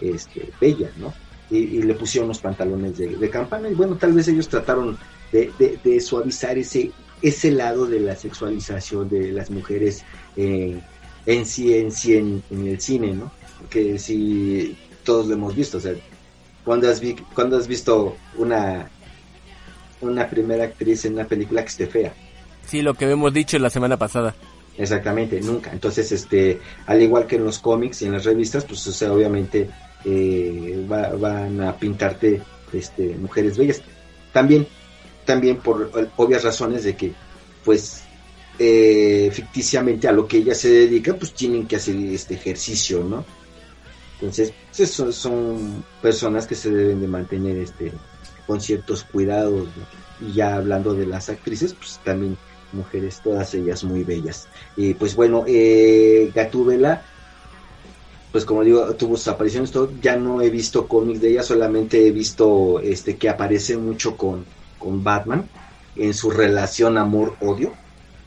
este, 0.00 0.52
bella, 0.60 0.90
¿no? 0.96 1.14
Y, 1.50 1.82
le 1.82 1.94
pusieron 1.94 2.28
los 2.28 2.38
pantalones 2.38 2.96
de, 2.96 3.28
campana 3.28 3.68
y 3.68 3.74
bueno, 3.74 3.96
tal 3.96 4.14
vez 4.14 4.26
ellos 4.28 4.48
trataron 4.48 4.96
de 5.30 6.00
suavizar 6.00 6.56
ese 6.56 6.90
ese 7.22 7.52
lado 7.52 7.86
de 7.86 8.00
la 8.00 8.16
sexualización 8.16 9.08
de 9.08 9.32
las 9.32 9.50
mujeres 9.50 10.04
eh, 10.36 10.80
en 11.24 11.46
sí 11.46 11.74
en 11.74 11.92
sí 11.92 12.16
en, 12.16 12.42
en 12.50 12.66
el 12.66 12.80
cine, 12.80 13.14
¿no? 13.14 13.32
Porque 13.60 13.98
sí 13.98 14.76
todos 15.04 15.28
lo 15.28 15.34
hemos 15.34 15.54
visto, 15.54 15.78
o 15.78 15.80
sea, 15.80 15.94
cuando 16.64 16.88
has, 16.88 17.00
vi- 17.00 17.16
cuando 17.34 17.56
has 17.56 17.66
visto 17.66 18.16
una 18.36 18.90
una 20.02 20.28
primera 20.28 20.64
actriz 20.64 21.04
en 21.04 21.14
una 21.14 21.26
película 21.26 21.62
que 21.62 21.68
esté 21.68 21.86
fea, 21.86 22.12
Sí, 22.66 22.80
lo 22.82 22.94
que 22.94 23.10
hemos 23.10 23.32
dicho 23.34 23.58
la 23.58 23.70
semana 23.70 23.96
pasada. 23.98 24.34
Exactamente, 24.78 25.40
nunca. 25.40 25.70
Entonces, 25.72 26.10
este, 26.12 26.58
al 26.86 27.02
igual 27.02 27.26
que 27.26 27.36
en 27.36 27.44
los 27.44 27.58
cómics 27.58 28.02
y 28.02 28.06
en 28.06 28.12
las 28.12 28.24
revistas, 28.24 28.64
pues, 28.64 28.86
o 28.86 28.92
sea, 28.92 29.12
obviamente 29.12 29.68
eh, 30.04 30.84
va- 30.90 31.10
van 31.10 31.60
a 31.60 31.76
pintarte, 31.76 32.40
este, 32.72 33.16
mujeres 33.18 33.56
bellas. 33.58 33.82
También, 34.32 34.66
también 35.26 35.58
por 35.58 35.90
obvias 36.16 36.42
razones 36.44 36.84
de 36.84 36.96
que, 36.96 37.12
pues, 37.64 38.02
eh, 38.58 39.30
ficticiamente 39.32 40.08
a 40.08 40.12
lo 40.12 40.26
que 40.26 40.38
ella 40.38 40.54
se 40.54 40.70
dedica, 40.70 41.14
pues 41.14 41.34
tienen 41.34 41.66
que 41.66 41.76
hacer 41.76 41.96
este 41.96 42.34
ejercicio, 42.34 43.04
¿no? 43.04 43.24
Entonces, 44.20 44.52
pues, 44.76 44.90
son, 44.90 45.12
son 45.12 45.84
personas 46.00 46.46
que 46.46 46.54
se 46.54 46.70
deben 46.70 47.00
de 47.00 47.08
mantener, 47.08 47.56
este, 47.58 47.92
con 48.46 48.60
ciertos 48.60 49.04
cuidados, 49.04 49.68
¿no? 49.76 50.26
Y 50.28 50.34
ya 50.34 50.56
hablando 50.56 50.94
de 50.94 51.06
las 51.06 51.28
actrices, 51.28 51.74
pues 51.74 51.98
también 52.04 52.36
mujeres, 52.72 53.20
todas 53.22 53.54
ellas 53.54 53.84
muy 53.84 54.04
bellas. 54.04 54.48
Y 54.76 54.94
pues 54.94 55.14
bueno, 55.14 55.44
eh, 55.46 56.30
Gatúbela, 56.34 57.02
pues 58.30 58.44
como 58.44 58.64
digo, 58.64 58.94
tuvo 58.94 59.16
sus 59.16 59.28
apariciones, 59.28 59.70
todo, 59.70 59.90
ya 60.00 60.16
no 60.16 60.40
he 60.40 60.50
visto 60.50 60.88
cómics 60.88 61.20
de 61.20 61.32
ella, 61.32 61.42
solamente 61.42 62.06
he 62.06 62.10
visto 62.12 62.80
este 62.80 63.16
que 63.16 63.28
aparece 63.28 63.76
mucho 63.76 64.16
con, 64.16 64.44
con 64.78 65.04
Batman 65.04 65.48
en 65.96 66.14
su 66.14 66.30
relación 66.30 66.98
amor-odio. 66.98 67.72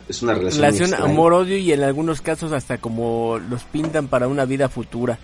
Es 0.07 0.21
una 0.21 0.35
relación, 0.35 0.61
Relación 0.61 0.93
amor-odio 0.93 1.57
y 1.57 1.71
en 1.71 1.81
algunos 1.81 2.21
casos 2.21 2.51
hasta 2.51 2.77
como 2.77 3.39
los 3.49 3.63
pintan 3.63 4.07
para 4.07 4.27
una 4.27 4.45
vida 4.45 4.69
futura. 4.69 5.17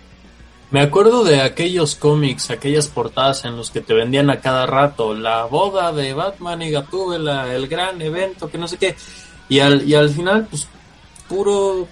Me 0.72 0.80
acuerdo 0.80 1.22
de 1.22 1.42
aquellos 1.42 1.94
cómics, 1.96 2.50
aquellas 2.50 2.88
portadas 2.88 3.44
en 3.44 3.56
los 3.56 3.70
que 3.70 3.80
te 3.82 3.92
vendían 3.92 4.30
a 4.30 4.40
cada 4.40 4.66
rato 4.66 5.14
la 5.14 5.44
boda 5.44 5.92
de 5.92 6.14
Batman 6.14 6.62
y 6.62 6.70
Gatúbela, 6.70 7.54
el 7.54 7.68
gran 7.68 8.00
evento, 8.00 8.50
que 8.50 8.56
no 8.58 8.66
sé 8.66 8.78
qué. 8.78 8.96
Y 9.50 9.60
al, 9.60 9.86
y 9.86 9.94
al 9.94 10.08
final, 10.08 10.46
pues, 10.48 10.66
puro, 11.28 11.86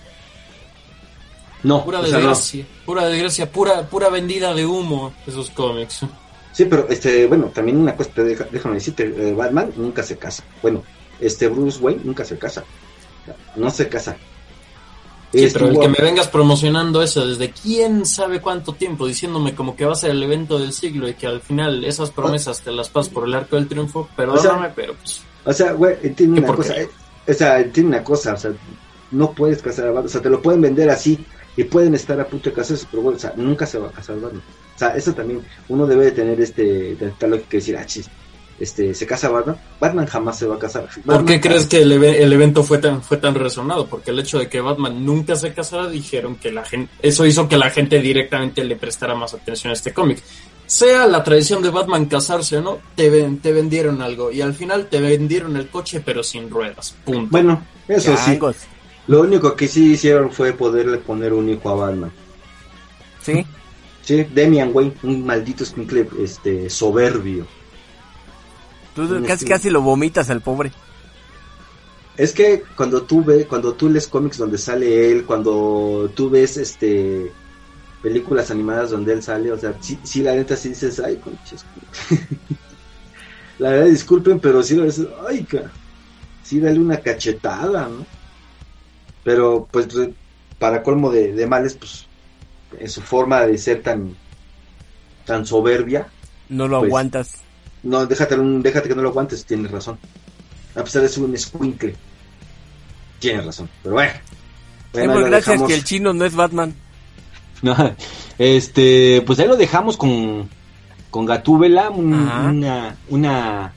No, 1.62 1.84
pura 1.84 2.00
sea, 2.00 2.08
no. 2.08 2.16
desgracia, 2.16 2.66
pura 2.86 3.04
desgracia, 3.06 3.52
pura, 3.52 3.82
pura 3.86 4.08
vendida 4.08 4.54
de 4.54 4.64
humo, 4.64 5.12
esos 5.26 5.50
cómics. 5.50 6.00
Sí, 6.52 6.64
pero 6.64 6.88
este, 6.88 7.26
bueno, 7.26 7.46
también 7.54 7.76
una 7.76 7.94
cosa, 7.94 8.10
deja- 8.16 8.48
déjame 8.50 8.76
decirte, 8.76 9.04
eh, 9.14 9.34
Batman 9.34 9.70
nunca 9.76 10.02
se 10.02 10.16
casa. 10.16 10.42
Bueno, 10.62 10.82
este 11.20 11.48
Bruce 11.48 11.78
Wayne 11.80 12.00
nunca 12.02 12.24
se 12.24 12.38
casa. 12.38 12.64
No 13.56 13.70
se 13.70 13.88
casa. 13.90 14.16
Sí, 15.32 15.44
Estuvo- 15.44 15.68
pero 15.68 15.74
el 15.74 15.80
que 15.94 16.00
me 16.00 16.08
vengas 16.08 16.26
promocionando 16.28 17.02
eso 17.02 17.24
desde 17.26 17.50
quién 17.52 18.04
sabe 18.04 18.40
cuánto 18.40 18.72
tiempo, 18.72 19.06
diciéndome 19.06 19.54
como 19.54 19.76
que 19.76 19.84
va 19.84 19.92
a 19.92 19.96
ser 19.96 20.10
el 20.10 20.22
evento 20.22 20.58
del 20.58 20.72
siglo 20.72 21.08
y 21.08 21.14
que 21.14 21.26
al 21.28 21.40
final 21.40 21.84
esas 21.84 22.10
promesas 22.10 22.60
te 22.62 22.72
las 22.72 22.88
pasas 22.88 23.12
por 23.12 23.26
el 23.26 23.34
arco 23.34 23.54
del 23.56 23.68
triunfo, 23.68 24.08
perdóname, 24.16 24.70
pero 24.74 24.94
pues... 24.94 25.22
O 25.44 25.52
sea, 25.52 25.72
güey, 25.72 25.96
entiende 26.02 26.40
¿Qué 26.40 26.46
una 26.46 26.56
cosa. 26.56 26.76
eh, 26.80 26.88
o 27.28 27.32
sea, 27.32 27.60
entiende 27.60 27.96
una 27.96 28.04
cosa. 28.04 28.34
O 28.34 28.36
sea, 28.36 28.50
no 29.12 29.32
puedes 29.32 29.62
casar 29.62 29.86
a 29.86 29.88
Batman. 29.92 30.06
O 30.06 30.08
sea, 30.08 30.20
te 30.20 30.30
lo 30.30 30.42
pueden 30.42 30.60
vender 30.60 30.90
así 30.90 31.18
y 31.56 31.64
pueden 31.64 31.94
estar 31.94 32.20
a 32.20 32.26
punto 32.26 32.50
de 32.50 32.56
casarse, 32.56 32.86
pero 32.90 33.02
güey, 33.04 33.16
o 33.16 33.18
sea, 33.18 33.32
nunca 33.36 33.66
se 33.66 33.78
va 33.78 33.88
a 33.88 33.92
casar 33.92 34.20
Batman. 34.20 34.42
O 34.74 34.78
sea, 34.78 34.96
eso 34.96 35.12
también, 35.14 35.42
uno 35.68 35.86
debe 35.86 36.06
de 36.06 36.12
tener 36.12 36.40
este, 36.40 36.94
de 36.96 37.12
tal 37.18 37.30
lógica 37.30 37.48
que 37.50 37.56
decir, 37.58 37.76
ah, 37.76 37.86
chis, 37.86 38.08
este, 38.60 38.94
se 38.94 39.06
casa 39.06 39.28
Batman. 39.30 39.56
Batman 39.80 40.06
jamás 40.06 40.38
se 40.38 40.46
va 40.46 40.54
a 40.54 40.58
casar. 40.58 40.86
¿Por 41.04 41.24
qué 41.24 41.40
crees 41.40 41.66
que 41.66 41.82
el, 41.82 41.90
eve- 41.92 42.22
el 42.22 42.32
evento 42.32 42.62
fue 42.62 42.78
tan 42.78 43.02
fue 43.02 43.16
tan 43.16 43.34
resonado? 43.34 43.86
Porque 43.86 44.10
el 44.12 44.18
hecho 44.20 44.38
de 44.38 44.48
que 44.48 44.60
Batman 44.60 45.04
nunca 45.04 45.34
se 45.34 45.52
casara 45.52 45.88
dijeron 45.88 46.36
que 46.36 46.52
la 46.52 46.64
gente 46.64 46.92
eso 47.02 47.26
hizo 47.26 47.48
que 47.48 47.56
la 47.56 47.70
gente 47.70 47.98
directamente 48.00 48.62
le 48.62 48.76
prestara 48.76 49.14
más 49.14 49.34
atención 49.34 49.70
a 49.70 49.74
este 49.74 49.92
cómic. 49.92 50.22
Sea 50.66 51.06
la 51.08 51.24
tradición 51.24 51.62
de 51.62 51.70
Batman 51.70 52.06
casarse 52.06 52.58
o 52.58 52.62
no, 52.62 52.78
te 52.94 53.10
ven- 53.10 53.38
te 53.38 53.52
vendieron 53.52 54.00
algo 54.02 54.30
y 54.30 54.40
al 54.40 54.54
final 54.54 54.86
te 54.86 55.00
vendieron 55.00 55.56
el 55.56 55.68
coche 55.68 56.00
pero 56.04 56.22
sin 56.22 56.48
ruedas. 56.48 56.94
Punto. 57.04 57.28
Bueno, 57.32 57.66
eso 57.88 58.14
sí. 58.16 58.38
Lo 59.06 59.22
único 59.22 59.56
que 59.56 59.66
sí 59.66 59.92
hicieron 59.94 60.30
fue 60.30 60.52
poderle 60.52 60.98
poner 60.98 61.32
un 61.32 61.48
hijo 61.48 61.70
a 61.70 61.74
Batman. 61.74 62.12
Sí. 63.22 63.44
Sí, 64.02 64.24
Demian 64.32 64.70
Wayne, 64.72 64.94
un 65.02 65.24
maldito 65.26 65.64
escuincle, 65.64 66.08
este, 66.22 66.70
soberbio. 66.70 67.46
Tú 68.94 69.06
Sí, 69.06 69.14
casi 69.26 69.44
sí. 69.44 69.50
casi 69.50 69.70
lo 69.70 69.82
vomitas 69.82 70.30
al 70.30 70.40
pobre. 70.42 70.70
Es 72.16 72.32
que 72.34 72.62
cuando 72.76 73.02
tú 73.02 73.24
ves, 73.24 73.46
cuando 73.46 73.74
tú 73.74 73.88
lees 73.88 74.06
cómics 74.08 74.36
donde 74.38 74.58
sale 74.58 75.10
él, 75.10 75.24
cuando 75.24 76.10
tú 76.14 76.28
ves 76.28 76.56
este 76.56 77.32
películas 78.02 78.50
animadas 78.50 78.90
donde 78.90 79.12
él 79.12 79.22
sale, 79.22 79.52
o 79.52 79.58
sea, 79.58 79.74
sí, 79.80 79.98
sí 80.04 80.22
la 80.22 80.34
neta 80.34 80.56
sí 80.56 80.70
dices, 80.70 81.00
ay, 81.00 81.18
conches. 81.18 81.64
la 83.58 83.70
verdad, 83.70 83.86
disculpen, 83.86 84.40
pero 84.40 84.62
sí 84.62 84.74
lo 84.76 84.84
dices, 84.84 85.06
ay, 85.28 85.44
ca- 85.44 85.72
sí 86.42 86.60
dale 86.60 86.78
una 86.80 87.00
cachetada, 87.00 87.88
¿no? 87.88 88.06
Pero 89.22 89.66
pues 89.70 89.88
para 90.58 90.82
colmo 90.82 91.10
de, 91.10 91.32
de 91.32 91.46
males, 91.46 91.76
pues 91.76 92.06
en 92.78 92.88
su 92.88 93.00
forma 93.02 93.46
de 93.46 93.58
ser 93.58 93.82
tan 93.82 94.14
tan 95.24 95.46
soberbia, 95.46 96.12
No 96.48 96.68
lo 96.68 96.78
Pues, 96.78 96.84
aguantas. 96.84 97.30
No, 97.82 98.06
déjate, 98.06 98.36
déjate 98.36 98.88
que 98.88 98.94
no 98.94 99.02
lo 99.02 99.08
aguantes, 99.10 99.44
tienes 99.44 99.70
razón. 99.70 99.98
A 100.74 100.84
pesar 100.84 101.02
de 101.02 101.08
ser 101.08 101.22
un 101.24 101.34
escuincle. 101.34 101.94
Tienes 103.18 103.44
razón, 103.44 103.68
pero 103.82 103.94
bueno. 103.94 104.12
Bueno, 104.92 105.24
gracias 105.24 105.62
que 105.62 105.74
el 105.74 105.84
chino 105.84 106.12
no 106.12 106.24
es 106.24 106.34
Batman. 106.34 106.74
No, 107.62 107.76
este, 108.38 109.22
pues 109.26 109.38
ahí 109.38 109.46
lo 109.46 109.56
dejamos 109.56 109.98
con, 109.98 110.48
con 111.10 111.26
Gatúbela, 111.26 111.90
un, 111.90 112.14
una, 112.14 112.96
una, 113.10 113.74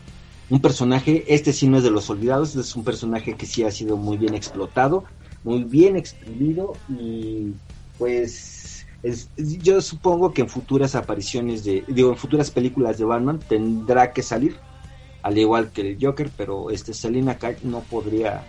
un 0.50 0.62
personaje, 0.62 1.26
este 1.28 1.52
sí 1.52 1.68
no 1.68 1.78
es 1.78 1.84
de 1.84 1.92
los 1.92 2.10
olvidados, 2.10 2.50
este 2.50 2.62
es 2.62 2.76
un 2.76 2.86
personaje 2.86 3.36
que 3.36 3.46
sí 3.46 3.64
ha 3.64 3.72
sido 3.72 3.98
muy 3.98 4.16
bien 4.18 4.36
explotado, 4.36 5.04
muy 5.44 5.66
bien 5.66 5.98
exprimido 5.98 6.78
y 6.90 7.52
pues 7.98 8.53
es- 9.04 9.30
yo 9.38 9.82
supongo 9.82 10.34
que 10.34 10.42
en 10.42 10.50
futuras 10.50 10.96
apariciones 10.96 11.64
de, 11.64 11.84
digo, 11.88 12.10
en 12.10 12.18
futuras 12.18 12.50
películas 12.52 12.98
de 12.98 13.06
Batman 13.06 13.40
tendrá 13.48 14.12
que 14.14 14.24
salir 14.24 14.56
al 15.22 15.38
igual 15.38 15.72
que 15.72 15.82
el 15.82 15.98
Joker, 16.02 16.30
pero 16.36 16.70
este 16.70 16.94
Selina 16.94 17.38
Kyle 17.38 17.58
no 17.64 17.82
podría 17.82 18.44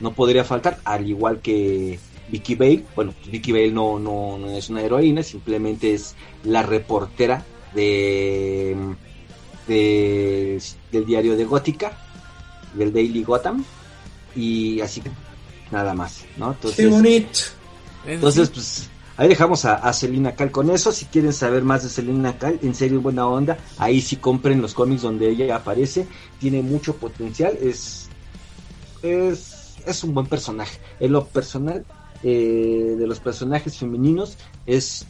no 0.00 0.12
podría 0.12 0.44
faltar, 0.44 0.78
al 0.84 1.08
igual 1.08 1.40
que 1.40 1.98
Vicky 2.28 2.54
Bale. 2.54 2.84
Bueno, 2.94 3.14
Vicky 3.26 3.50
Bale 3.52 3.72
no, 3.72 3.98
no, 3.98 4.38
no 4.38 4.48
es 4.50 4.68
una 4.70 4.82
heroína, 4.82 5.22
simplemente 5.22 5.92
es 5.94 6.14
la 6.44 6.62
reportera 6.62 7.44
de, 7.74 8.76
de 9.66 10.62
del 10.92 11.04
diario 11.06 11.36
de 11.36 11.44
Gótica, 11.44 11.96
del 12.74 12.92
Daily 12.92 13.22
Gotham, 13.24 13.64
y 14.36 14.80
así 14.80 15.00
que 15.00 15.10
nada 15.70 15.94
más, 15.94 16.24
¿no? 16.36 16.52
Entonces, 16.52 16.76
Qué 16.76 16.86
bonito. 16.86 17.38
entonces, 18.06 18.50
pues 18.50 18.88
ahí 19.18 19.28
dejamos 19.28 19.66
a, 19.66 19.74
a 19.74 19.92
Selina 19.92 20.34
Cal 20.34 20.50
con 20.50 20.70
eso. 20.70 20.90
Si 20.92 21.04
quieren 21.04 21.34
saber 21.34 21.62
más 21.62 21.82
de 21.82 21.90
Selina 21.90 22.38
Cal, 22.38 22.58
en 22.62 22.74
serio, 22.74 23.02
buena 23.02 23.26
onda, 23.28 23.58
ahí 23.76 24.00
sí 24.00 24.16
compren 24.16 24.62
los 24.62 24.72
cómics 24.72 25.02
donde 25.02 25.28
ella 25.28 25.54
aparece. 25.54 26.06
Tiene 26.40 26.62
mucho 26.62 26.96
potencial, 26.96 27.58
es, 27.60 28.08
es, 29.02 29.76
es 29.84 30.04
un 30.04 30.14
buen 30.14 30.26
personaje. 30.26 30.78
En 31.00 31.12
lo 31.12 31.26
personal, 31.26 31.84
eh, 32.22 32.94
de 32.98 33.06
los 33.06 33.20
personajes 33.20 33.76
femeninos, 33.76 34.38
es, 34.64 35.04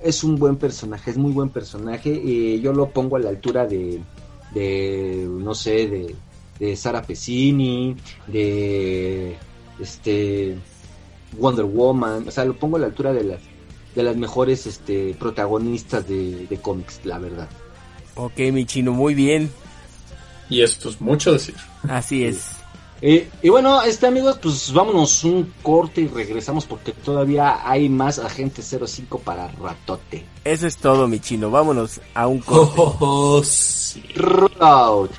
es 0.00 0.24
un 0.24 0.36
buen 0.36 0.56
personaje, 0.56 1.10
es 1.10 1.18
muy 1.18 1.32
buen 1.32 1.50
personaje. 1.50 2.10
Eh, 2.12 2.60
yo 2.60 2.72
lo 2.72 2.88
pongo 2.90 3.16
a 3.16 3.20
la 3.20 3.28
altura 3.28 3.66
de, 3.66 4.00
de 4.54 5.26
no 5.28 5.54
sé, 5.54 5.88
de, 5.88 6.14
de 6.60 6.76
Sara 6.76 7.02
Pesini, 7.02 7.96
de 8.28 9.36
este 9.80 10.56
Wonder 11.32 11.64
Woman, 11.64 12.26
o 12.28 12.30
sea, 12.30 12.44
lo 12.44 12.54
pongo 12.54 12.76
a 12.76 12.80
la 12.80 12.86
altura 12.86 13.12
de 13.12 13.24
las 13.24 13.40
de 13.94 14.02
las 14.02 14.16
mejores 14.16 14.66
este 14.66 15.14
protagonistas 15.18 16.06
de, 16.06 16.46
de 16.46 16.56
cómics, 16.60 17.00
la 17.04 17.18
verdad. 17.18 17.48
Ok, 18.14 18.38
mi 18.52 18.64
chino, 18.64 18.92
muy 18.92 19.14
bien. 19.14 19.50
Y 20.50 20.62
esto 20.62 20.88
es 20.88 21.00
mucho 21.00 21.32
decir. 21.32 21.56
Así 21.88 22.24
es. 22.24 22.50
Eh, 23.00 23.28
y 23.42 23.48
bueno, 23.48 23.80
este 23.82 24.08
amigos, 24.08 24.38
pues 24.42 24.72
vámonos 24.72 25.22
un 25.22 25.52
corte 25.62 26.00
y 26.00 26.08
regresamos 26.08 26.66
porque 26.66 26.92
todavía 26.92 27.68
hay 27.68 27.88
más 27.88 28.18
Agente 28.18 28.60
05 28.62 29.20
para 29.20 29.48
ratote. 29.52 30.24
Eso 30.44 30.66
es 30.66 30.76
todo, 30.76 31.06
mi 31.06 31.20
chino. 31.20 31.50
Vámonos 31.50 32.00
a 32.14 32.26
un 32.26 32.40
corte. 32.40 32.74
Oh, 32.76 32.96
oh, 32.98 33.44
sí. 33.44 34.02
Roll 34.16 34.50
out. 34.60 35.10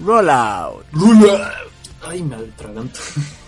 Roll 0.00 0.30
out. 0.30 0.84
Rula. 0.92 1.52
Ay, 2.06 2.22
me 2.22 2.36
atraganto. 2.36 2.98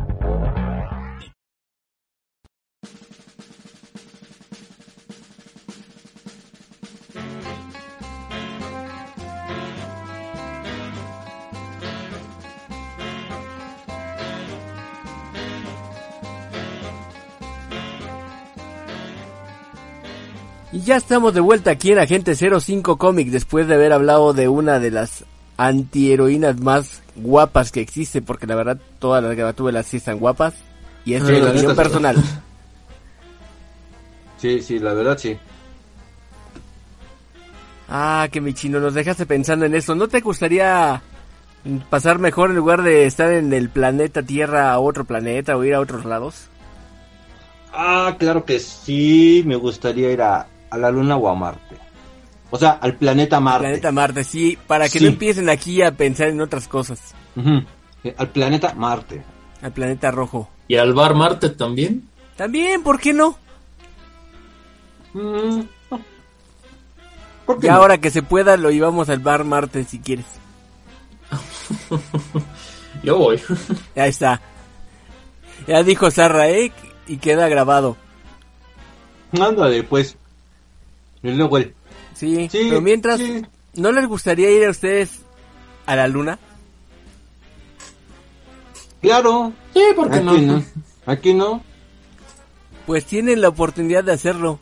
Ya 20.83 20.95
estamos 20.95 21.33
de 21.33 21.39
vuelta 21.39 21.71
aquí 21.71 21.91
en 21.91 21.99
Agente 21.99 22.35
05 22.35 22.97
Comic 22.97 23.29
después 23.29 23.67
de 23.67 23.75
haber 23.75 23.93
hablado 23.93 24.33
de 24.33 24.47
una 24.47 24.79
de 24.79 24.91
las 24.91 25.25
antiheroínas 25.57 26.59
más 26.59 27.01
guapas 27.15 27.71
que 27.71 27.81
existe, 27.81 28.21
porque 28.21 28.47
la 28.47 28.55
verdad 28.55 28.79
todas 28.99 29.23
las 29.23 29.35
Gatúbelas 29.35 29.85
sí 29.85 29.97
están 29.97 30.19
guapas. 30.19 30.55
Y 31.05 31.15
es 31.15 31.23
mi 31.23 31.39
opinión 31.39 31.75
personal. 31.75 32.15
Sí, 34.37 34.61
sí, 34.61 34.79
la 34.79 34.93
verdad 34.93 35.17
sí. 35.17 35.37
Ah, 37.89 38.27
que 38.31 38.41
mi 38.41 38.53
chino, 38.53 38.79
nos 38.79 38.93
dejaste 38.93 39.25
pensando 39.25 39.65
en 39.65 39.75
eso. 39.75 39.93
¿No 39.95 40.07
te 40.07 40.21
gustaría 40.21 41.01
pasar 41.89 42.19
mejor 42.19 42.49
en 42.49 42.55
lugar 42.55 42.81
de 42.81 43.05
estar 43.05 43.31
en 43.31 43.53
el 43.53 43.69
planeta 43.69 44.23
Tierra 44.23 44.71
a 44.71 44.79
otro 44.79 45.05
planeta 45.05 45.57
o 45.57 45.63
ir 45.63 45.75
a 45.75 45.79
otros 45.79 46.05
lados? 46.05 46.47
Ah, 47.73 48.15
claro 48.17 48.45
que 48.45 48.59
sí, 48.59 49.43
me 49.45 49.55
gustaría 49.55 50.11
ir 50.11 50.21
a, 50.21 50.47
a 50.71 50.77
la 50.77 50.89
Luna 50.89 51.17
o 51.17 51.27
a 51.29 51.35
Marte. 51.35 51.77
O 52.49 52.57
sea, 52.57 52.71
al 52.71 52.95
planeta 52.95 53.39
Marte. 53.39 53.67
Planeta 53.67 53.91
Marte, 53.91 54.23
sí, 54.23 54.57
para 54.67 54.85
que 54.89 54.97
Sí. 54.99 55.03
no 55.05 55.11
empiecen 55.11 55.49
aquí 55.49 55.81
a 55.81 55.91
pensar 55.91 56.27
en 56.29 56.41
otras 56.41 56.67
cosas. 56.67 57.13
Eh, 58.03 58.15
Al 58.17 58.29
planeta 58.29 58.73
Marte. 58.73 59.21
Al 59.61 59.71
planeta 59.71 60.09
rojo. 60.11 60.49
¿Y 60.67 60.75
al 60.75 60.93
bar 60.93 61.13
Marte 61.15 61.49
también? 61.51 62.09
También, 62.35 62.81
¿por 62.83 62.99
qué 62.99 63.13
no? 63.13 63.37
Mm, 65.13 65.61
¿Por 67.45 67.59
qué 67.59 67.67
Y 67.67 67.69
no? 67.69 67.75
ahora 67.75 67.99
que 67.99 68.09
se 68.11 68.23
pueda 68.23 68.57
lo 68.57 68.71
llevamos 68.71 69.09
al 69.09 69.19
bar 69.19 69.43
Marte 69.43 69.83
si 69.83 69.99
quieres. 69.99 70.25
Yo 73.03 73.17
voy. 73.17 73.41
Ahí 73.95 74.09
está. 74.09 74.41
Ya 75.67 75.83
dijo 75.83 76.09
Sarra, 76.11 76.49
¿eh? 76.49 76.71
Y 77.07 77.17
queda 77.17 77.47
grabado. 77.47 77.97
Ándale, 79.39 79.83
pues. 79.83 80.17
El... 81.23 81.73
Sí, 82.13 82.49
Sí, 82.51 82.67
pero 82.69 82.81
mientras, 82.81 83.19
sí. 83.19 83.41
¿no 83.75 83.91
les 83.91 84.07
gustaría 84.07 84.49
ir 84.51 84.65
a 84.65 84.71
ustedes 84.71 85.19
a 85.85 85.95
la 85.95 86.07
luna? 86.07 86.39
Claro. 89.01 89.53
Sí, 89.73 89.81
¿por 89.95 90.09
qué 90.09 90.17
Aquí 90.17 90.25
no? 90.25 90.37
no. 90.37 90.63
Aquí 91.05 91.33
no. 91.33 91.63
Pues 92.85 93.05
tienen 93.05 93.41
la 93.41 93.49
oportunidad 93.49 94.03
de 94.03 94.13
hacerlo. 94.13 94.59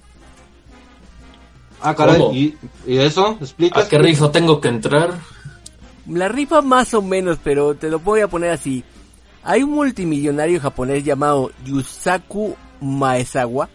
Ah, 1.81 1.95
caray. 1.95 2.21
¿Y, 2.33 2.57
y 2.85 2.97
eso? 2.97 3.37
¿Explicas? 3.39 3.85
¿A 3.85 3.89
qué 3.89 3.97
rifa 3.97 4.31
tengo 4.31 4.59
que 4.59 4.67
entrar? 4.67 5.17
La 6.07 6.27
rifa 6.27 6.61
más 6.61 6.93
o 6.93 7.01
menos, 7.01 7.37
pero 7.43 7.75
te 7.75 7.89
lo 7.89 7.99
voy 7.99 8.21
a 8.21 8.27
poner 8.27 8.51
así. 8.51 8.83
Hay 9.43 9.63
un 9.63 9.71
multimillonario 9.71 10.59
japonés 10.59 11.03
llamado 11.03 11.51
Yusaku 11.65 12.55
Maezawa. 12.81 13.69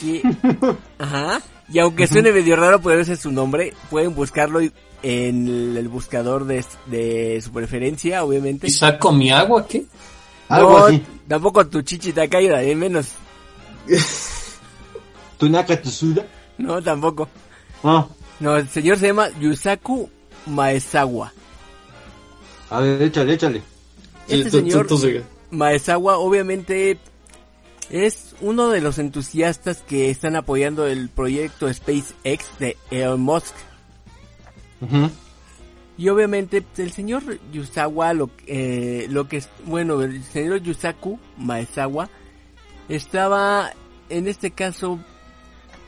Que, 0.00 0.22
ajá. 0.98 1.40
Y 1.70 1.78
aunque 1.80 2.06
suene 2.06 2.32
medio 2.32 2.56
raro 2.56 2.80
poder 2.80 3.04
ser 3.04 3.16
su 3.18 3.30
nombre, 3.30 3.74
pueden 3.90 4.14
buscarlo 4.14 4.60
en 4.60 4.72
el, 5.02 5.76
el 5.76 5.88
buscador 5.88 6.46
de, 6.46 6.64
de 6.86 7.40
su 7.42 7.52
preferencia, 7.52 8.24
obviamente. 8.24 8.66
¿Y 8.68 8.70
saco 8.70 9.12
mi 9.12 9.30
agua 9.30 9.66
qué? 9.66 9.84
Algo 10.48 10.78
No, 10.78 10.84
así. 10.86 11.02
Tampoco 11.28 11.66
tu 11.66 11.82
chichi 11.82 12.12
te 12.12 12.26
caída, 12.28 12.58
de 12.58 12.74
menos. 12.74 13.08
Tunaka 15.38 15.80
Tsuda. 15.80 16.24
No, 16.58 16.82
tampoco. 16.82 17.28
Ah, 17.84 18.06
No, 18.40 18.56
el 18.56 18.68
señor 18.68 18.98
se 18.98 19.08
llama 19.08 19.28
Yusaku 19.40 20.08
Maezawa. 20.46 21.32
a 22.70 22.80
ver, 22.80 23.02
échale, 23.02 23.34
échale. 23.34 23.62
Este 24.26 24.44
Sí, 24.44 24.50
tú- 24.50 24.56
señor- 24.58 24.86
tú- 24.86 24.98
tú. 25.00 25.08
Maezawa 25.50 26.18
obviamente 26.18 26.98
es 27.90 28.34
uno 28.40 28.68
de 28.68 28.80
los 28.80 28.98
entusiastas 28.98 29.82
que 29.82 30.10
están 30.10 30.36
apoyando 30.36 30.86
el 30.86 31.08
proyecto 31.08 31.72
SpaceX 31.72 32.58
de 32.58 32.76
Elon 32.90 33.20
Musk. 33.20 33.54
Y 35.96 36.08
obviamente 36.08 36.62
pues, 36.62 36.78
el 36.78 36.92
señor 36.92 37.22
Yusawa, 37.52 38.12
lo, 38.12 38.30
eh, 38.46 39.06
lo 39.10 39.26
que 39.28 39.38
es, 39.38 39.48
bueno, 39.64 40.02
el 40.02 40.22
señor 40.22 40.62
Yusaku 40.62 41.18
Maezawa 41.36 42.08
estaba 42.88 43.72
en 44.08 44.28
este 44.28 44.52
caso 44.52 45.00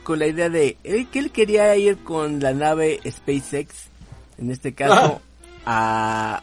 con 0.03 0.19
la 0.19 0.27
idea 0.27 0.49
de 0.49 0.77
él, 0.83 1.07
que 1.07 1.19
él 1.19 1.31
quería 1.31 1.75
ir 1.77 1.97
con 1.99 2.39
la 2.39 2.53
nave 2.53 2.99
SpaceX, 3.09 3.89
en 4.37 4.51
este 4.51 4.73
caso, 4.73 5.21
a 5.65 6.41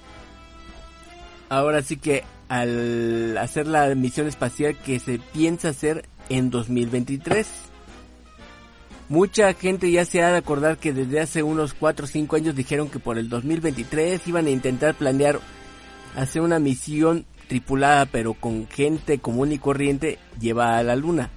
ahora 1.50 1.82
sí 1.82 1.96
que 1.96 2.24
al 2.48 3.36
hacer 3.38 3.66
la 3.66 3.94
misión 3.94 4.26
espacial 4.26 4.76
que 4.76 4.98
se 4.98 5.18
piensa 5.18 5.68
hacer 5.68 6.04
en 6.28 6.50
2023. 6.50 7.46
Mucha 9.08 9.54
gente 9.54 9.90
ya 9.90 10.04
se 10.04 10.22
ha 10.22 10.30
de 10.32 10.38
acordar 10.38 10.76
que 10.76 10.92
desde 10.92 11.20
hace 11.20 11.42
unos 11.42 11.72
4 11.72 12.04
o 12.04 12.08
5 12.08 12.36
años 12.36 12.54
dijeron 12.54 12.90
que 12.90 12.98
por 12.98 13.18
el 13.18 13.28
2023 13.28 14.26
iban 14.28 14.46
a 14.46 14.50
intentar 14.50 14.94
planear 14.94 15.40
hacer 16.14 16.42
una 16.42 16.58
misión 16.58 17.24
tripulada 17.48 18.04
pero 18.06 18.34
con 18.34 18.68
gente 18.68 19.18
común 19.18 19.52
y 19.52 19.58
corriente 19.58 20.18
lleva 20.38 20.76
a 20.76 20.82
la 20.82 20.94
luna. 20.94 21.30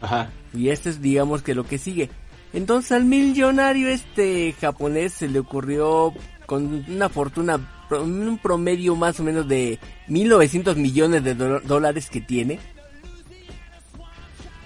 Ajá. 0.00 0.30
Y 0.52 0.70
este 0.70 0.90
es 0.90 1.00
digamos 1.00 1.42
que 1.42 1.54
lo 1.54 1.64
que 1.64 1.78
sigue. 1.78 2.10
Entonces 2.52 2.92
al 2.92 3.04
millonario 3.04 3.88
este 3.88 4.54
japonés 4.60 5.12
se 5.12 5.28
le 5.28 5.38
ocurrió 5.38 6.12
con 6.46 6.84
una 6.88 7.08
fortuna, 7.08 7.81
un 7.92 8.38
promedio 8.42 8.96
más 8.96 9.20
o 9.20 9.22
menos 9.22 9.46
de 9.48 9.78
1900 10.08 10.76
millones 10.76 11.24
de 11.24 11.34
dólares 11.34 12.08
que 12.10 12.20
tiene. 12.20 12.58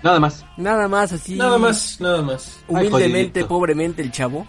Nada 0.03 0.21
más. 0.21 0.45
Nada 0.57 0.89
más 0.89 1.13
así. 1.13 1.35
Nada 1.35 1.59
más, 1.59 2.01
nada 2.01 2.23
más. 2.23 2.61
Humildemente, 2.69 3.45
pobremente 3.45 4.03
el 4.03 4.13
chavo. 4.13 4.47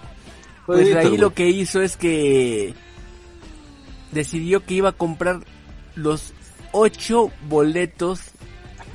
Pues 0.65 0.95
ahí 0.95 1.17
lo 1.17 1.33
que 1.33 1.47
hizo 1.47 1.81
es 1.81 1.95
que 1.97 2.73
decidió 4.11 4.65
que 4.65 4.75
iba 4.75 4.89
a 4.89 4.93
comprar 4.93 5.39
los 5.95 6.33
ocho 6.73 7.31
boletos 7.49 8.19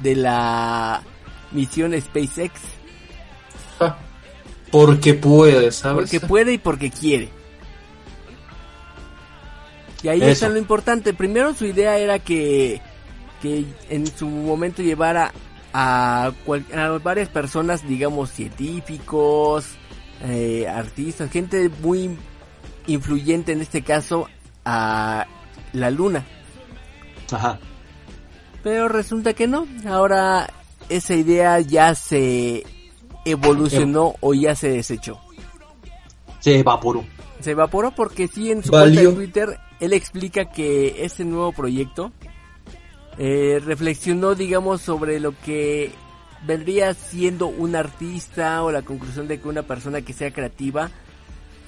de 0.03 0.17
la 0.17 1.03
misión 1.51 2.01
SpaceX. 2.01 2.61
Ja. 3.79 3.99
Porque 4.71 5.15
puede, 5.15 5.73
¿sabes? 5.73 6.11
Porque 6.11 6.27
puede 6.27 6.53
y 6.55 6.59
porque 6.59 6.91
quiere. 6.91 7.29
Y 10.03 10.09
ahí 10.09 10.21
Eso. 10.21 10.31
está 10.31 10.49
lo 10.49 10.59
importante. 10.59 11.13
Primero 11.15 11.55
su 11.55 11.65
idea 11.67 11.99
era 11.99 12.19
que, 12.19 12.81
que 13.41 13.65
en 13.89 14.07
su 14.07 14.27
momento 14.27 14.83
llevara 14.83 15.33
a, 15.73 16.33
cual- 16.45 16.67
a 16.75 16.89
varias 16.99 17.29
personas, 17.29 17.87
digamos, 17.87 18.31
científicos, 18.31 19.67
eh, 20.25 20.67
artistas, 20.69 21.31
gente 21.31 21.71
muy 21.83 22.17
influyente 22.87 23.53
en 23.53 23.61
este 23.61 23.83
caso 23.83 24.29
a 24.65 25.27
la 25.73 25.91
luna. 25.91 26.25
Ajá. 27.31 27.59
Pero 28.63 28.89
resulta 28.89 29.33
que 29.35 29.47
no. 29.47 29.67
Ahora 29.89 30.51
esa 30.89 31.15
idea 31.15 31.59
ya 31.61 31.95
se 31.95 32.65
evolucionó 33.25 34.15
o 34.21 34.35
ya 34.35 34.55
se 34.55 34.69
desechó. 34.69 35.19
Se 36.41 36.59
evaporó. 36.59 37.05
Se 37.41 37.53
evaporó 37.53 37.93
porque 37.93 38.29
sí 38.29 38.51
en 38.51 38.63
su 38.63 38.71
Valió. 38.73 38.95
cuenta 38.95 39.11
de 39.11 39.17
Twitter 39.17 39.59
él 39.83 39.93
explica 39.95 40.45
que 40.45 41.05
este 41.05 41.25
nuevo 41.25 41.51
proyecto 41.51 42.13
eh, 43.19 43.61
reflexionó 43.65 44.37
digamos 44.37 44.81
sobre 44.81 45.19
lo 45.19 45.35
que 45.45 45.91
vendría 46.47 46.95
siendo 46.95 47.49
un 47.49 47.75
artista 47.75 48.63
o 48.63 48.71
la 48.71 48.83
conclusión 48.83 49.27
de 49.27 49.41
que 49.41 49.49
una 49.49 49.65
persona 49.65 50.01
que 50.01 50.13
sea 50.13 50.31
creativa 50.31 50.89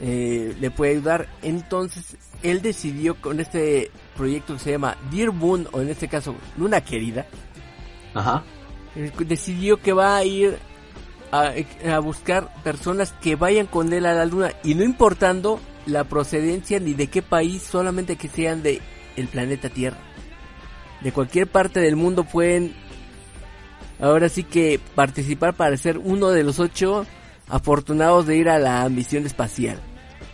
eh, 0.01 0.55
le 0.61 0.71
puede 0.71 0.93
ayudar. 0.93 1.29
Entonces 1.43 2.17
él 2.45 2.62
decidió 2.62 3.17
con 3.17 3.41
este 3.41 3.91
proyecto 4.17 4.55
que 4.55 4.61
se 4.61 4.71
llama 4.71 4.97
Dear 5.11 5.33
Moon 5.33 5.67
o 5.73 5.81
en 5.81 5.89
este 5.89 6.07
caso 6.07 6.37
Luna 6.57 6.83
Querida 6.83 7.27
Ajá. 8.15 8.45
eh, 8.95 9.11
decidió 9.27 9.81
que 9.81 9.93
va 9.93 10.17
a 10.17 10.25
ir 10.25 10.57
a, 11.33 11.53
a 11.93 11.99
buscar 11.99 12.62
personas 12.62 13.12
que 13.21 13.35
vayan 13.35 13.67
con 13.67 13.93
él 13.93 14.07
a 14.07 14.15
la 14.15 14.25
luna 14.25 14.53
y 14.62 14.77
no 14.77 14.85
importando 14.85 15.59
la 15.87 16.05
procedencia 16.05 16.80
ni 16.80 16.95
de 16.95 17.09
qué 17.09 17.22
país, 17.22 17.62
solamente 17.62 18.16
que 18.16 18.28
sean 18.28 18.62
de 18.62 18.80
el 19.16 19.28
planeta 19.28 19.68
Tierra. 19.68 19.99
De 21.03 21.12
cualquier 21.12 21.47
parte 21.47 21.80
del 21.80 21.97
mundo 21.97 22.24
pueden 22.24 22.74
ahora 24.01 24.28
sí 24.28 24.45
que 24.45 24.80
participar 24.95 25.55
para 25.55 25.76
ser 25.76 25.99
uno 25.99 26.30
de 26.30 26.45
los 26.45 26.59
ocho 26.61 27.07
afortunados 27.49 28.26
de 28.26 28.37
ir 28.37 28.49
a 28.49 28.59
la 28.59 28.89
misión 28.89 29.26
espacial. 29.26 29.78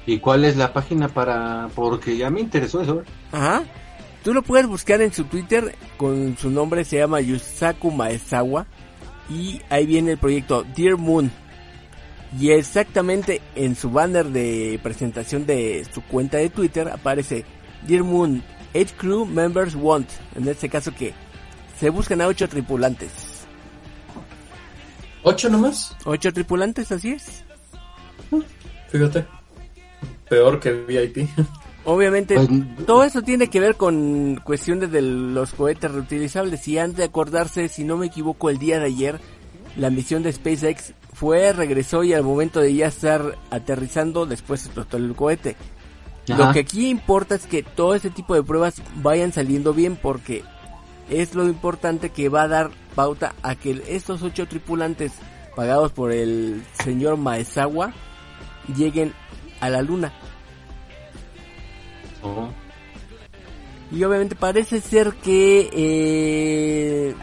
¿Y 0.07 0.19
cuál 0.19 0.45
es 0.45 0.57
la 0.57 0.73
página 0.73 1.09
para...? 1.09 1.69
Porque 1.75 2.17
ya 2.17 2.31
me 2.31 2.41
interesó 2.41 2.81
eso. 2.81 3.03
Ajá. 3.33 3.63
Tú 4.25 4.35
lo 4.35 4.43
puedes 4.43 4.67
buscar 4.67 5.01
en 5.01 5.13
su 5.13 5.25
Twitter 5.25 5.75
con 5.97 6.37
su 6.37 6.51
nombre, 6.51 6.85
se 6.85 6.99
llama 6.99 7.21
Yusaku 7.21 7.91
Maezawa. 7.91 8.67
Y 9.29 9.61
ahí 9.71 9.87
viene 9.87 10.13
el 10.13 10.19
proyecto 10.19 10.65
Dear 10.77 10.97
Moon. 10.97 11.31
Y 12.39 12.51
exactamente 12.51 13.41
en 13.57 13.75
su 13.75 13.91
banner 13.91 14.27
de 14.27 14.79
presentación 14.83 15.47
de 15.47 15.87
su 15.93 16.03
cuenta 16.03 16.39
de 16.39 16.51
Twitter 16.51 16.89
aparece 16.89 17.45
Dear 17.87 18.05
Moon, 18.05 18.43
8 18.75 18.95
crew 18.97 19.27
members 19.27 19.75
want. 19.75 20.09
En 20.37 20.47
este 20.47 20.69
caso 20.69 20.95
que 20.95 21.13
se 21.79 21.91
buscan 21.91 22.21
a 22.21 22.29
8 22.29 22.49
tripulantes. 22.49 23.11
¿Ocho 25.23 25.51
nomás? 25.51 25.97
8 26.05 26.33
tripulantes, 26.33 26.93
así 26.93 27.13
es. 27.13 27.45
Fíjate. 28.89 29.27
Peor 30.29 30.61
que 30.61 30.73
VIP. 30.73 31.29
Obviamente, 31.85 32.37
todo 32.87 33.05
eso 33.05 33.23
tiene 33.23 33.49
que 33.49 33.59
ver 33.59 33.75
con 33.75 34.37
cuestiones 34.45 34.93
de 34.93 35.03
los 35.03 35.53
cohetes 35.55 35.91
reutilizables. 35.91 36.69
Y 36.69 36.79
han 36.79 36.95
de 36.95 37.05
acordarse, 37.05 37.69
si 37.69 37.85
no 37.85 37.97
me 37.97 38.07
equivoco, 38.07 38.51
el 38.51 38.59
día 38.59 38.79
de 38.79 38.87
ayer, 38.87 39.21
la 39.77 39.91
misión 39.91 40.23
de 40.23 40.33
SpaceX 40.33 40.93
fue, 41.21 41.53
regresó 41.53 42.03
y 42.03 42.15
al 42.15 42.23
momento 42.23 42.61
de 42.61 42.75
ya 42.75 42.87
estar 42.87 43.37
aterrizando, 43.51 44.25
después 44.25 44.65
explotó 44.65 44.97
el 44.97 45.15
cohete. 45.15 45.55
Lo 46.27 46.51
que 46.53 46.61
aquí 46.61 46.89
importa 46.89 47.35
es 47.35 47.47
que 47.47 47.63
todo 47.63 47.95
ese 47.95 48.09
tipo 48.09 48.35
de 48.35 48.43
pruebas 48.43 48.81
vayan 49.03 49.31
saliendo 49.31 49.75
bien 49.75 49.99
porque 50.01 50.45
es 51.11 51.35
lo 51.35 51.45
importante 51.45 52.09
que 52.09 52.31
va 52.31 52.45
a 52.45 52.49
dar 52.49 52.71
pauta 52.95 53.35
a 53.43 53.55
que 53.55 53.83
estos 53.89 54.23
ocho 54.23 54.49
tripulantes 54.49 55.13
pagados 55.55 55.93
por 55.93 56.11
el 56.11 56.63
señor 56.73 57.19
Maezawa 57.19 57.93
lleguen 58.75 59.13
a 59.61 59.69
la 59.69 59.83
luna. 59.83 60.15
Oh. 62.23 62.49
Y 63.93 64.03
obviamente 64.05 64.37
parece 64.37 64.81
ser 64.81 65.13
que... 65.17 65.69
Eh... 65.71 67.15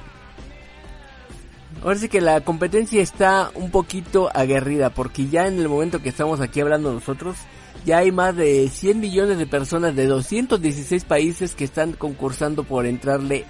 Ahora 1.84 1.98
sí 1.98 2.10
que 2.10 2.22
la 2.22 2.42
competencia 2.42 3.02
está 3.02 3.52
un 3.54 3.72
poquito 3.72 4.30
aguerrida 4.34 4.90
porque 4.90 5.28
ya 5.28 5.48
en 5.48 5.60
el 5.60 5.70
momento 5.70 6.02
que 6.02 6.10
estamos 6.10 6.42
aquí 6.42 6.60
hablando 6.60 6.94
nosotros, 6.94 7.38
ya 7.86 8.00
hay 8.00 8.12
más 8.12 8.36
de 8.36 8.68
100 8.70 9.00
millones 9.00 9.38
de 9.38 9.46
personas 9.46 9.96
de 9.96 10.08
216 10.08 11.06
países 11.06 11.56
que 11.56 11.64
están 11.64 11.94
concursando 11.94 12.64
por 12.64 12.86
entrarle 12.86 13.46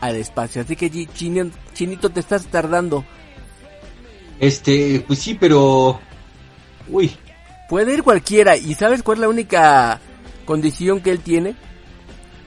al 0.00 0.16
espacio. 0.16 0.62
Así 0.62 0.76
que 0.76 0.90
Chinito 0.90 2.10
te 2.10 2.20
estás 2.20 2.46
tardando. 2.46 3.04
Este, 4.38 5.04
pues 5.06 5.18
sí, 5.18 5.36
pero... 5.38 6.00
Uy, 6.88 7.12
Puede 7.70 7.94
ir 7.94 8.02
cualquiera 8.02 8.56
y 8.56 8.74
¿sabes 8.74 9.04
cuál 9.04 9.18
es 9.18 9.20
la 9.20 9.28
única 9.28 10.00
condición 10.44 11.00
que 11.00 11.12
él 11.12 11.20
tiene? 11.20 11.54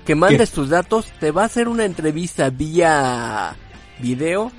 Que 0.06 0.16
mandes 0.16 0.52
tus 0.52 0.68
datos, 0.68 1.14
te 1.18 1.32
va 1.32 1.44
a 1.44 1.46
hacer 1.46 1.70
una 1.70 1.86
entrevista 1.86 2.50
vía 2.50 3.56
video 4.00 4.52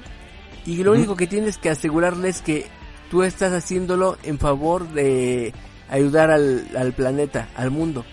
y 0.66 0.82
lo 0.82 0.92
único 0.92 1.16
que 1.16 1.26
tienes 1.26 1.58
que 1.58 1.70
asegurarle 1.70 2.28
es 2.28 2.42
que 2.42 2.66
tú 3.10 3.22
estás 3.22 3.52
haciéndolo 3.52 4.16
en 4.22 4.38
favor 4.38 4.88
de 4.88 5.52
ayudar 5.88 6.30
al, 6.30 6.68
al 6.76 6.92
planeta, 6.92 7.48
al 7.54 7.70
mundo. 7.70 8.04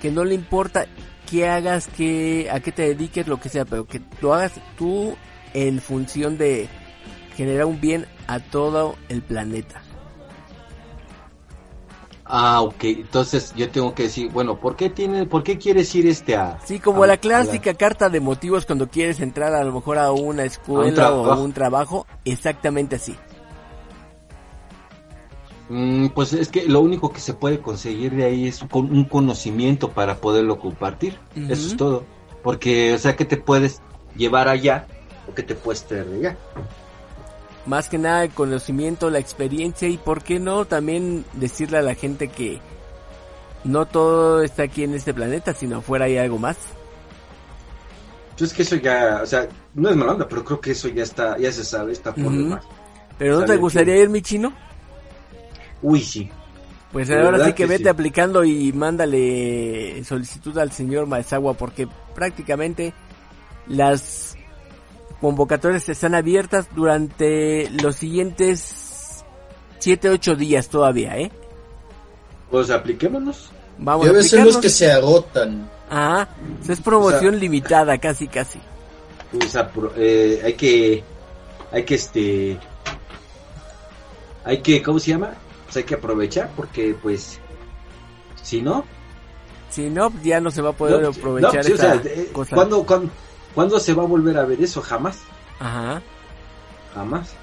Que 0.00 0.10
no 0.10 0.24
le 0.24 0.34
importa 0.34 0.86
qué 1.30 1.48
hagas, 1.48 1.88
que, 1.88 2.48
a 2.50 2.60
qué 2.60 2.72
te 2.72 2.82
dediques, 2.82 3.26
lo 3.26 3.40
que 3.40 3.48
sea, 3.48 3.64
pero 3.64 3.86
que 3.86 4.00
lo 4.20 4.34
hagas 4.34 4.52
tú 4.76 5.16
en 5.54 5.80
función 5.80 6.38
de 6.38 6.68
generar 7.36 7.66
un 7.66 7.80
bien 7.80 8.06
a 8.26 8.40
todo 8.40 8.96
el 9.08 9.22
planeta. 9.22 9.81
Ah, 12.34 12.62
ok. 12.62 12.84
Entonces 12.84 13.52
yo 13.54 13.68
tengo 13.68 13.94
que 13.94 14.04
decir, 14.04 14.32
bueno, 14.32 14.58
¿por 14.58 14.74
qué 14.74 14.88
tiene, 14.88 15.26
por 15.26 15.42
qué 15.42 15.58
quieres 15.58 15.94
ir 15.94 16.06
este 16.06 16.34
a? 16.34 16.58
Sí, 16.64 16.80
como 16.80 17.04
a- 17.04 17.06
la 17.06 17.12
a 17.12 17.16
clásica 17.18 17.74
carta 17.74 18.08
de 18.08 18.20
motivos 18.20 18.64
cuando 18.64 18.88
quieres 18.88 19.20
entrar 19.20 19.54
a 19.54 19.62
lo 19.62 19.70
mejor 19.72 19.98
a 19.98 20.12
una 20.12 20.44
escuela 20.44 21.12
o 21.12 21.22
trabajo. 21.24 21.30
a 21.32 21.44
un 21.44 21.52
trabajo, 21.52 22.06
exactamente 22.24 22.96
así. 22.96 23.14
Mm, 25.68 26.08
pues 26.08 26.32
es 26.32 26.48
que 26.48 26.64
lo 26.66 26.80
único 26.80 27.12
que 27.12 27.20
se 27.20 27.34
puede 27.34 27.60
conseguir 27.60 28.12
de 28.12 28.24
ahí 28.24 28.48
es 28.48 28.60
con 28.70 28.90
un 28.90 29.04
conocimiento 29.04 29.90
para 29.90 30.16
poderlo 30.16 30.58
compartir. 30.58 31.18
Eso 31.36 31.66
es 31.66 31.76
todo. 31.76 32.04
Porque, 32.42 32.94
o 32.94 32.98
sea, 32.98 33.14
que 33.14 33.26
te 33.26 33.36
puedes 33.36 33.82
llevar 34.16 34.48
allá 34.48 34.86
o 35.30 35.34
que 35.34 35.42
te 35.42 35.54
puedes 35.54 35.84
traer 35.84 36.06
de 36.06 36.16
allá. 36.28 36.38
Más 37.66 37.88
que 37.88 37.98
nada 37.98 38.24
el 38.24 38.30
conocimiento, 38.30 39.08
la 39.10 39.18
experiencia 39.20 39.88
y 39.88 39.96
por 39.96 40.22
qué 40.22 40.40
no 40.40 40.64
también 40.64 41.24
decirle 41.34 41.78
a 41.78 41.82
la 41.82 41.94
gente 41.94 42.28
que 42.28 42.60
no 43.64 43.86
todo 43.86 44.42
está 44.42 44.64
aquí 44.64 44.82
en 44.82 44.94
este 44.94 45.14
planeta, 45.14 45.54
sino 45.54 45.78
afuera 45.78 46.06
hay 46.06 46.16
algo 46.18 46.38
más. 46.38 46.56
Yo 48.36 48.46
es 48.46 48.52
que 48.52 48.62
eso 48.62 48.76
ya, 48.76 49.20
o 49.22 49.26
sea, 49.26 49.46
no 49.74 49.90
es 49.90 49.96
mala 49.96 50.12
onda, 50.12 50.28
pero 50.28 50.44
creo 50.44 50.60
que 50.60 50.72
eso 50.72 50.88
ya 50.88 51.02
está, 51.04 51.38
ya 51.38 51.52
se 51.52 51.64
sabe, 51.64 51.92
está 51.92 52.12
por 52.12 52.24
Ujú. 52.24 52.36
demás. 52.36 52.64
Pero 53.18 53.38
¿no 53.38 53.44
te 53.44 53.56
gustaría 53.56 53.96
ir, 53.96 54.08
mi 54.08 54.22
chino? 54.22 54.52
Uy, 55.82 56.00
sí. 56.00 56.30
Pues 56.92 57.08
De 57.08 57.20
ahora 57.20 57.38
sí 57.38 57.52
que, 57.52 57.54
que 57.54 57.66
vete 57.66 57.84
sí. 57.84 57.88
aplicando 57.88 58.44
y 58.44 58.72
mándale 58.72 60.02
solicitud 60.04 60.56
al 60.58 60.72
señor 60.72 61.06
Maezawa 61.06 61.54
porque 61.54 61.88
prácticamente 62.14 62.92
las 63.66 64.36
convocatorias 65.22 65.88
están 65.88 66.16
abiertas 66.16 66.66
durante 66.74 67.70
los 67.70 67.94
siguientes 67.94 69.24
7, 69.78 70.10
8 70.10 70.34
días 70.34 70.68
todavía, 70.68 71.16
¿eh? 71.16 71.30
Pues 72.50 72.70
apliquémonos. 72.70 73.50
Vamos 73.78 74.04
Debe 74.04 74.18
a 74.18 74.22
ser 74.24 74.44
los 74.44 74.58
que 74.58 74.68
se 74.68 74.90
agotan. 74.90 75.70
Ajá, 75.88 76.28
es 76.68 76.80
promoción 76.80 77.38
limitada, 77.38 77.96
casi, 77.98 78.26
casi. 78.26 78.58
Pues 79.30 79.56
eh, 79.96 80.42
hay 80.44 80.54
que, 80.54 81.04
hay 81.70 81.84
que 81.84 81.94
este, 81.94 82.58
hay 84.44 84.58
que, 84.58 84.82
¿cómo 84.82 84.98
se 84.98 85.12
llama? 85.12 85.34
Pues 85.64 85.76
hay 85.76 85.84
que 85.84 85.94
aprovechar 85.94 86.50
porque, 86.56 86.96
pues, 87.00 87.38
si 88.42 88.60
no, 88.60 88.84
Si 89.70 89.88
no, 89.88 90.12
ya 90.22 90.40
no 90.40 90.50
se 90.50 90.62
va 90.62 90.70
a 90.70 90.74
poder 90.74 91.00
no, 91.00 91.08
aprovechar 91.10 91.54
no, 91.54 91.62
sí, 91.62 91.72
o 91.72 91.74
esta 91.76 92.02
sea, 92.02 92.12
eh, 92.12 92.28
cosa. 92.32 92.56
¿cuándo, 92.56 92.84
cuándo, 92.84 93.10
cuándo 93.54 93.78
se 93.80 93.94
va 93.94 94.02
a 94.02 94.06
volver 94.06 94.36
a 94.38 94.44
ver 94.44 94.60
eso? 94.62 94.80
Jamás, 94.82 95.18
Ajá. 95.60 96.02
jamás. 96.94 97.34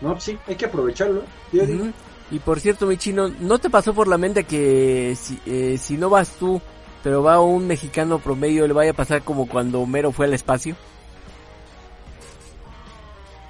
No, 0.00 0.18
sí, 0.20 0.38
hay 0.46 0.54
que 0.54 0.66
aprovecharlo. 0.66 1.22
Yo 1.52 1.66
digo. 1.66 1.84
Ujú. 1.84 1.92
Y 2.30 2.38
por 2.40 2.60
cierto, 2.60 2.86
mi 2.86 2.96
chino, 2.98 3.28
¿no 3.40 3.58
te 3.58 3.70
pasó 3.70 3.94
por 3.94 4.06
la 4.06 4.18
mente 4.18 4.44
que 4.44 5.16
si, 5.18 5.40
eh, 5.46 5.78
si 5.78 5.96
no 5.96 6.10
vas 6.10 6.30
tú, 6.32 6.60
pero 7.02 7.22
va 7.22 7.40
un 7.40 7.66
mexicano 7.66 8.18
promedio, 8.18 8.66
le 8.66 8.74
vaya 8.74 8.90
a 8.90 8.94
pasar 8.94 9.22
como 9.22 9.48
cuando 9.48 9.80
Homero 9.80 10.12
fue 10.12 10.26
al 10.26 10.34
espacio? 10.34 10.76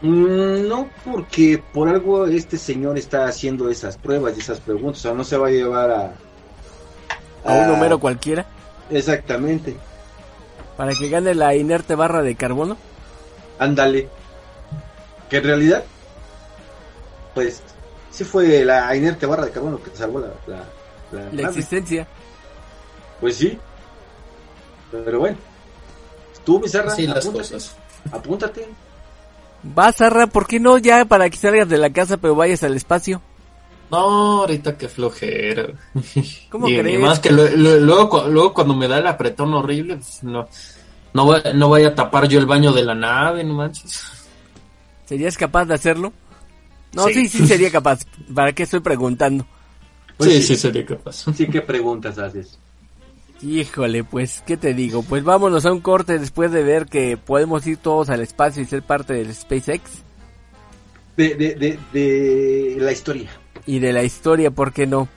Mm, 0.01 0.69
no, 0.69 0.89
porque 1.05 1.61
por 1.73 1.89
algo 1.89 2.27
este 2.27 2.57
señor 2.57 2.97
está 2.99 3.27
haciendo 3.27 3.69
esas 3.69 3.97
pruebas 3.97 4.37
y 4.37 4.41
esas 4.41 4.61
preguntas. 4.61 5.01
O 5.01 5.03
sea, 5.03 5.13
no 5.15 5.25
se 5.25 5.37
va 5.37 5.49
a 5.49 5.51
llevar 5.51 5.91
a. 5.91 6.15
A 7.45 7.53
un 7.53 7.71
Homero 7.71 7.99
cualquiera, 7.99 8.47
Exactamente. 8.91 9.77
Para 10.79 10.95
que 10.95 11.09
gane 11.11 11.35
la 11.35 11.55
inerte 11.55 11.95
barra 11.95 12.23
de 12.23 12.35
carbono. 12.37 12.79
Ándale. 13.59 14.09
Que 15.29 15.37
en 15.39 15.45
realidad, 15.45 15.85
pues, 17.35 17.61
sí 18.11 18.25
fue 18.25 18.65
la 18.65 18.95
inerte 18.97 19.27
barra 19.27 19.45
de 19.45 19.51
carbono 19.51 19.83
que 19.83 19.91
salvó 19.95 20.21
la. 20.21 20.29
la, 20.47 20.57
la 21.13 21.25
La 21.25 21.31
nave. 21.31 21.43
existencia. 21.49 22.07
Pues 23.21 23.37
sí. 23.37 23.59
Pero 24.91 25.19
bueno. 25.19 25.37
Tú, 26.45 26.61
Bizarra, 26.61 26.87
las 26.97 26.99
apúntate. 26.99 27.33
cosas. 27.33 27.77
Apúntate. 28.11 28.69
Va, 29.77 29.93
Zarra, 29.93 30.29
¿por 30.29 30.47
qué 30.47 30.61
no 30.61 30.79
ya 30.79 31.05
para 31.05 31.29
que 31.29 31.37
salgas 31.37 31.69
de 31.69 31.77
la 31.77 31.91
casa 31.91 32.17
pero 32.17 32.35
vayas 32.37 32.63
al 32.63 32.77
espacio? 32.77 33.21
No, 33.91 34.41
ahorita 34.41 34.77
qué 34.77 34.89
flojera. 34.89 35.67
¿Cómo 36.51 36.69
y, 36.69 36.75
y 36.75 36.79
crees? 36.81 37.01
más 37.01 37.21
que 37.21 37.31
lo- 37.31 37.49
lo- 37.49 37.79
luego, 37.81 38.27
luego 38.29 38.53
cuando 38.55 38.75
me 38.75 38.87
da 38.89 38.99
el 38.99 39.07
apretón 39.07 39.55
horrible, 39.55 39.97
pues, 39.97 40.23
no, 40.23 40.47
no, 41.15 41.25
voy, 41.25 41.41
no 41.55 41.69
voy 41.69 41.85
a 41.85 41.95
tapar 41.95 42.29
yo 42.29 42.39
el 42.39 42.47
baño 42.47 42.73
de 42.73 42.85
la 42.85 42.95
nave, 42.95 43.45
no 43.45 43.55
manches. 43.55 44.03
¿Serías 45.07 45.37
capaz 45.39 45.65
de 45.65 45.75
hacerlo? 45.75 46.13
No, 46.93 47.07
sí, 47.07 47.27
Sí. 47.27 47.29
sí, 47.39 47.47
sería 47.47 47.71
capaz. 47.71 48.01
¿Para 48.35 48.53
qué 48.53 48.65
estoy 48.65 48.81
preguntando? 48.81 49.47
Pues 50.19 50.31
sí, 50.33 50.41
sí. 50.43 50.47
sí, 50.49 50.57
sería 50.57 50.85
capaz. 50.85 51.25
Sí, 51.35 51.47
¿qué 51.47 51.63
preguntas 51.63 52.19
haces? 52.19 52.59
Híjole, 53.41 54.03
pues, 54.05 54.43
¿qué 54.47 54.57
te 54.57 54.75
digo? 54.75 55.03
Pues 55.03 55.23
vámonos 55.23 55.65
a 55.65 55.73
un 55.73 55.81
corte 55.81 56.19
después 56.19 56.51
de 56.51 56.63
ver 56.65 56.87
que 56.87 57.17
podemos 57.17 57.67
ir 57.67 57.77
todos 57.77 58.11
al 58.11 58.21
espacio 58.21 58.63
y 58.63 58.67
ser 58.67 58.83
parte 58.83 59.13
del 59.15 59.33
SpaceX 59.33 60.03
De, 61.17 61.35
de, 61.37 61.55
de, 61.55 61.79
de 61.93 62.77
la 62.81 62.91
historia. 62.93 63.31
Y 63.69 63.81
de 63.81 63.93
la 63.93 64.03
historia, 64.03 64.51
¿por 64.51 64.73
qué 64.73 64.87
no? 64.87 65.09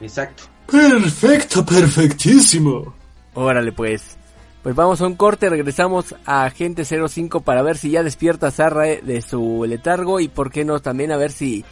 Exacto. 0.00 0.44
Perfecto, 0.70 1.66
perfectísimo. 1.66 2.94
Órale, 3.34 3.72
pues. 3.72 4.16
Pues 4.62 4.76
vamos 4.76 5.00
a 5.00 5.06
un 5.06 5.16
corte, 5.16 5.48
regresamos 5.48 6.14
a 6.24 6.44
Agente 6.44 6.84
05 6.84 7.40
para 7.40 7.62
ver 7.62 7.76
si 7.76 7.90
ya 7.90 8.04
despierta 8.04 8.52
Zarra 8.52 8.88
eh, 8.88 9.00
de 9.02 9.22
su 9.22 9.64
letargo 9.66 10.20
y 10.20 10.28
por 10.28 10.52
qué 10.52 10.64
no 10.64 10.78
también 10.80 11.10
a 11.10 11.16
ver 11.16 11.32
si 11.32 11.64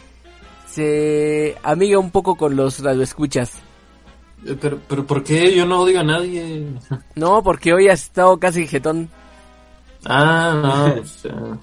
se 0.69 1.55
amiga 1.63 1.99
un 1.99 2.11
poco 2.11 2.35
con 2.35 2.55
los 2.57 2.79
radioescuchas. 2.79 3.53
Eh, 4.45 4.57
Pero, 4.59 4.79
pero 4.89 5.05
¿por 5.05 5.23
qué 5.23 5.55
yo 5.55 5.65
no 5.65 5.81
odio 5.81 6.01
a 6.01 6.03
nadie? 6.03 6.65
No, 7.15 7.41
porque 7.43 7.73
hoy 7.73 7.87
has 7.87 8.03
estado 8.03 8.37
casi 8.39 8.67
jetón. 8.67 9.09
Ah, 10.05 10.59
no, 10.61 11.01
o 11.01 11.05
sea, 11.05 11.57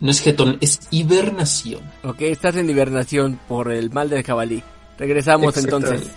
no 0.00 0.10
es 0.10 0.20
jetón, 0.20 0.58
es 0.60 0.80
hibernación. 0.90 1.82
Ok, 2.02 2.22
estás 2.22 2.56
en 2.56 2.68
hibernación 2.68 3.38
por 3.46 3.70
el 3.70 3.90
mal 3.90 4.08
del 4.08 4.24
jabalí. 4.24 4.62
Regresamos 4.98 5.56
entonces. 5.56 6.10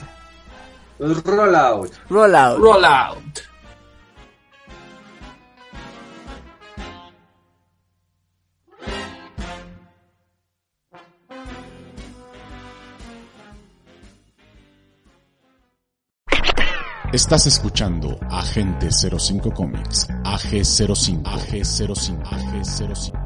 Roll 0.99 1.55
out. 1.55 1.91
Roll 2.09 2.35
out. 2.35 2.59
Roll 2.59 2.85
out. 2.85 3.39
Estás 17.11 17.45
escuchando 17.45 18.17
Agente 18.31 18.89
05 18.89 19.51
Comics, 19.53 20.07
AG05, 20.23 21.21
AG05, 21.23 22.23
AG05. 22.23 23.22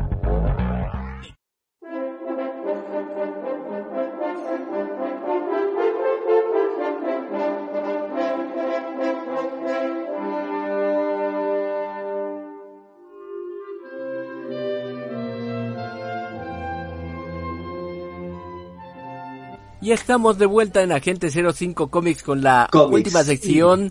Y 19.87 19.93
estamos 19.93 20.37
de 20.37 20.45
vuelta 20.45 20.83
en 20.83 20.91
Agente 20.91 21.29
05 21.31 21.87
Comics 21.89 22.21
con 22.21 22.41
la 22.41 22.67
Comics. 22.69 22.93
última 22.93 23.23
sección 23.23 23.89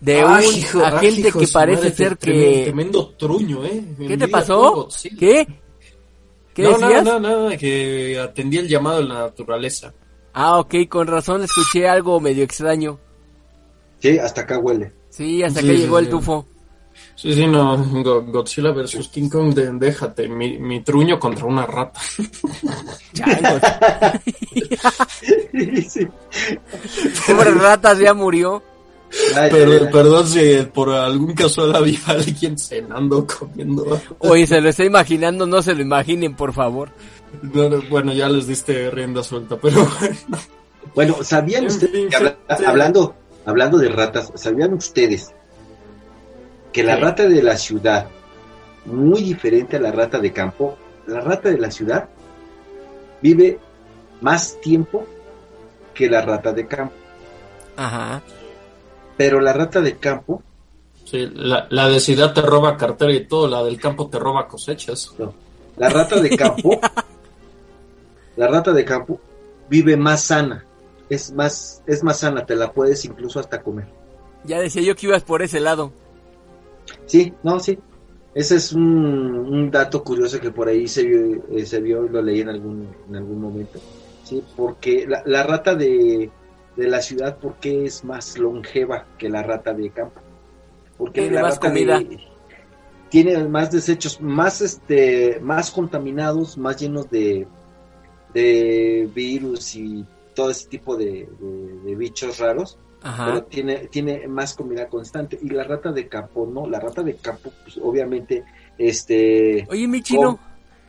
de 0.00 0.20
Ay, 0.20 0.46
un 0.48 0.54
hijo, 0.56 0.78
ay, 0.84 0.92
agente 0.96 1.28
hijo 1.28 1.38
que 1.38 1.46
parece 1.46 1.82
madre, 1.82 1.94
ser 1.94 2.16
tremendo- 2.16 2.52
que... 2.56 2.62
Tremendo 2.64 3.08
truño, 3.10 3.64
¿eh? 3.64 3.84
¿Qué 4.08 4.18
te 4.18 4.26
pasó? 4.26 4.88
sí. 4.90 5.10
¿Qué? 5.16 5.46
¿Qué 6.52 6.62
no, 6.64 6.70
decías? 6.76 7.04
no, 7.04 7.20
no, 7.20 7.50
no, 7.50 7.56
que 7.56 8.18
atendí 8.18 8.58
el 8.58 8.66
llamado 8.66 8.96
de 9.00 9.04
la 9.04 9.14
naturaleza. 9.20 9.94
Ah, 10.32 10.58
ok, 10.58 10.74
con 10.88 11.06
razón 11.06 11.44
escuché 11.44 11.88
algo 11.88 12.18
medio 12.18 12.42
extraño. 12.42 12.98
Sí, 14.00 14.18
hasta 14.18 14.40
acá 14.40 14.58
huele. 14.58 14.90
Sí, 15.08 15.40
hasta 15.44 15.60
Sí, 15.60 15.68
sí, 15.68 15.76
llegó 15.76 16.00
el 16.00 16.06
sí. 16.06 16.10
tufo. 16.10 16.46
Sí, 17.20 17.34
sí, 17.34 17.46
no, 17.46 17.76
Go- 18.02 18.22
Godzilla 18.22 18.72
versus 18.72 19.08
King 19.08 19.28
Kong, 19.28 19.52
de- 19.52 19.72
déjate, 19.74 20.26
mi, 20.26 20.58
mi 20.58 20.80
truño 20.82 21.18
contra 21.18 21.44
una 21.44 21.66
rata. 21.66 22.00
Sí. 25.88 26.06
Pobre 27.26 27.50
ratas, 27.52 27.98
ya 27.98 28.14
murió. 28.14 28.62
Ay, 29.36 29.50
Perdón, 29.50 29.86
ay, 29.86 29.92
perdón 29.92 30.26
si 30.28 30.68
por 30.72 30.90
algún 30.90 31.34
casual 31.34 31.74
había 31.74 31.98
alguien 32.06 32.56
cenando, 32.56 33.26
comiendo. 33.26 34.00
Oye, 34.20 34.46
se 34.46 34.60
lo 34.60 34.68
está 34.68 34.84
imaginando, 34.84 35.46
no 35.46 35.62
se 35.62 35.74
lo 35.74 35.82
imaginen, 35.82 36.36
por 36.36 36.52
favor. 36.52 36.90
No, 37.42 37.68
no, 37.68 37.82
bueno, 37.90 38.12
ya 38.12 38.28
les 38.28 38.46
diste 38.46 38.88
rienda 38.90 39.22
suelta, 39.24 39.56
pero 39.60 39.84
bueno. 39.98 40.16
Bueno, 40.94 41.16
¿sabían 41.22 41.66
ustedes, 41.66 42.08
que 42.08 42.16
habla- 42.16 42.38
hablando, 42.66 43.14
hablando 43.44 43.78
de 43.78 43.88
ratas, 43.88 44.30
¿sabían 44.36 44.74
ustedes 44.74 45.32
que 46.72 46.82
la 46.82 46.96
Sí. 46.96 47.00
rata 47.02 47.28
de 47.28 47.42
la 47.42 47.56
ciudad, 47.56 48.06
muy 48.86 49.22
diferente 49.22 49.76
a 49.76 49.80
la 49.80 49.92
rata 49.92 50.18
de 50.18 50.32
campo, 50.32 50.76
la 51.06 51.20
rata 51.20 51.48
de 51.50 51.58
la 51.58 51.70
ciudad 51.70 52.08
vive 53.20 53.58
más 54.20 54.60
tiempo 54.60 55.04
que 55.94 56.08
la 56.08 56.22
rata 56.22 56.52
de 56.52 56.66
campo? 56.66 56.94
Ajá. 57.76 58.22
Pero 59.16 59.40
la 59.40 59.52
rata 59.52 59.80
de 59.80 59.96
campo, 59.96 60.42
Sí, 61.04 61.28
la, 61.34 61.66
la 61.70 61.88
de 61.88 61.98
ciudad 61.98 62.32
te 62.32 62.40
roba 62.40 62.76
cartera 62.76 63.12
y 63.12 63.26
todo, 63.26 63.48
la 63.48 63.64
del 63.64 63.80
campo 63.80 64.08
te 64.08 64.18
roba 64.18 64.46
cosechas. 64.46 65.12
no, 65.18 65.34
la 65.76 65.88
rata 65.88 66.20
de 66.20 66.36
campo, 66.36 66.78
la 68.36 68.46
rata 68.46 68.72
de 68.72 68.84
campo 68.84 69.20
vive 69.68 69.96
más 69.96 70.22
sana, 70.22 70.64
es 71.08 71.32
más, 71.32 71.82
es 71.86 72.04
más 72.04 72.18
sana, 72.20 72.46
te 72.46 72.54
la 72.54 72.72
puedes 72.72 73.04
incluso 73.04 73.40
hasta 73.40 73.60
comer. 73.60 73.86
Ya 74.44 74.58
decía 74.60 74.82
yo 74.82 74.94
que 74.94 75.06
ibas 75.06 75.22
por 75.24 75.42
ese 75.42 75.58
lado. 75.60 75.92
Sí, 77.06 77.32
no, 77.42 77.58
sí. 77.60 77.78
Ese 78.34 78.56
es 78.56 78.72
un, 78.72 78.84
un 78.84 79.70
dato 79.70 80.04
curioso 80.04 80.38
que 80.40 80.52
por 80.52 80.68
ahí 80.68 80.86
se 80.86 81.02
vio, 81.04 81.44
eh, 81.50 81.66
se 81.66 81.80
vio 81.80 82.06
y 82.06 82.08
lo 82.08 82.22
leí 82.22 82.40
en 82.40 82.48
algún, 82.48 82.88
en 83.08 83.16
algún 83.16 83.40
momento. 83.40 83.80
Sí, 84.22 84.42
porque 84.56 85.06
la, 85.08 85.22
la 85.26 85.42
rata 85.42 85.74
de, 85.74 86.30
de 86.76 86.88
la 86.88 87.00
ciudad, 87.02 87.38
¿por 87.38 87.56
qué 87.56 87.84
es 87.86 88.04
más 88.04 88.38
longeva 88.38 89.06
que 89.18 89.28
la 89.28 89.42
rata 89.42 89.72
de 89.74 89.90
campo? 89.90 90.20
Porque 90.96 91.22
Tiene 91.22 91.36
la 91.36 91.42
más 91.42 91.54
rata 91.56 91.68
comida. 91.68 91.98
de- 91.98 92.20
tiene 93.08 93.42
más 93.48 93.72
desechos, 93.72 94.20
más 94.20 94.60
este, 94.60 95.40
más 95.42 95.72
contaminados, 95.72 96.56
más 96.56 96.76
llenos 96.80 97.10
de, 97.10 97.48
de 98.32 99.10
virus 99.12 99.74
y 99.74 100.04
todo 100.34 100.50
ese 100.50 100.68
tipo 100.68 100.96
de 100.96 101.28
bichos 101.96 102.38
raros 102.38 102.78
pero 103.00 103.12
Ajá. 103.12 103.44
tiene, 103.48 103.88
tiene 103.88 104.28
más 104.28 104.54
comida 104.54 104.88
constante. 104.88 105.38
Y 105.42 105.48
la 105.48 105.64
rata 105.64 105.90
de 105.90 106.08
campo, 106.08 106.46
no, 106.46 106.68
la 106.68 106.80
rata 106.80 107.02
de 107.02 107.16
campo, 107.16 107.50
pues 107.62 107.78
obviamente, 107.82 108.44
este... 108.76 109.66
Oye, 109.70 109.88
mi 109.88 110.02
chino, 110.02 110.38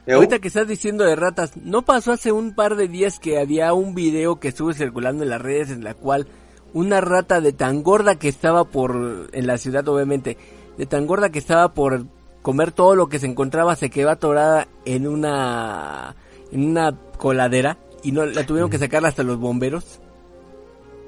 ¿eh? 0.06 0.14
ahorita 0.14 0.40
que 0.40 0.50
estás 0.50 0.68
diciendo 0.68 1.06
de 1.06 1.16
ratas, 1.16 1.56
¿no 1.58 1.84
pasó 1.84 2.12
hace 2.12 2.32
un 2.32 2.54
par 2.54 2.76
de 2.76 2.90
días 2.90 3.20
que 3.20 3.40
había 3.40 3.74
un 3.74 3.96
video 3.96 4.40
que 4.40 4.50
estuvo 4.50 4.74
circulando 4.74 5.24
en 5.24 5.30
las 5.30 5.42
redes 5.42 5.70
en 5.70 5.84
la 5.84 5.94
cual 5.94 6.28
una 6.74 7.00
rata 7.00 7.40
de 7.40 7.54
tan 7.54 7.82
gorda 7.82 8.16
que 8.16 8.28
estaba 8.28 8.66
por, 8.66 9.30
en 9.32 9.48
la 9.48 9.58
ciudad 9.58 9.88
obviamente, 9.88 10.38
de 10.78 10.86
tan 10.86 11.08
gorda 11.08 11.30
que 11.30 11.40
estaba 11.40 11.74
por 11.74 12.06
comer 12.42 12.72
todo 12.72 12.96
lo 12.96 13.08
que 13.08 13.20
se 13.20 13.28
encontraba, 13.28 13.76
se 13.76 13.90
quedó 13.90 14.10
atorada 14.10 14.68
en 14.84 15.08
una, 15.08 16.16
en 16.52 16.66
una 16.66 16.98
coladera 17.18 17.78
y 18.04 18.12
no 18.12 18.26
la 18.26 18.46
tuvieron 18.46 18.70
que 18.70 18.80
sacar 18.80 19.06
hasta 19.06 19.24
los 19.24 19.38
bomberos? 19.38 20.02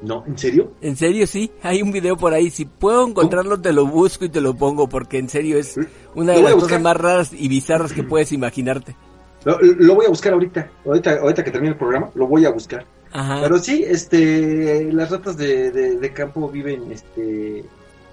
No, 0.04 0.26
¿en 0.28 0.38
serio? 0.38 0.74
En 0.82 0.98
serio, 0.98 1.26
sí, 1.26 1.50
hay 1.62 1.82
un 1.82 1.94
video 1.94 2.18
por 2.18 2.34
ahí. 2.34 2.50
Si 2.50 2.66
puedo 2.66 3.08
encontrarlo, 3.08 3.62
te 3.62 3.72
lo 3.72 3.88
busco 3.88 4.26
y 4.26 4.30
te 4.30 4.42
lo 4.42 4.54
pongo, 4.54 4.90
porque 4.90 5.18
en 5.18 5.30
serio 5.30 5.58
es 5.58 5.80
una 6.14 6.34
de 6.34 6.42
las 6.42 6.56
cosas 6.56 6.82
más 6.82 6.98
raras 6.98 7.32
y 7.32 7.48
bizarras 7.48 7.94
que 7.94 8.04
puedes 8.04 8.34
imaginarte. 8.34 8.98
Lo, 9.46 9.58
lo 9.62 9.96
voy 9.96 10.06
a 10.06 10.10
buscar 10.10 10.34
ahorita, 10.34 10.70
ahorita, 10.86 11.20
ahorita 11.20 11.44
que 11.46 11.52
termine 11.52 11.72
el 11.72 11.78
programa, 11.78 12.10
lo 12.16 12.28
voy 12.28 12.44
a 12.46 12.50
buscar. 12.50 12.86
Ajá. 13.14 13.40
Pero 13.44 13.58
sí, 13.60 13.86
este, 13.88 14.92
las 14.92 15.10
ratas 15.10 15.38
de, 15.38 15.72
de, 15.72 15.96
de 15.96 16.14
campo 16.14 16.50
viven, 16.50 16.92
este, 16.92 17.64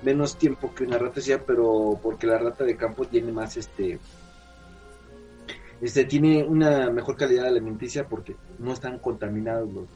menos 0.04 0.36
tiempo 0.36 0.72
que 0.72 0.84
una 0.84 0.98
rata 0.98 1.20
ciudad, 1.20 1.42
pero 1.44 1.98
porque 2.00 2.28
la 2.28 2.38
rata 2.38 2.62
de 2.62 2.76
campo 2.76 3.04
tiene 3.04 3.32
más, 3.32 3.56
este, 3.56 3.98
este, 5.80 6.04
tiene 6.04 6.44
una 6.44 6.88
mejor 6.90 7.16
calidad 7.16 7.46
alimenticia 7.46 8.06
porque 8.06 8.36
no 8.60 8.72
están 8.72 8.98
contaminados 8.98 9.72
los, 9.72 9.88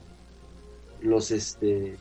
los, 1.03 1.30
este, 1.30 1.97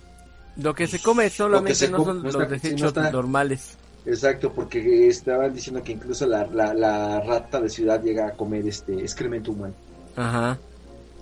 Lo 0.57 0.73
que 0.73 0.87
se 0.87 0.99
come 1.01 1.29
solamente 1.29 1.75
se 1.75 1.89
no 1.89 2.03
son 2.03 2.17
no 2.17 2.23
los 2.23 2.35
está- 2.35 2.45
desechos 2.47 2.81
no 2.81 2.87
está- 2.87 3.11
normales. 3.11 3.77
Exacto, 4.05 4.51
porque 4.51 5.07
estaban 5.07 5.53
diciendo 5.53 5.81
que 5.81 5.93
incluso 5.93 6.25
la, 6.25 6.45
la, 6.47 6.73
la 6.73 7.21
rata 7.21 7.61
de 7.61 7.69
ciudad 7.69 8.03
llega 8.03 8.27
a 8.27 8.31
comer 8.31 8.67
este 8.67 8.93
excremento 8.99 9.51
humano. 9.51 9.73
Ajá. 10.17 10.57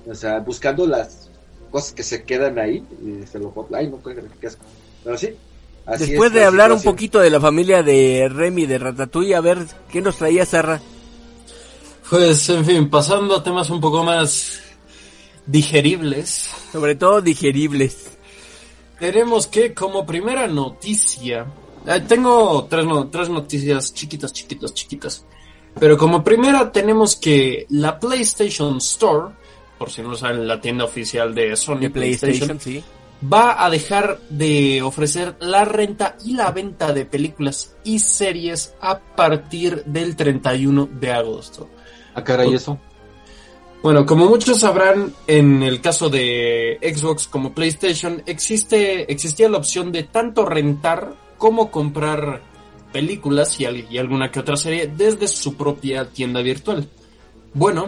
O 0.09 0.15
sea, 0.15 0.39
buscando 0.39 0.87
las 0.87 1.29
cosas 1.69 1.93
que 1.93 2.01
se 2.03 2.23
quedan 2.23 2.57
ahí, 2.57 2.83
y 3.01 3.25
se 3.27 3.37
lo 3.37 3.53
ay 3.73 3.87
no 3.87 4.01
qué 4.01 4.19
qué 4.39 4.47
asco. 4.47 4.65
Pero 5.03 5.15
sí. 5.17 5.29
así 5.85 6.07
Después 6.09 6.29
es 6.29 6.33
de 6.33 6.41
la 6.41 6.47
hablar 6.47 6.71
un 6.71 6.81
poquito 6.81 7.19
de 7.19 7.29
la 7.29 7.39
familia 7.39 7.83
de 7.83 8.27
Remy 8.33 8.65
de 8.65 8.77
Ratatouille, 8.79 9.35
a 9.35 9.41
ver 9.41 9.59
qué 9.91 10.01
nos 10.01 10.17
traía 10.17 10.43
Sarra. 10.45 10.81
Pues, 12.09 12.49
en 12.49 12.65
fin, 12.65 12.89
pasando 12.89 13.35
a 13.37 13.43
temas 13.43 13.69
un 13.69 13.79
poco 13.79 14.03
más 14.03 14.59
digeribles. 15.45 16.49
Sobre 16.71 16.95
todo 16.95 17.21
digeribles. 17.21 18.11
Tenemos 18.99 19.47
que, 19.47 19.73
como 19.73 20.05
primera 20.05 20.47
noticia, 20.47 21.45
eh, 21.87 22.01
tengo 22.07 22.67
tres, 22.69 22.85
no- 22.85 23.07
tres 23.09 23.29
noticias 23.29 23.93
chiquitas, 23.93 24.31
chiquitas, 24.31 24.73
chiquitas. 24.73 25.25
Pero 25.79 25.97
como 25.97 26.23
primera 26.23 26.71
tenemos 26.71 27.15
que 27.15 27.65
la 27.69 27.99
PlayStation 27.99 28.77
Store, 28.77 29.33
por 29.79 29.89
si 29.89 30.01
no 30.01 30.09
lo 30.09 30.17
saben, 30.17 30.47
la 30.47 30.59
tienda 30.61 30.83
oficial 30.85 31.33
de 31.33 31.55
Sony 31.55 31.77
De 31.79 31.89
PlayStation, 31.89 32.59
sí. 32.59 32.83
va 33.31 33.63
a 33.65 33.69
dejar 33.69 34.19
de 34.29 34.81
ofrecer 34.83 35.37
la 35.39 35.63
renta 35.65 36.17
y 36.25 36.33
la 36.33 36.51
venta 36.51 36.91
de 36.93 37.05
películas 37.05 37.75
y 37.83 37.99
series 37.99 38.75
a 38.81 38.99
partir 38.99 39.83
del 39.85 40.15
31 40.15 40.87
de 40.91 41.11
agosto. 41.11 41.69
Ah, 42.13 42.23
caray, 42.23 42.53
eso. 42.53 42.77
Bueno, 43.83 44.05
como 44.05 44.27
muchos 44.27 44.59
sabrán, 44.59 45.13
en 45.25 45.63
el 45.63 45.81
caso 45.81 46.07
de 46.09 46.77
Xbox 46.83 47.27
como 47.27 47.53
PlayStation, 47.53 48.21
existe, 48.27 49.11
existía 49.11 49.49
la 49.49 49.57
opción 49.57 49.91
de 49.91 50.03
tanto 50.03 50.45
rentar 50.45 51.15
como 51.39 51.71
comprar 51.71 52.41
películas 52.93 53.59
y, 53.59 53.65
al- 53.65 53.91
y 53.91 53.97
alguna 53.97 54.29
que 54.31 54.39
otra 54.39 54.55
serie 54.55 54.85
desde 54.95 55.27
su 55.27 55.55
propia 55.55 56.07
tienda 56.09 56.41
virtual. 56.43 56.87
Bueno, 57.55 57.87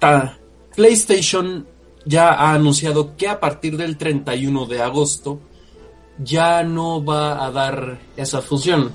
ta- 0.00 0.38
PlayStation 0.74 1.66
ya 2.04 2.30
ha 2.32 2.54
anunciado 2.54 3.16
que 3.16 3.28
a 3.28 3.38
partir 3.38 3.76
del 3.76 3.96
31 3.96 4.66
de 4.66 4.82
agosto 4.82 5.38
ya 6.18 6.64
no 6.64 7.04
va 7.04 7.44
a 7.46 7.50
dar 7.52 8.00
esa 8.16 8.42
función. 8.42 8.90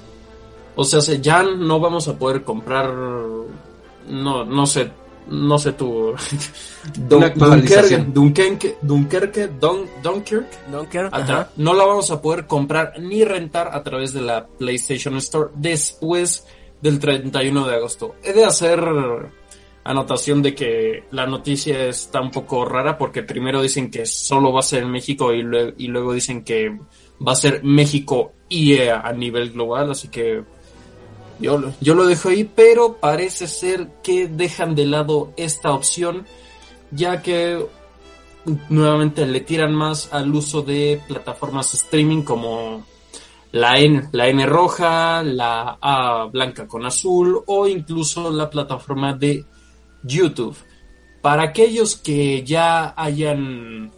O 0.76 0.84
sea, 0.84 1.00
se- 1.00 1.22
ya 1.22 1.42
no 1.42 1.80
vamos 1.80 2.10
a 2.10 2.18
poder 2.20 2.44
comprar, 2.44 2.94
no, 2.94 4.44
no 4.46 4.66
sé, 4.66 4.92
no 5.30 5.58
sé 5.60 5.74
tú, 5.74 6.14
Dun- 7.08 7.18
Una 7.18 7.28
actualización. 7.28 8.14
Dunkerque, 8.14 8.78
Dunkerque, 8.82 9.48
Dun- 9.60 9.88
Dunkirk, 10.04 10.48
Dunkirk, 10.72 11.10
ajá. 11.14 11.50
no 11.58 11.74
la 11.74 11.86
vamos 11.86 12.10
a 12.12 12.22
poder 12.22 12.48
comprar 12.48 12.94
ni 13.00 13.24
rentar 13.24 13.70
a 13.74 13.84
través 13.84 14.14
de 14.14 14.22
la 14.22 14.48
PlayStation 14.48 15.16
Store 15.18 15.50
después 15.56 16.46
del 16.82 17.00
31 17.00 17.68
de 17.68 17.76
agosto. 17.76 18.16
He 18.24 18.34
de 18.34 18.46
hacer 18.46 18.80
anotación 19.84 20.42
de 20.42 20.54
que 20.56 21.04
la 21.12 21.26
noticia 21.26 21.86
está 21.88 22.22
un 22.22 22.32
poco 22.32 22.66
rara 22.66 22.98
porque 22.98 23.24
primero 23.24 23.62
dicen 23.62 23.90
que 23.90 24.06
solo 24.06 24.52
va 24.52 24.60
a 24.60 24.64
ser 24.64 24.84
en 24.84 24.92
México 24.92 25.34
y, 25.34 25.42
lue- 25.42 25.74
y 25.78 25.88
luego 25.88 26.14
dicen 26.14 26.44
que 26.44 26.78
va 27.26 27.32
a 27.32 27.36
ser 27.36 27.64
México 27.64 28.34
y 28.48 28.74
eh, 28.74 28.92
a 28.92 29.12
nivel 29.14 29.52
global, 29.52 29.92
así 29.92 30.08
que 30.10 30.44
yo, 31.40 31.62
yo 31.80 31.96
lo 31.96 32.06
dejo 32.06 32.30
ahí, 32.30 32.44
pero 32.44 32.98
parece 32.98 33.48
ser 33.48 33.90
que 34.04 34.28
dejan 34.28 34.76
de 34.76 34.86
lado 34.86 35.34
esta 35.38 35.74
opción 35.74 36.26
ya 36.92 37.22
que 37.22 37.66
nuevamente 38.70 39.26
le 39.26 39.42
tiran 39.42 39.74
más 39.74 40.12
al 40.14 40.34
uso 40.34 40.62
de 40.62 41.02
plataformas 41.08 41.74
streaming 41.74 42.24
como 42.24 42.84
la 43.52 43.80
N, 43.80 44.10
la 44.12 44.28
N 44.28 44.46
roja, 44.46 45.24
la 45.24 45.78
A 45.82 46.26
blanca 46.32 46.68
con 46.68 46.86
azul 46.86 47.42
o 47.46 47.68
incluso 47.68 48.32
la 48.32 48.50
plataforma 48.50 49.14
de 49.14 49.46
YouTube. 50.04 50.56
Para 51.22 51.44
aquellos 51.44 51.96
que 51.96 52.44
ya 52.44 52.94
hayan 52.96 53.92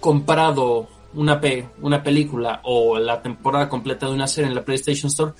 comprado 0.00 0.88
una, 1.14 1.40
una 1.80 2.02
película 2.02 2.60
o 2.64 2.98
la 2.98 3.22
temporada 3.22 3.68
completa 3.68 4.06
de 4.06 4.14
una 4.14 4.26
serie 4.26 4.48
en 4.48 4.56
la 4.56 4.64
PlayStation 4.64 5.08
Store, 5.08 5.32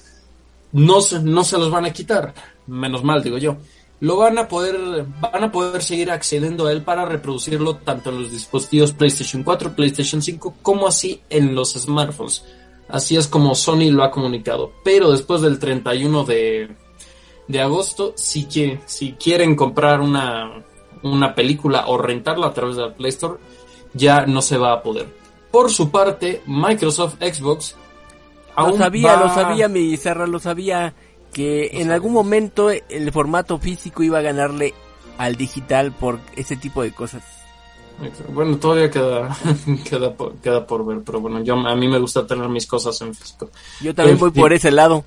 no 0.72 1.00
se, 1.00 1.20
no 1.20 1.44
se 1.44 1.58
los 1.58 1.70
van 1.70 1.86
a 1.86 1.92
quitar. 1.92 2.34
Menos 2.66 3.02
mal, 3.04 3.22
digo 3.22 3.38
yo. 3.38 3.56
Lo 4.00 4.16
van 4.16 4.38
a 4.38 4.48
poder, 4.48 5.04
van 5.20 5.44
a 5.44 5.52
poder 5.52 5.82
seguir 5.82 6.10
accediendo 6.10 6.66
a 6.66 6.72
él 6.72 6.82
para 6.82 7.04
reproducirlo 7.04 7.76
tanto 7.76 8.10
en 8.10 8.22
los 8.22 8.30
dispositivos 8.30 8.92
PlayStation 8.92 9.42
4, 9.42 9.76
PlayStation 9.76 10.22
5, 10.22 10.56
como 10.62 10.86
así 10.86 11.20
en 11.28 11.54
los 11.54 11.74
smartphones. 11.74 12.44
Así 12.88 13.16
es 13.16 13.28
como 13.28 13.54
Sony 13.54 13.90
lo 13.90 14.02
ha 14.02 14.10
comunicado. 14.10 14.72
Pero 14.82 15.10
después 15.10 15.42
del 15.42 15.58
31 15.58 16.24
de, 16.24 16.76
de 17.46 17.60
agosto, 17.60 18.14
si, 18.16 18.44
que, 18.44 18.80
si 18.86 19.12
quieren 19.12 19.54
comprar 19.54 20.00
una, 20.00 20.64
una 21.02 21.34
película 21.34 21.84
o 21.88 21.98
rentarla 21.98 22.48
a 22.48 22.54
través 22.54 22.76
de 22.76 22.82
la 22.82 22.94
Play 22.94 23.10
Store, 23.10 23.38
ya 23.92 24.24
no 24.26 24.40
se 24.40 24.56
va 24.56 24.72
a 24.72 24.82
poder. 24.82 25.08
Por 25.50 25.70
su 25.70 25.90
parte, 25.90 26.42
Microsoft 26.46 27.16
Xbox 27.20 27.76
Lo 28.56 28.76
sabía, 28.76 29.14
va- 29.14 29.20
lo 29.26 29.34
sabía, 29.34 29.68
mi 29.68 29.96
Sarra, 29.96 30.26
lo 30.26 30.38
sabía 30.38 30.94
que 31.32 31.70
en 31.80 31.90
algún 31.92 32.12
momento 32.12 32.70
el 32.70 33.12
formato 33.12 33.58
físico 33.58 34.02
iba 34.02 34.18
a 34.18 34.22
ganarle 34.22 34.74
al 35.18 35.36
digital 35.36 35.92
por 35.92 36.18
ese 36.36 36.56
tipo 36.56 36.82
de 36.82 36.92
cosas. 36.92 37.22
Bueno, 38.30 38.56
todavía 38.56 38.90
queda, 38.90 39.36
queda, 39.88 40.14
por, 40.14 40.34
queda 40.36 40.66
por 40.66 40.86
ver, 40.86 41.02
pero 41.04 41.20
bueno, 41.20 41.42
yo, 41.42 41.54
a 41.54 41.76
mí 41.76 41.86
me 41.86 41.98
gusta 41.98 42.26
tener 42.26 42.48
mis 42.48 42.66
cosas 42.66 42.98
en 43.02 43.14
físico. 43.14 43.50
Yo 43.80 43.94
también 43.94 44.16
En 44.16 44.20
voy 44.20 44.30
fin. 44.30 44.40
por 44.42 44.52
ese 44.52 44.70
lado. 44.70 45.04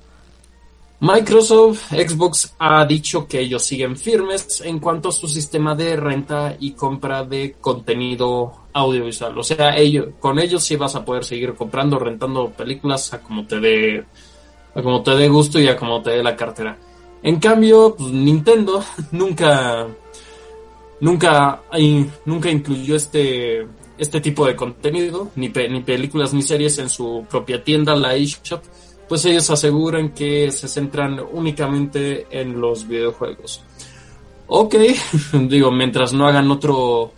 Microsoft, 1.04 1.92
Xbox 1.92 2.54
ha 2.58 2.86
dicho 2.86 3.28
que 3.28 3.38
ellos 3.38 3.62
siguen 3.62 3.94
firmes 3.94 4.62
en 4.64 4.78
cuanto 4.78 5.10
a 5.10 5.12
su 5.12 5.28
sistema 5.28 5.74
de 5.74 5.96
renta 5.96 6.56
y 6.58 6.72
compra 6.72 7.22
de 7.24 7.56
contenido 7.60 8.68
audiovisual. 8.72 9.36
O 9.38 9.42
sea, 9.42 9.76
ellos, 9.76 10.06
con 10.18 10.38
ellos 10.38 10.64
sí 10.64 10.76
vas 10.76 10.94
a 10.94 11.04
poder 11.04 11.22
seguir 11.22 11.52
comprando, 11.56 11.98
rentando 11.98 12.48
películas 12.48 13.12
a 13.12 13.20
como 13.20 13.46
te 13.46 13.60
dé, 13.60 14.02
a 14.74 14.80
como 14.80 15.02
te 15.02 15.10
dé 15.10 15.28
gusto 15.28 15.60
y 15.60 15.68
a 15.68 15.76
como 15.76 16.00
te 16.00 16.08
dé 16.08 16.22
la 16.22 16.34
cartera. 16.34 16.78
En 17.22 17.38
cambio, 17.38 17.94
pues, 17.98 18.10
Nintendo 18.10 18.82
nunca, 19.12 19.86
nunca, 21.00 21.60
nunca 22.24 22.50
incluyó 22.50 22.96
este, 22.96 23.66
este 23.98 24.22
tipo 24.22 24.46
de 24.46 24.56
contenido, 24.56 25.30
ni, 25.36 25.48
ni 25.48 25.80
películas 25.82 26.32
ni 26.32 26.40
series 26.40 26.78
en 26.78 26.88
su 26.88 27.26
propia 27.28 27.62
tienda, 27.62 27.94
la 27.94 28.14
eShop, 28.14 28.62
pues 29.08 29.24
ellos 29.24 29.48
aseguran 29.50 30.10
que 30.10 30.50
se 30.50 30.68
centran 30.68 31.20
únicamente 31.32 32.26
en 32.30 32.60
los 32.60 32.86
videojuegos. 32.86 33.62
Ok, 34.46 34.74
digo, 35.48 35.70
mientras 35.70 36.12
no 36.12 36.26
hagan 36.26 36.50
otro 36.50 37.12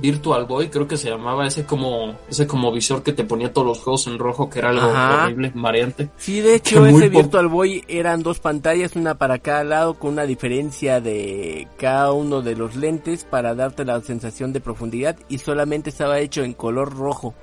Virtual 0.00 0.46
Boy, 0.46 0.68
creo 0.68 0.88
que 0.88 0.96
se 0.96 1.10
llamaba 1.10 1.46
ese 1.46 1.64
como 1.64 2.16
ese 2.28 2.46
como 2.46 2.72
visor 2.72 3.02
que 3.02 3.12
te 3.12 3.24
ponía 3.24 3.52
todos 3.52 3.66
los 3.66 3.80
juegos 3.80 4.06
en 4.06 4.18
rojo, 4.18 4.48
que 4.48 4.60
era 4.60 4.70
algo 4.70 4.88
Ajá. 4.88 5.24
horrible, 5.24 5.52
mareante. 5.54 6.08
Sí, 6.16 6.40
de 6.40 6.54
hecho, 6.54 6.86
ese 6.86 7.08
Virtual 7.08 7.48
Boy 7.48 7.84
eran 7.88 8.22
dos 8.22 8.40
pantallas, 8.40 8.96
una 8.96 9.16
para 9.16 9.38
cada 9.38 9.64
lado, 9.64 9.94
con 9.94 10.12
una 10.12 10.24
diferencia 10.24 11.00
de 11.00 11.68
cada 11.76 12.12
uno 12.12 12.40
de 12.40 12.56
los 12.56 12.76
lentes 12.76 13.24
para 13.24 13.54
darte 13.54 13.84
la 13.84 14.00
sensación 14.00 14.52
de 14.52 14.60
profundidad 14.60 15.16
y 15.28 15.38
solamente 15.38 15.90
estaba 15.90 16.20
hecho 16.20 16.42
en 16.42 16.54
color 16.54 16.96
rojo. 16.96 17.34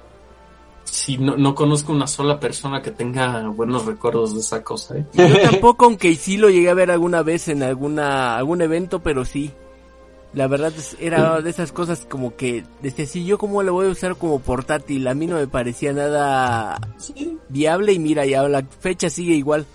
Sí, 0.90 1.18
no, 1.18 1.36
no 1.38 1.54
conozco 1.54 1.92
una 1.92 2.08
sola 2.08 2.40
persona 2.40 2.82
que 2.82 2.92
tenga 2.92 3.48
buenos 3.50 3.86
recuerdos 3.86 4.34
de 4.34 4.40
esa 4.40 4.64
cosa, 4.64 4.98
¿eh? 4.98 5.06
Yo 5.14 5.26
tampoco, 5.52 5.86
aunque 5.86 6.16
sí 6.16 6.38
lo 6.38 6.50
llegué 6.50 6.70
a 6.70 6.74
ver 6.74 6.92
alguna 6.92 7.24
vez 7.24 7.48
en 7.50 7.62
alguna 7.64 8.38
algún 8.38 8.62
evento, 8.62 9.00
pero 9.00 9.26
sí. 9.26 9.52
La 10.34 10.48
verdad 10.48 10.72
es- 10.78 10.96
era 11.00 11.42
de 11.42 11.50
esas 11.50 11.72
cosas 11.72 12.06
como 12.10 12.36
que 12.36 12.64
decía, 12.82 13.06
sí, 13.06 13.26
yo 13.26 13.38
cómo 13.38 13.64
lo 13.64 13.74
voy 13.74 13.88
a 13.88 13.92
usar 13.92 14.16
como 14.18 14.40
portátil, 14.40 15.08
a 15.08 15.14
mí 15.14 15.26
no 15.28 15.36
me 15.36 15.48
parecía 15.48 15.94
nada 15.94 16.80
viable 17.50 17.94
y 17.94 18.00
mira, 18.00 18.26
ya 18.26 18.44
la 18.48 18.64
fecha 18.80 19.10
sigue 19.10 19.34
igual. 19.36 19.66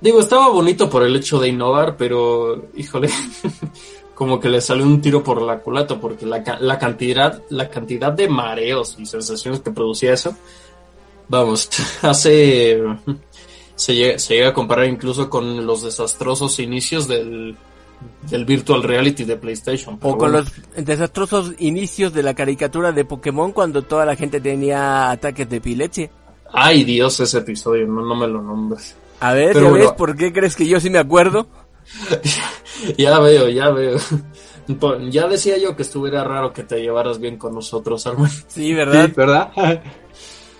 Digo, 0.00 0.20
estaba 0.20 0.48
bonito 0.50 0.88
por 0.90 1.02
el 1.02 1.16
hecho 1.16 1.38
de 1.38 1.48
innovar, 1.48 1.96
pero 1.96 2.66
híjole, 2.76 3.08
como 4.14 4.38
que 4.38 4.48
le 4.48 4.60
salió 4.60 4.84
un 4.84 5.00
tiro 5.00 5.22
por 5.22 5.42
la 5.42 5.58
culata, 5.58 6.00
porque 6.00 6.26
la, 6.26 6.42
la 6.60 6.78
cantidad, 6.78 7.42
la 7.50 7.68
cantidad 7.68 8.12
de 8.12 8.28
mareos 8.28 8.96
y 8.98 9.06
sensaciones 9.06 9.60
que 9.60 9.70
producía 9.70 10.12
eso, 10.12 10.36
vamos, 11.28 11.68
hace, 12.02 12.80
se 13.74 13.94
llega, 13.94 14.18
se 14.18 14.34
llega 14.34 14.48
a 14.50 14.54
comparar 14.54 14.86
incluso 14.86 15.28
con 15.28 15.66
los 15.66 15.82
desastrosos 15.82 16.58
inicios 16.60 17.08
del, 17.08 17.56
del 18.30 18.44
virtual 18.44 18.82
reality 18.82 19.24
de 19.24 19.36
PlayStation. 19.36 19.96
O 19.96 20.16
con 20.16 20.30
bueno. 20.32 20.38
los 20.38 20.86
desastrosos 20.86 21.52
inicios 21.58 22.12
de 22.12 22.22
la 22.22 22.34
caricatura 22.34 22.92
de 22.92 23.04
Pokémon 23.04 23.52
cuando 23.52 23.82
toda 23.82 24.06
la 24.06 24.16
gente 24.16 24.40
tenía 24.40 25.10
ataques 25.10 25.48
de 25.48 25.56
epilepsia. 25.56 26.10
Ay, 26.52 26.84
Dios, 26.84 27.18
ese 27.18 27.38
episodio, 27.38 27.86
no, 27.86 28.02
no 28.02 28.14
me 28.14 28.28
lo 28.28 28.40
nombres. 28.40 28.94
A 29.20 29.32
ver, 29.32 29.54
¿ya 29.54 29.62
bueno. 29.62 29.76
ves 29.76 29.92
por 29.92 30.16
qué 30.16 30.32
crees 30.32 30.54
que 30.54 30.66
yo 30.66 30.78
sí 30.80 30.90
me 30.90 30.98
acuerdo? 30.98 31.46
Ya 32.98 33.18
veo, 33.20 33.48
ya 33.48 33.70
veo. 33.70 33.98
Ya 35.10 35.28
decía 35.28 35.58
yo 35.58 35.76
que 35.76 35.82
estuviera 35.82 36.24
raro 36.24 36.52
que 36.52 36.64
te 36.64 36.80
llevaras 36.80 37.20
bien 37.20 37.36
con 37.36 37.54
nosotros, 37.54 38.06
Arman. 38.06 38.30
Sí, 38.48 38.72
¿verdad? 38.72 39.06
Sí, 39.06 39.12
¿verdad? 39.14 39.52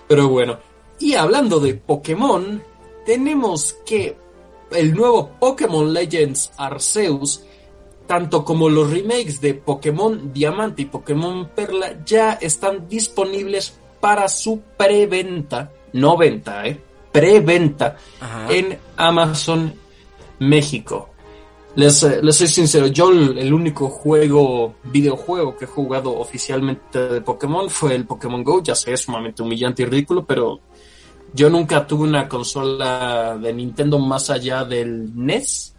Pero 0.07 0.29
bueno, 0.29 0.59
y 0.99 1.15
hablando 1.15 1.59
de 1.59 1.73
Pokémon, 1.73 2.61
tenemos 3.05 3.77
que 3.85 4.17
el 4.71 4.93
nuevo 4.93 5.31
Pokémon 5.39 5.91
Legends 5.91 6.51
Arceus, 6.57 7.43
tanto 8.07 8.45
como 8.45 8.69
los 8.69 8.91
remakes 8.91 9.41
de 9.41 9.55
Pokémon 9.55 10.31
Diamante 10.31 10.83
y 10.83 10.85
Pokémon 10.85 11.49
Perla, 11.55 12.03
ya 12.05 12.33
están 12.33 12.87
disponibles 12.87 13.79
para 13.99 14.29
su 14.29 14.61
preventa, 14.77 15.71
no 15.93 16.15
venta, 16.15 16.67
eh, 16.67 16.79
preventa 17.11 17.97
en 18.49 18.77
Amazon 18.97 19.73
México. 20.39 21.09
Les, 21.75 22.03
eh, 22.03 22.19
les 22.21 22.35
soy 22.35 22.47
sincero, 22.47 22.87
yo 22.87 23.11
el, 23.11 23.53
único 23.53 23.89
juego, 23.89 24.75
videojuego 24.85 25.57
que 25.57 25.65
he 25.65 25.67
jugado 25.67 26.17
oficialmente 26.17 26.99
de 26.99 27.21
Pokémon 27.21 27.69
fue 27.69 27.95
el 27.95 28.05
Pokémon 28.05 28.43
Go, 28.43 28.63
ya 28.63 28.75
sé, 28.75 28.93
es 28.93 29.01
sumamente 29.01 29.41
humillante 29.43 29.83
y 29.83 29.85
ridículo, 29.85 30.23
pero 30.25 30.61
yo 31.33 31.49
nunca 31.49 31.85
tuve 31.85 32.07
una 32.07 32.29
consola 32.29 33.37
de 33.41 33.51
Nintendo 33.51 33.99
más 33.99 34.29
allá 34.29 34.63
del 34.63 35.11
NES 35.15 35.75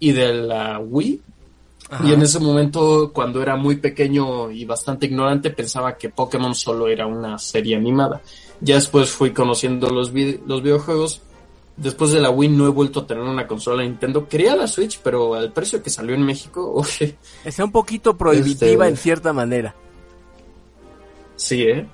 y 0.00 0.12
de 0.12 0.34
la 0.34 0.78
Wii. 0.78 1.20
Ajá. 1.88 2.06
Y 2.06 2.12
en 2.12 2.22
ese 2.22 2.38
momento, 2.38 3.10
cuando 3.12 3.42
era 3.42 3.56
muy 3.56 3.76
pequeño 3.76 4.50
y 4.50 4.64
bastante 4.66 5.06
ignorante, 5.06 5.50
pensaba 5.50 5.96
que 5.96 6.10
Pokémon 6.10 6.54
solo 6.54 6.88
era 6.88 7.06
una 7.06 7.38
serie 7.38 7.76
animada. 7.76 8.20
Ya 8.60 8.74
después 8.74 9.10
fui 9.10 9.30
conociendo 9.32 9.88
los, 9.88 10.12
vide- 10.12 10.40
los 10.46 10.62
videojuegos. 10.62 11.22
Después 11.76 12.10
de 12.10 12.20
la 12.20 12.30
Wii 12.30 12.50
no 12.50 12.66
he 12.66 12.70
vuelto 12.70 13.00
a 13.00 13.06
tener 13.06 13.22
una 13.24 13.46
consola 13.46 13.82
de 13.82 13.88
Nintendo. 13.88 14.28
Quería 14.28 14.54
la 14.54 14.66
Switch, 14.66 15.00
pero 15.02 15.34
al 15.34 15.52
precio 15.52 15.82
que 15.82 15.88
salió 15.90 16.14
en 16.14 16.22
México, 16.22 16.70
oye, 16.74 17.16
Está 17.44 17.64
un 17.64 17.72
poquito 17.72 18.16
prohibitiva 18.16 18.84
Este- 18.86 18.88
en 18.88 18.96
cierta 18.96 19.32
manera. 19.32 19.74
sí, 21.36 21.62
¿eh? 21.62 21.86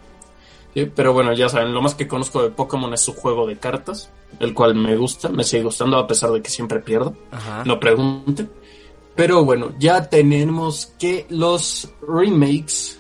Sí, 0.75 0.91
pero 0.95 1.13
bueno, 1.13 1.33
ya 1.33 1.49
saben, 1.49 1.73
lo 1.73 1.81
más 1.81 1.95
que 1.95 2.07
conozco 2.07 2.43
de 2.43 2.51
Pokémon 2.51 2.93
es 2.93 3.01
su 3.01 3.15
juego 3.15 3.47
de 3.47 3.57
cartas, 3.57 4.11
el 4.39 4.53
cual 4.53 4.75
me 4.75 4.97
gusta, 4.97 5.29
me 5.31 5.43
sigue 5.43 5.63
gustando 5.65 5.97
a 5.97 6.07
pesar 6.07 6.31
de 6.31 6.43
que 6.43 6.51
siempre 6.51 6.81
pierdo. 6.81 7.17
Ajá. 7.31 7.65
no 7.65 7.81
pregunten. 7.81 8.51
Pero 9.17 9.45
bueno, 9.45 9.73
ya 9.81 10.09
tenemos 10.09 10.93
que 10.99 11.27
los 11.31 11.89
remakes, 12.07 12.98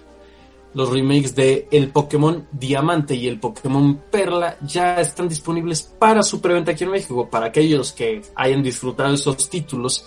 los 0.74 0.90
remakes 0.90 1.34
de 1.34 1.66
el 1.70 1.88
Pokémon 1.90 2.46
Diamante 2.52 3.14
y 3.14 3.26
el 3.26 3.40
Pokémon 3.40 4.00
Perla 4.10 4.56
ya 4.62 5.00
están 5.00 5.28
disponibles 5.28 5.82
para 5.82 6.22
su 6.22 6.40
preventa 6.40 6.72
aquí 6.72 6.84
en 6.84 6.90
México. 6.90 7.28
Para 7.30 7.46
aquellos 7.46 7.92
que 7.92 8.22
hayan 8.34 8.62
disfrutado 8.62 9.14
esos 9.14 9.48
títulos 9.48 10.04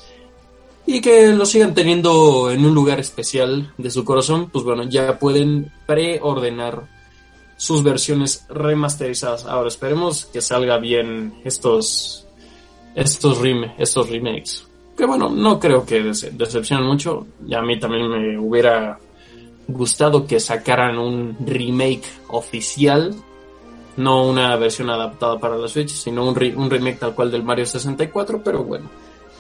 y 0.86 1.02
que 1.02 1.28
los 1.34 1.50
sigan 1.50 1.74
teniendo 1.74 2.52
en 2.52 2.64
un 2.66 2.74
lugar 2.74 3.00
especial 3.00 3.74
de 3.78 3.90
su 3.90 4.04
corazón, 4.06 4.50
pues 4.52 4.64
bueno, 4.64 4.84
ya 4.84 5.18
pueden 5.20 5.72
preordenar 5.86 6.88
sus 7.58 7.84
versiones 7.84 8.46
remasterizadas. 8.50 9.46
Ahora 9.46 9.68
esperemos 9.68 10.26
que 10.26 10.42
salga 10.42 10.78
bien 10.78 11.34
estos 11.44 12.28
estos 12.96 13.38
rem 13.40 13.72
estos 13.78 14.10
remakes. 14.10 14.68
Que 14.98 15.06
bueno, 15.06 15.30
no 15.30 15.60
creo 15.60 15.86
que 15.86 16.04
dece- 16.04 16.32
decepcionen 16.32 16.86
mucho. 16.88 17.26
Y 17.48 17.54
a 17.54 17.62
mí 17.62 17.80
también 17.80 18.08
me 18.10 18.38
hubiera 18.38 19.00
gustado 19.72 20.26
que 20.28 20.40
sacaran 20.40 20.98
un 20.98 21.36
remake 21.46 22.04
oficial, 22.30 23.16
no 23.98 24.26
una 24.28 24.56
versión 24.56 24.90
adaptada 24.90 25.38
para 25.40 25.58
la 25.58 25.68
Switch, 25.68 25.90
sino 25.90 26.24
un, 26.28 26.38
un 26.56 26.70
remake 26.70 27.00
tal 27.00 27.14
cual 27.16 27.30
del 27.32 27.44
Mario 27.44 27.66
64, 27.66 28.42
pero 28.44 28.64
bueno, 28.64 28.90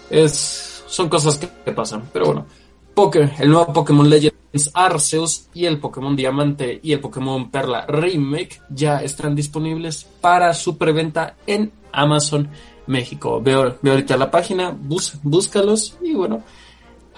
es 0.10 0.84
son 0.88 1.08
cosas 1.10 1.38
que, 1.38 1.72
pasan. 1.72 2.10
Pero 2.12 2.26
bueno, 2.26 2.46
Poké- 2.94 3.32
el 3.40 3.50
nuevo 3.50 3.72
Pokémon 3.72 4.10
Legends 4.10 4.70
Arceus 4.74 5.48
y 5.54 5.66
el 5.66 5.80
Pokémon 5.80 6.14
Diamante 6.16 6.78
y 6.84 6.92
el 6.92 7.00
Pokémon 7.00 7.50
Perla 7.50 7.86
Remake 7.88 8.62
ya 8.70 8.98
están 9.02 9.34
disponibles 9.34 10.04
para 10.20 10.54
su 10.54 10.78
preventa 10.78 11.38
en 11.48 11.72
Amazon 11.94 12.50
México. 12.88 13.40
Veo, 13.42 13.78
veo 13.82 13.94
ahorita 13.94 14.18
la 14.18 14.30
página, 14.30 14.76
búscalos 15.24 15.98
y 16.04 16.14
bueno, 16.14 16.44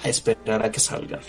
a 0.03 0.09
esperar 0.09 0.63
a 0.63 0.71
que 0.71 0.79
salgan. 0.79 1.21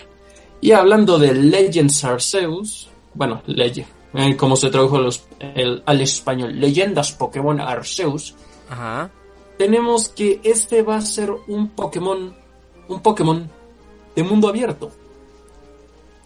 Y 0.65 0.71
hablando 0.71 1.19
de 1.19 1.31
Legends 1.31 2.03
Arceus, 2.05 2.89
bueno, 3.13 3.43
leye, 3.45 3.85
eh, 4.15 4.35
como 4.35 4.55
se 4.55 4.71
tradujo 4.71 4.95
a 4.97 5.01
los- 5.01 5.27
el- 5.39 5.83
al 5.85 6.01
español, 6.01 6.59
Leyendas 6.59 7.11
Pokémon 7.11 7.59
Arceus, 7.61 8.33
Ajá. 8.67 9.11
tenemos 9.59 10.09
que 10.09 10.41
este 10.43 10.81
va 10.81 10.95
a 10.97 11.01
ser 11.01 11.29
un 11.47 11.69
Pokémon, 11.69 12.33
un 12.87 12.99
Pokémon 12.99 13.47
de 14.15 14.23
mundo 14.23 14.47
abierto. 14.47 14.89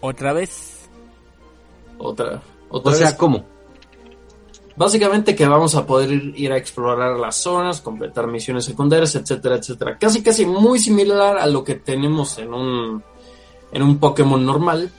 Otra 0.00 0.32
vez. 0.32 0.88
Otra, 1.98 2.40
otra 2.70 2.92
O 2.92 2.94
sea, 2.94 3.08
vez. 3.08 3.16
¿cómo? 3.16 3.44
Básicamente 4.74 5.34
que 5.36 5.46
vamos 5.46 5.74
a 5.74 5.84
poder 5.84 6.10
ir, 6.12 6.32
ir 6.34 6.50
a 6.52 6.56
explorar 6.56 7.18
las 7.18 7.36
zonas, 7.36 7.82
completar 7.82 8.26
misiones 8.26 8.64
secundarias, 8.64 9.14
etcétera, 9.16 9.56
etcétera. 9.56 9.98
Casi, 9.98 10.22
casi 10.22 10.46
muy 10.46 10.78
similar 10.78 11.36
a 11.36 11.46
lo 11.46 11.62
que 11.62 11.74
tenemos 11.74 12.38
en 12.38 12.54
un, 12.54 13.04
en 13.72 13.82
un 13.82 13.98
Pokémon 13.98 14.44
normal. 14.44 14.90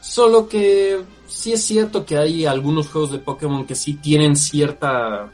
Solo 0.00 0.48
que 0.48 1.00
sí 1.26 1.52
es 1.52 1.62
cierto 1.62 2.04
que 2.04 2.16
hay 2.16 2.46
algunos 2.46 2.88
juegos 2.88 3.12
de 3.12 3.18
Pokémon 3.18 3.66
que 3.66 3.74
sí 3.74 3.94
tienen 3.94 4.36
cierta 4.36 5.30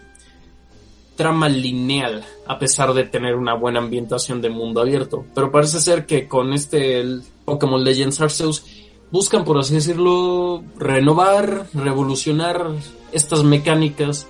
trama 1.16 1.48
lineal, 1.48 2.24
a 2.46 2.58
pesar 2.58 2.92
de 2.92 3.04
tener 3.04 3.36
una 3.36 3.54
buena 3.54 3.78
ambientación 3.78 4.42
de 4.42 4.50
mundo 4.50 4.80
abierto. 4.80 5.24
Pero 5.34 5.50
parece 5.50 5.80
ser 5.80 6.06
que 6.06 6.28
con 6.28 6.52
este 6.52 7.04
Pokémon 7.44 7.82
Legends 7.82 8.20
Arceus 8.20 8.64
buscan, 9.10 9.44
por 9.44 9.58
así 9.58 9.74
decirlo, 9.74 10.62
renovar, 10.78 11.66
revolucionar 11.72 12.70
estas 13.12 13.44
mecánicas 13.44 14.26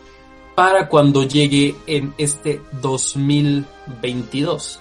para 0.54 0.88
cuando 0.88 1.24
llegue 1.24 1.74
en 1.86 2.14
este 2.16 2.62
2022. 2.80 4.80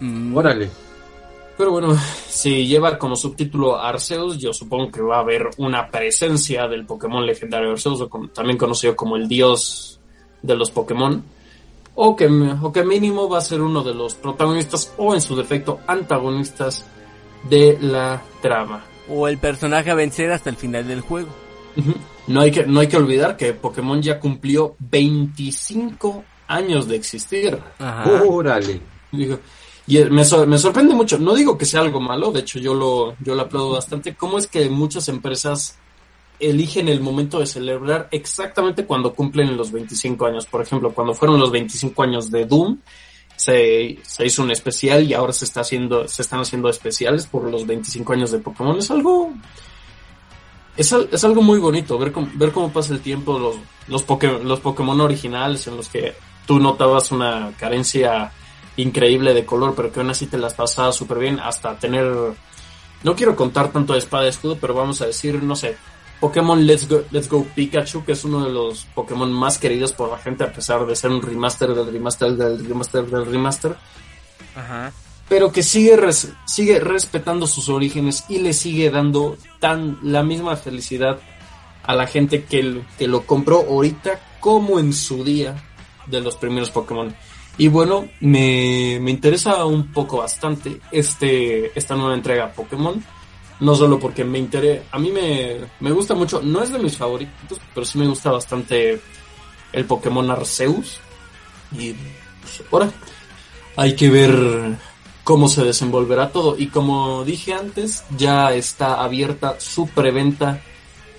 Mm, 0.00 0.36
Órale. 0.36 0.89
Pero 1.60 1.72
bueno, 1.72 1.94
si 2.26 2.66
lleva 2.66 2.96
como 2.98 3.14
subtítulo 3.16 3.76
Arceus, 3.78 4.38
yo 4.38 4.54
supongo 4.54 4.90
que 4.90 5.02
va 5.02 5.16
a 5.16 5.20
haber 5.20 5.50
una 5.58 5.90
presencia 5.90 6.66
del 6.66 6.86
Pokémon 6.86 7.26
legendario 7.26 7.72
Arceus, 7.72 8.00
o 8.00 8.08
como- 8.08 8.28
también 8.28 8.56
conocido 8.56 8.96
como 8.96 9.16
el 9.16 9.28
dios 9.28 10.00
de 10.40 10.56
los 10.56 10.70
Pokémon, 10.70 11.22
o 11.96 12.16
que, 12.16 12.26
o 12.62 12.72
que 12.72 12.82
mínimo 12.82 13.28
va 13.28 13.36
a 13.36 13.42
ser 13.42 13.60
uno 13.60 13.82
de 13.82 13.92
los 13.92 14.14
protagonistas 14.14 14.94
o 14.96 15.12
en 15.14 15.20
su 15.20 15.36
defecto 15.36 15.80
antagonistas 15.86 16.86
de 17.50 17.76
la 17.82 18.22
trama. 18.40 18.82
O 19.10 19.28
el 19.28 19.36
personaje 19.36 19.90
a 19.90 19.94
vencer 19.94 20.32
hasta 20.32 20.48
el 20.48 20.56
final 20.56 20.88
del 20.88 21.02
juego. 21.02 21.28
No 22.26 22.40
hay 22.40 22.52
que, 22.52 22.64
no 22.66 22.80
hay 22.80 22.86
que 22.88 22.96
olvidar 22.96 23.36
que 23.36 23.52
Pokémon 23.52 24.00
ya 24.00 24.18
cumplió 24.18 24.76
25 24.78 26.24
años 26.48 26.88
de 26.88 26.96
existir. 26.96 27.58
Ajá. 27.78 28.22
Órale. 28.26 28.80
Digo, 29.12 29.38
y 29.90 29.98
eh, 29.98 30.08
me, 30.10 30.24
sor- 30.24 30.46
me 30.46 30.56
sorprende 30.58 30.94
mucho. 30.94 31.18
No 31.18 31.34
digo 31.34 31.58
que 31.58 31.64
sea 31.64 31.80
algo 31.80 32.00
malo, 32.00 32.30
de 32.32 32.40
hecho 32.40 32.58
yo 32.58 32.74
lo, 32.74 33.14
yo 33.20 33.34
lo 33.34 33.42
aplaudo 33.42 33.70
bastante. 33.72 34.14
¿Cómo 34.14 34.38
es 34.38 34.46
que 34.46 34.68
muchas 34.70 35.08
empresas 35.08 35.76
eligen 36.38 36.88
el 36.88 37.00
momento 37.00 37.38
de 37.40 37.46
celebrar 37.46 38.08
exactamente 38.12 38.86
cuando 38.86 39.12
cumplen 39.14 39.56
los 39.56 39.72
25 39.72 40.26
años? 40.26 40.46
Por 40.46 40.62
ejemplo, 40.62 40.92
cuando 40.92 41.12
fueron 41.14 41.40
los 41.40 41.50
25 41.50 42.02
años 42.02 42.30
de 42.30 42.46
Doom, 42.46 42.78
se, 43.36 43.98
se 44.02 44.26
hizo 44.26 44.42
un 44.42 44.50
especial 44.50 45.02
y 45.04 45.14
ahora 45.14 45.32
se 45.32 45.44
está 45.46 45.62
haciendo, 45.62 46.06
se 46.06 46.22
están 46.22 46.40
haciendo 46.40 46.68
especiales 46.68 47.26
por 47.26 47.44
los 47.50 47.66
25 47.66 48.12
años 48.12 48.30
de 48.30 48.38
Pokémon. 48.38 48.78
Es 48.78 48.90
algo, 48.90 49.32
es, 50.76 50.92
es 50.92 51.24
algo 51.24 51.42
muy 51.42 51.58
bonito 51.58 51.98
ver 51.98 52.12
cómo, 52.12 52.28
ver 52.34 52.52
cómo 52.52 52.70
pasa 52.72 52.92
el 52.94 53.00
tiempo, 53.00 53.38
los, 53.38 53.56
los, 53.88 54.04
los 54.44 54.60
Pokémon 54.60 55.00
originales 55.00 55.66
en 55.66 55.76
los 55.76 55.88
que 55.88 56.14
tú 56.46 56.58
notabas 56.58 57.12
una 57.12 57.52
carencia 57.58 58.32
increíble 58.80 59.34
de 59.34 59.44
color, 59.44 59.74
pero 59.74 59.92
que 59.92 60.00
aún 60.00 60.10
así 60.10 60.26
te 60.26 60.38
las 60.38 60.54
pasabas 60.54 60.96
súper 60.96 61.18
bien 61.18 61.38
hasta 61.40 61.78
tener, 61.78 62.06
no 63.02 63.14
quiero 63.16 63.36
contar 63.36 63.70
tanto 63.72 63.92
de 63.92 63.98
espada 64.00 64.26
y 64.26 64.28
escudo, 64.28 64.56
pero 64.60 64.74
vamos 64.74 65.00
a 65.02 65.06
decir, 65.06 65.42
no 65.42 65.56
sé, 65.56 65.76
Pokémon 66.20 66.66
Let's 66.66 66.86
Go, 66.88 67.02
Let's 67.10 67.28
Go 67.30 67.46
Pikachu, 67.54 68.04
que 68.04 68.12
es 68.12 68.24
uno 68.24 68.44
de 68.44 68.50
los 68.50 68.84
Pokémon 68.94 69.32
más 69.32 69.58
queridos 69.58 69.92
por 69.92 70.10
la 70.10 70.18
gente 70.18 70.44
a 70.44 70.52
pesar 70.52 70.84
de 70.86 70.94
ser 70.94 71.10
un 71.10 71.22
remaster 71.22 71.70
del 71.74 71.90
remaster 71.92 72.32
del 72.32 72.64
remaster 72.66 73.06
del 73.06 73.24
remaster 73.24 73.74
Ajá. 74.54 74.92
pero 75.28 75.50
que 75.50 75.62
sigue, 75.62 75.96
res- 75.96 76.32
sigue 76.46 76.78
respetando 76.78 77.46
sus 77.46 77.68
orígenes 77.70 78.24
y 78.28 78.38
le 78.40 78.52
sigue 78.52 78.90
dando 78.90 79.38
tan 79.60 79.98
la 80.02 80.22
misma 80.22 80.56
felicidad 80.56 81.18
a 81.84 81.94
la 81.94 82.06
gente 82.06 82.44
que, 82.44 82.82
que 82.98 83.08
lo 83.08 83.22
compró 83.24 83.60
ahorita 83.66 84.20
como 84.40 84.78
en 84.78 84.92
su 84.92 85.24
día 85.24 85.54
de 86.06 86.20
los 86.20 86.36
primeros 86.36 86.70
Pokémon. 86.70 87.14
Y 87.60 87.68
bueno, 87.68 88.08
me, 88.20 88.98
me 89.02 89.10
interesa 89.10 89.66
un 89.66 89.88
poco 89.92 90.16
bastante 90.16 90.80
este, 90.90 91.78
esta 91.78 91.94
nueva 91.94 92.14
entrega 92.14 92.50
Pokémon. 92.50 93.04
No 93.60 93.74
solo 93.74 93.98
porque 93.98 94.24
me 94.24 94.38
interesa, 94.38 94.84
a 94.90 94.98
mí 94.98 95.12
me, 95.12 95.58
me 95.80 95.90
gusta 95.90 96.14
mucho, 96.14 96.40
no 96.40 96.62
es 96.62 96.72
de 96.72 96.78
mis 96.78 96.96
favoritos, 96.96 97.60
pero 97.74 97.84
sí 97.84 97.98
me 97.98 98.06
gusta 98.06 98.30
bastante 98.30 98.98
el 99.74 99.84
Pokémon 99.84 100.30
Arceus. 100.30 101.00
Y 101.72 101.92
pues, 102.40 102.62
ahora 102.72 102.90
hay 103.76 103.94
que 103.94 104.08
ver 104.08 104.78
cómo 105.22 105.46
se 105.46 105.62
desenvolverá 105.62 106.32
todo. 106.32 106.56
Y 106.56 106.68
como 106.68 107.26
dije 107.26 107.52
antes, 107.52 108.04
ya 108.16 108.54
está 108.54 109.02
abierta 109.04 109.60
su 109.60 109.86
preventa 109.86 110.62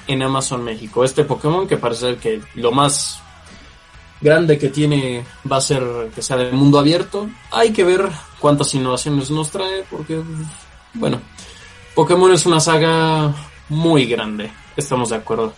en 0.07 0.23
Amazon 0.23 0.63
México. 0.63 1.03
Este 1.03 1.23
Pokémon 1.23 1.67
que 1.67 1.77
parece 1.77 2.15
que 2.15 2.41
lo 2.55 2.71
más 2.71 3.21
grande 4.22 4.57
que 4.57 4.69
tiene 4.69 5.26
va 5.51 5.57
a 5.57 5.61
ser 5.61 5.84
que 6.13 6.22
sea 6.22 6.38
de 6.38 6.51
mundo 6.51 6.80
abierto. 6.80 7.30
Hay 7.51 7.72
que 7.72 7.84
ver 7.84 8.09
cuántas 8.39 8.74
innovaciones 8.76 9.32
nos 9.32 9.49
trae 9.49 9.84
porque, 9.89 10.22
bueno, 10.93 11.19
Pokémon 11.95 12.32
es 12.32 12.45
una 12.45 12.59
saga 12.59 13.34
muy 13.69 14.05
grande. 14.05 14.51
Estamos 14.78 15.09
de 15.09 15.15
acuerdo. 15.17 15.53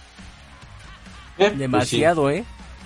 Demasiado, 1.37 2.29
¿eh? 2.29 2.45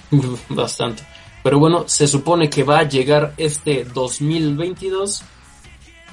Bastante. 0.50 1.04
Pero 1.44 1.60
bueno, 1.60 1.84
se 1.88 2.08
supone 2.08 2.50
que 2.50 2.64
va 2.64 2.80
a 2.80 2.84
llegar 2.84 3.34
este 3.38 3.86
2022. 3.86 5.24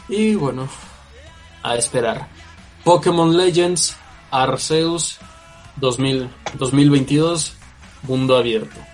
Y 0.09 0.35
bueno, 0.35 0.69
a 1.63 1.77
esperar. 1.77 2.29
Pokémon 2.85 3.37
Legends 3.37 3.97
Arceus 4.31 5.19
2000, 5.77 6.29
2022, 6.59 7.55
mundo 8.03 8.37
abierto. 8.37 8.94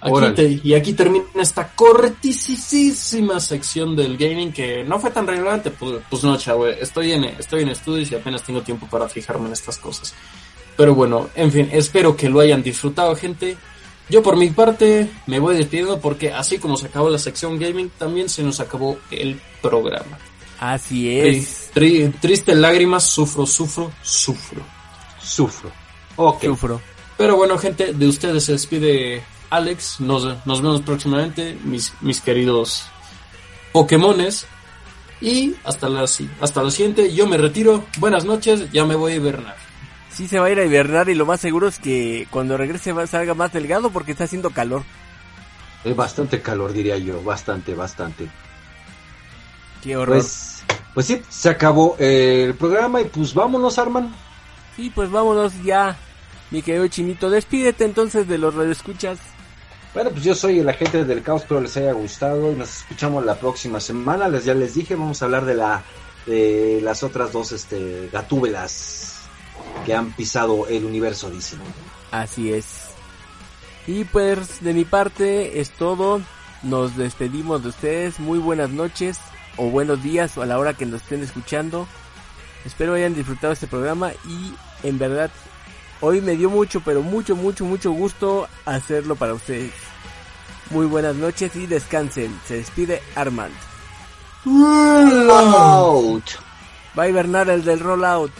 Aquí 0.00 0.34
te- 0.34 0.60
y 0.62 0.74
aquí 0.74 0.92
termina 0.92 1.24
esta 1.40 1.68
cortísima 1.74 3.40
sección 3.40 3.96
del 3.96 4.16
gaming 4.16 4.52
que 4.52 4.84
no 4.84 4.98
fue 5.00 5.10
tan 5.10 5.26
relevante. 5.26 5.70
Pues, 5.70 6.00
pues 6.08 6.22
no, 6.24 6.36
chavo, 6.38 6.66
estoy 6.68 7.12
en, 7.12 7.24
estoy 7.24 7.62
en 7.62 7.70
estudios 7.70 8.10
y 8.12 8.14
apenas 8.14 8.42
tengo 8.42 8.62
tiempo 8.62 8.86
para 8.88 9.08
fijarme 9.08 9.46
en 9.46 9.52
estas 9.52 9.76
cosas. 9.78 10.14
Pero 10.76 10.94
bueno, 10.94 11.28
en 11.34 11.50
fin, 11.50 11.68
espero 11.72 12.16
que 12.16 12.28
lo 12.28 12.40
hayan 12.40 12.62
disfrutado, 12.62 13.14
gente. 13.16 13.56
Yo 14.08 14.22
por 14.22 14.36
mi 14.36 14.50
parte 14.50 15.10
me 15.26 15.38
voy 15.38 15.56
despidiendo 15.56 16.00
porque 16.00 16.32
así 16.32 16.58
como 16.58 16.76
se 16.76 16.86
acabó 16.86 17.10
la 17.10 17.18
sección 17.18 17.58
gaming, 17.58 17.90
también 17.98 18.28
se 18.28 18.42
nos 18.42 18.60
acabó 18.60 18.98
el 19.10 19.40
programa. 19.60 20.16
Así 20.60 21.04
Tri- 21.06 21.36
es. 21.38 21.70
tri- 21.74 22.12
triste 22.20 22.54
lágrimas, 22.54 23.04
sufro, 23.04 23.44
sufro, 23.46 23.90
sufro. 24.02 24.62
Sufro. 25.20 25.70
Ok. 26.16 26.44
Sufro. 26.44 26.80
Pero 27.16 27.36
bueno, 27.36 27.58
gente, 27.58 27.92
de 27.92 28.06
ustedes 28.06 28.44
se 28.44 28.52
despide 28.52 29.22
Alex. 29.50 30.00
Nos, 30.00 30.24
nos 30.46 30.62
vemos 30.62 30.80
próximamente, 30.82 31.56
mis, 31.64 31.92
mis 32.00 32.20
queridos 32.20 32.86
Pokémones. 33.72 34.46
Y 35.20 35.56
hasta 35.64 35.88
la, 35.88 36.06
si- 36.06 36.30
hasta 36.40 36.62
la 36.62 36.70
siguiente. 36.70 37.12
Yo 37.12 37.26
me 37.26 37.36
retiro. 37.36 37.84
Buenas 37.98 38.24
noches. 38.24 38.70
Ya 38.72 38.84
me 38.84 38.94
voy 38.94 39.12
a 39.12 39.16
hibernar. 39.16 39.56
Sí 40.10 40.26
se 40.28 40.38
va 40.38 40.46
a 40.46 40.50
ir 40.50 40.58
a 40.58 40.64
hibernar 40.64 41.08
y 41.08 41.14
lo 41.14 41.26
más 41.26 41.40
seguro 41.40 41.68
es 41.68 41.78
que 41.78 42.26
cuando 42.30 42.56
regrese 42.56 42.92
salga 43.06 43.34
más 43.34 43.52
delgado 43.52 43.90
porque 43.90 44.12
está 44.12 44.24
haciendo 44.24 44.50
calor. 44.50 44.82
Es 45.84 45.94
bastante 45.94 46.40
calor, 46.40 46.72
diría 46.72 46.98
yo. 46.98 47.22
Bastante, 47.22 47.74
bastante. 47.74 48.28
Qué 49.82 49.96
horror. 49.96 50.16
Pues, 50.16 50.62
pues 50.94 51.06
sí, 51.06 51.22
se 51.28 51.48
acabó 51.50 51.96
eh, 51.98 52.44
el 52.48 52.54
programa 52.54 53.00
y 53.00 53.04
pues 53.04 53.32
vámonos, 53.34 53.78
Arman. 53.78 54.12
Sí, 54.76 54.90
pues 54.94 55.10
vámonos 55.10 55.52
ya. 55.62 55.96
Mi 56.50 56.62
querido 56.62 56.86
Chinito, 56.88 57.28
despídete 57.30 57.84
entonces 57.84 58.26
de 58.26 58.38
los 58.38 58.54
radioescuchas. 58.54 59.18
Bueno, 59.94 60.10
pues 60.10 60.22
yo 60.22 60.34
soy 60.34 60.58
el 60.58 60.68
agente 60.68 61.04
del 61.04 61.22
caos, 61.22 61.42
espero 61.42 61.60
les 61.60 61.76
haya 61.76 61.92
gustado 61.92 62.52
y 62.52 62.54
nos 62.54 62.78
escuchamos 62.78 63.24
la 63.24 63.36
próxima 63.36 63.80
semana. 63.80 64.28
Les 64.28 64.44
ya 64.44 64.54
les 64.54 64.74
dije, 64.74 64.94
vamos 64.94 65.22
a 65.22 65.24
hablar 65.24 65.44
de 65.44 65.54
la 65.54 65.82
de 66.26 66.80
las 66.82 67.02
otras 67.02 67.32
dos 67.32 67.52
este 67.52 68.10
gatúbelas 68.12 69.22
que 69.86 69.94
han 69.94 70.12
pisado 70.12 70.66
el 70.68 70.84
universo, 70.84 71.30
dicen. 71.30 71.60
Así 72.10 72.52
es. 72.52 72.88
Y 73.86 74.04
pues 74.04 74.62
de 74.62 74.74
mi 74.74 74.84
parte 74.84 75.60
es 75.60 75.70
todo. 75.70 76.20
Nos 76.62 76.96
despedimos 76.96 77.62
de 77.62 77.70
ustedes. 77.70 78.20
Muy 78.20 78.38
buenas 78.38 78.70
noches 78.70 79.18
o 79.56 79.70
buenos 79.70 80.02
días 80.02 80.36
o 80.36 80.42
a 80.42 80.46
la 80.46 80.58
hora 80.58 80.74
que 80.74 80.84
nos 80.84 81.02
estén 81.02 81.22
escuchando. 81.22 81.88
Espero 82.64 82.94
hayan 82.94 83.14
disfrutado 83.14 83.52
este 83.52 83.66
programa 83.66 84.12
y 84.26 84.86
en 84.86 84.98
verdad 84.98 85.30
hoy 86.00 86.20
me 86.20 86.36
dio 86.36 86.50
mucho, 86.50 86.80
pero 86.80 87.02
mucho, 87.02 87.36
mucho, 87.36 87.64
mucho 87.64 87.90
gusto 87.92 88.48
hacerlo 88.64 89.16
para 89.16 89.34
ustedes. 89.34 89.72
Muy 90.70 90.86
buenas 90.86 91.16
noches 91.16 91.54
y 91.56 91.66
descansen. 91.66 92.38
Se 92.46 92.54
despide 92.54 93.02
Armand. 93.14 93.54
Out. 94.46 96.24
Va 96.98 97.04
a 97.04 97.08
hibernar 97.08 97.48
el 97.48 97.64
del 97.64 97.80
rollout. 97.80 98.32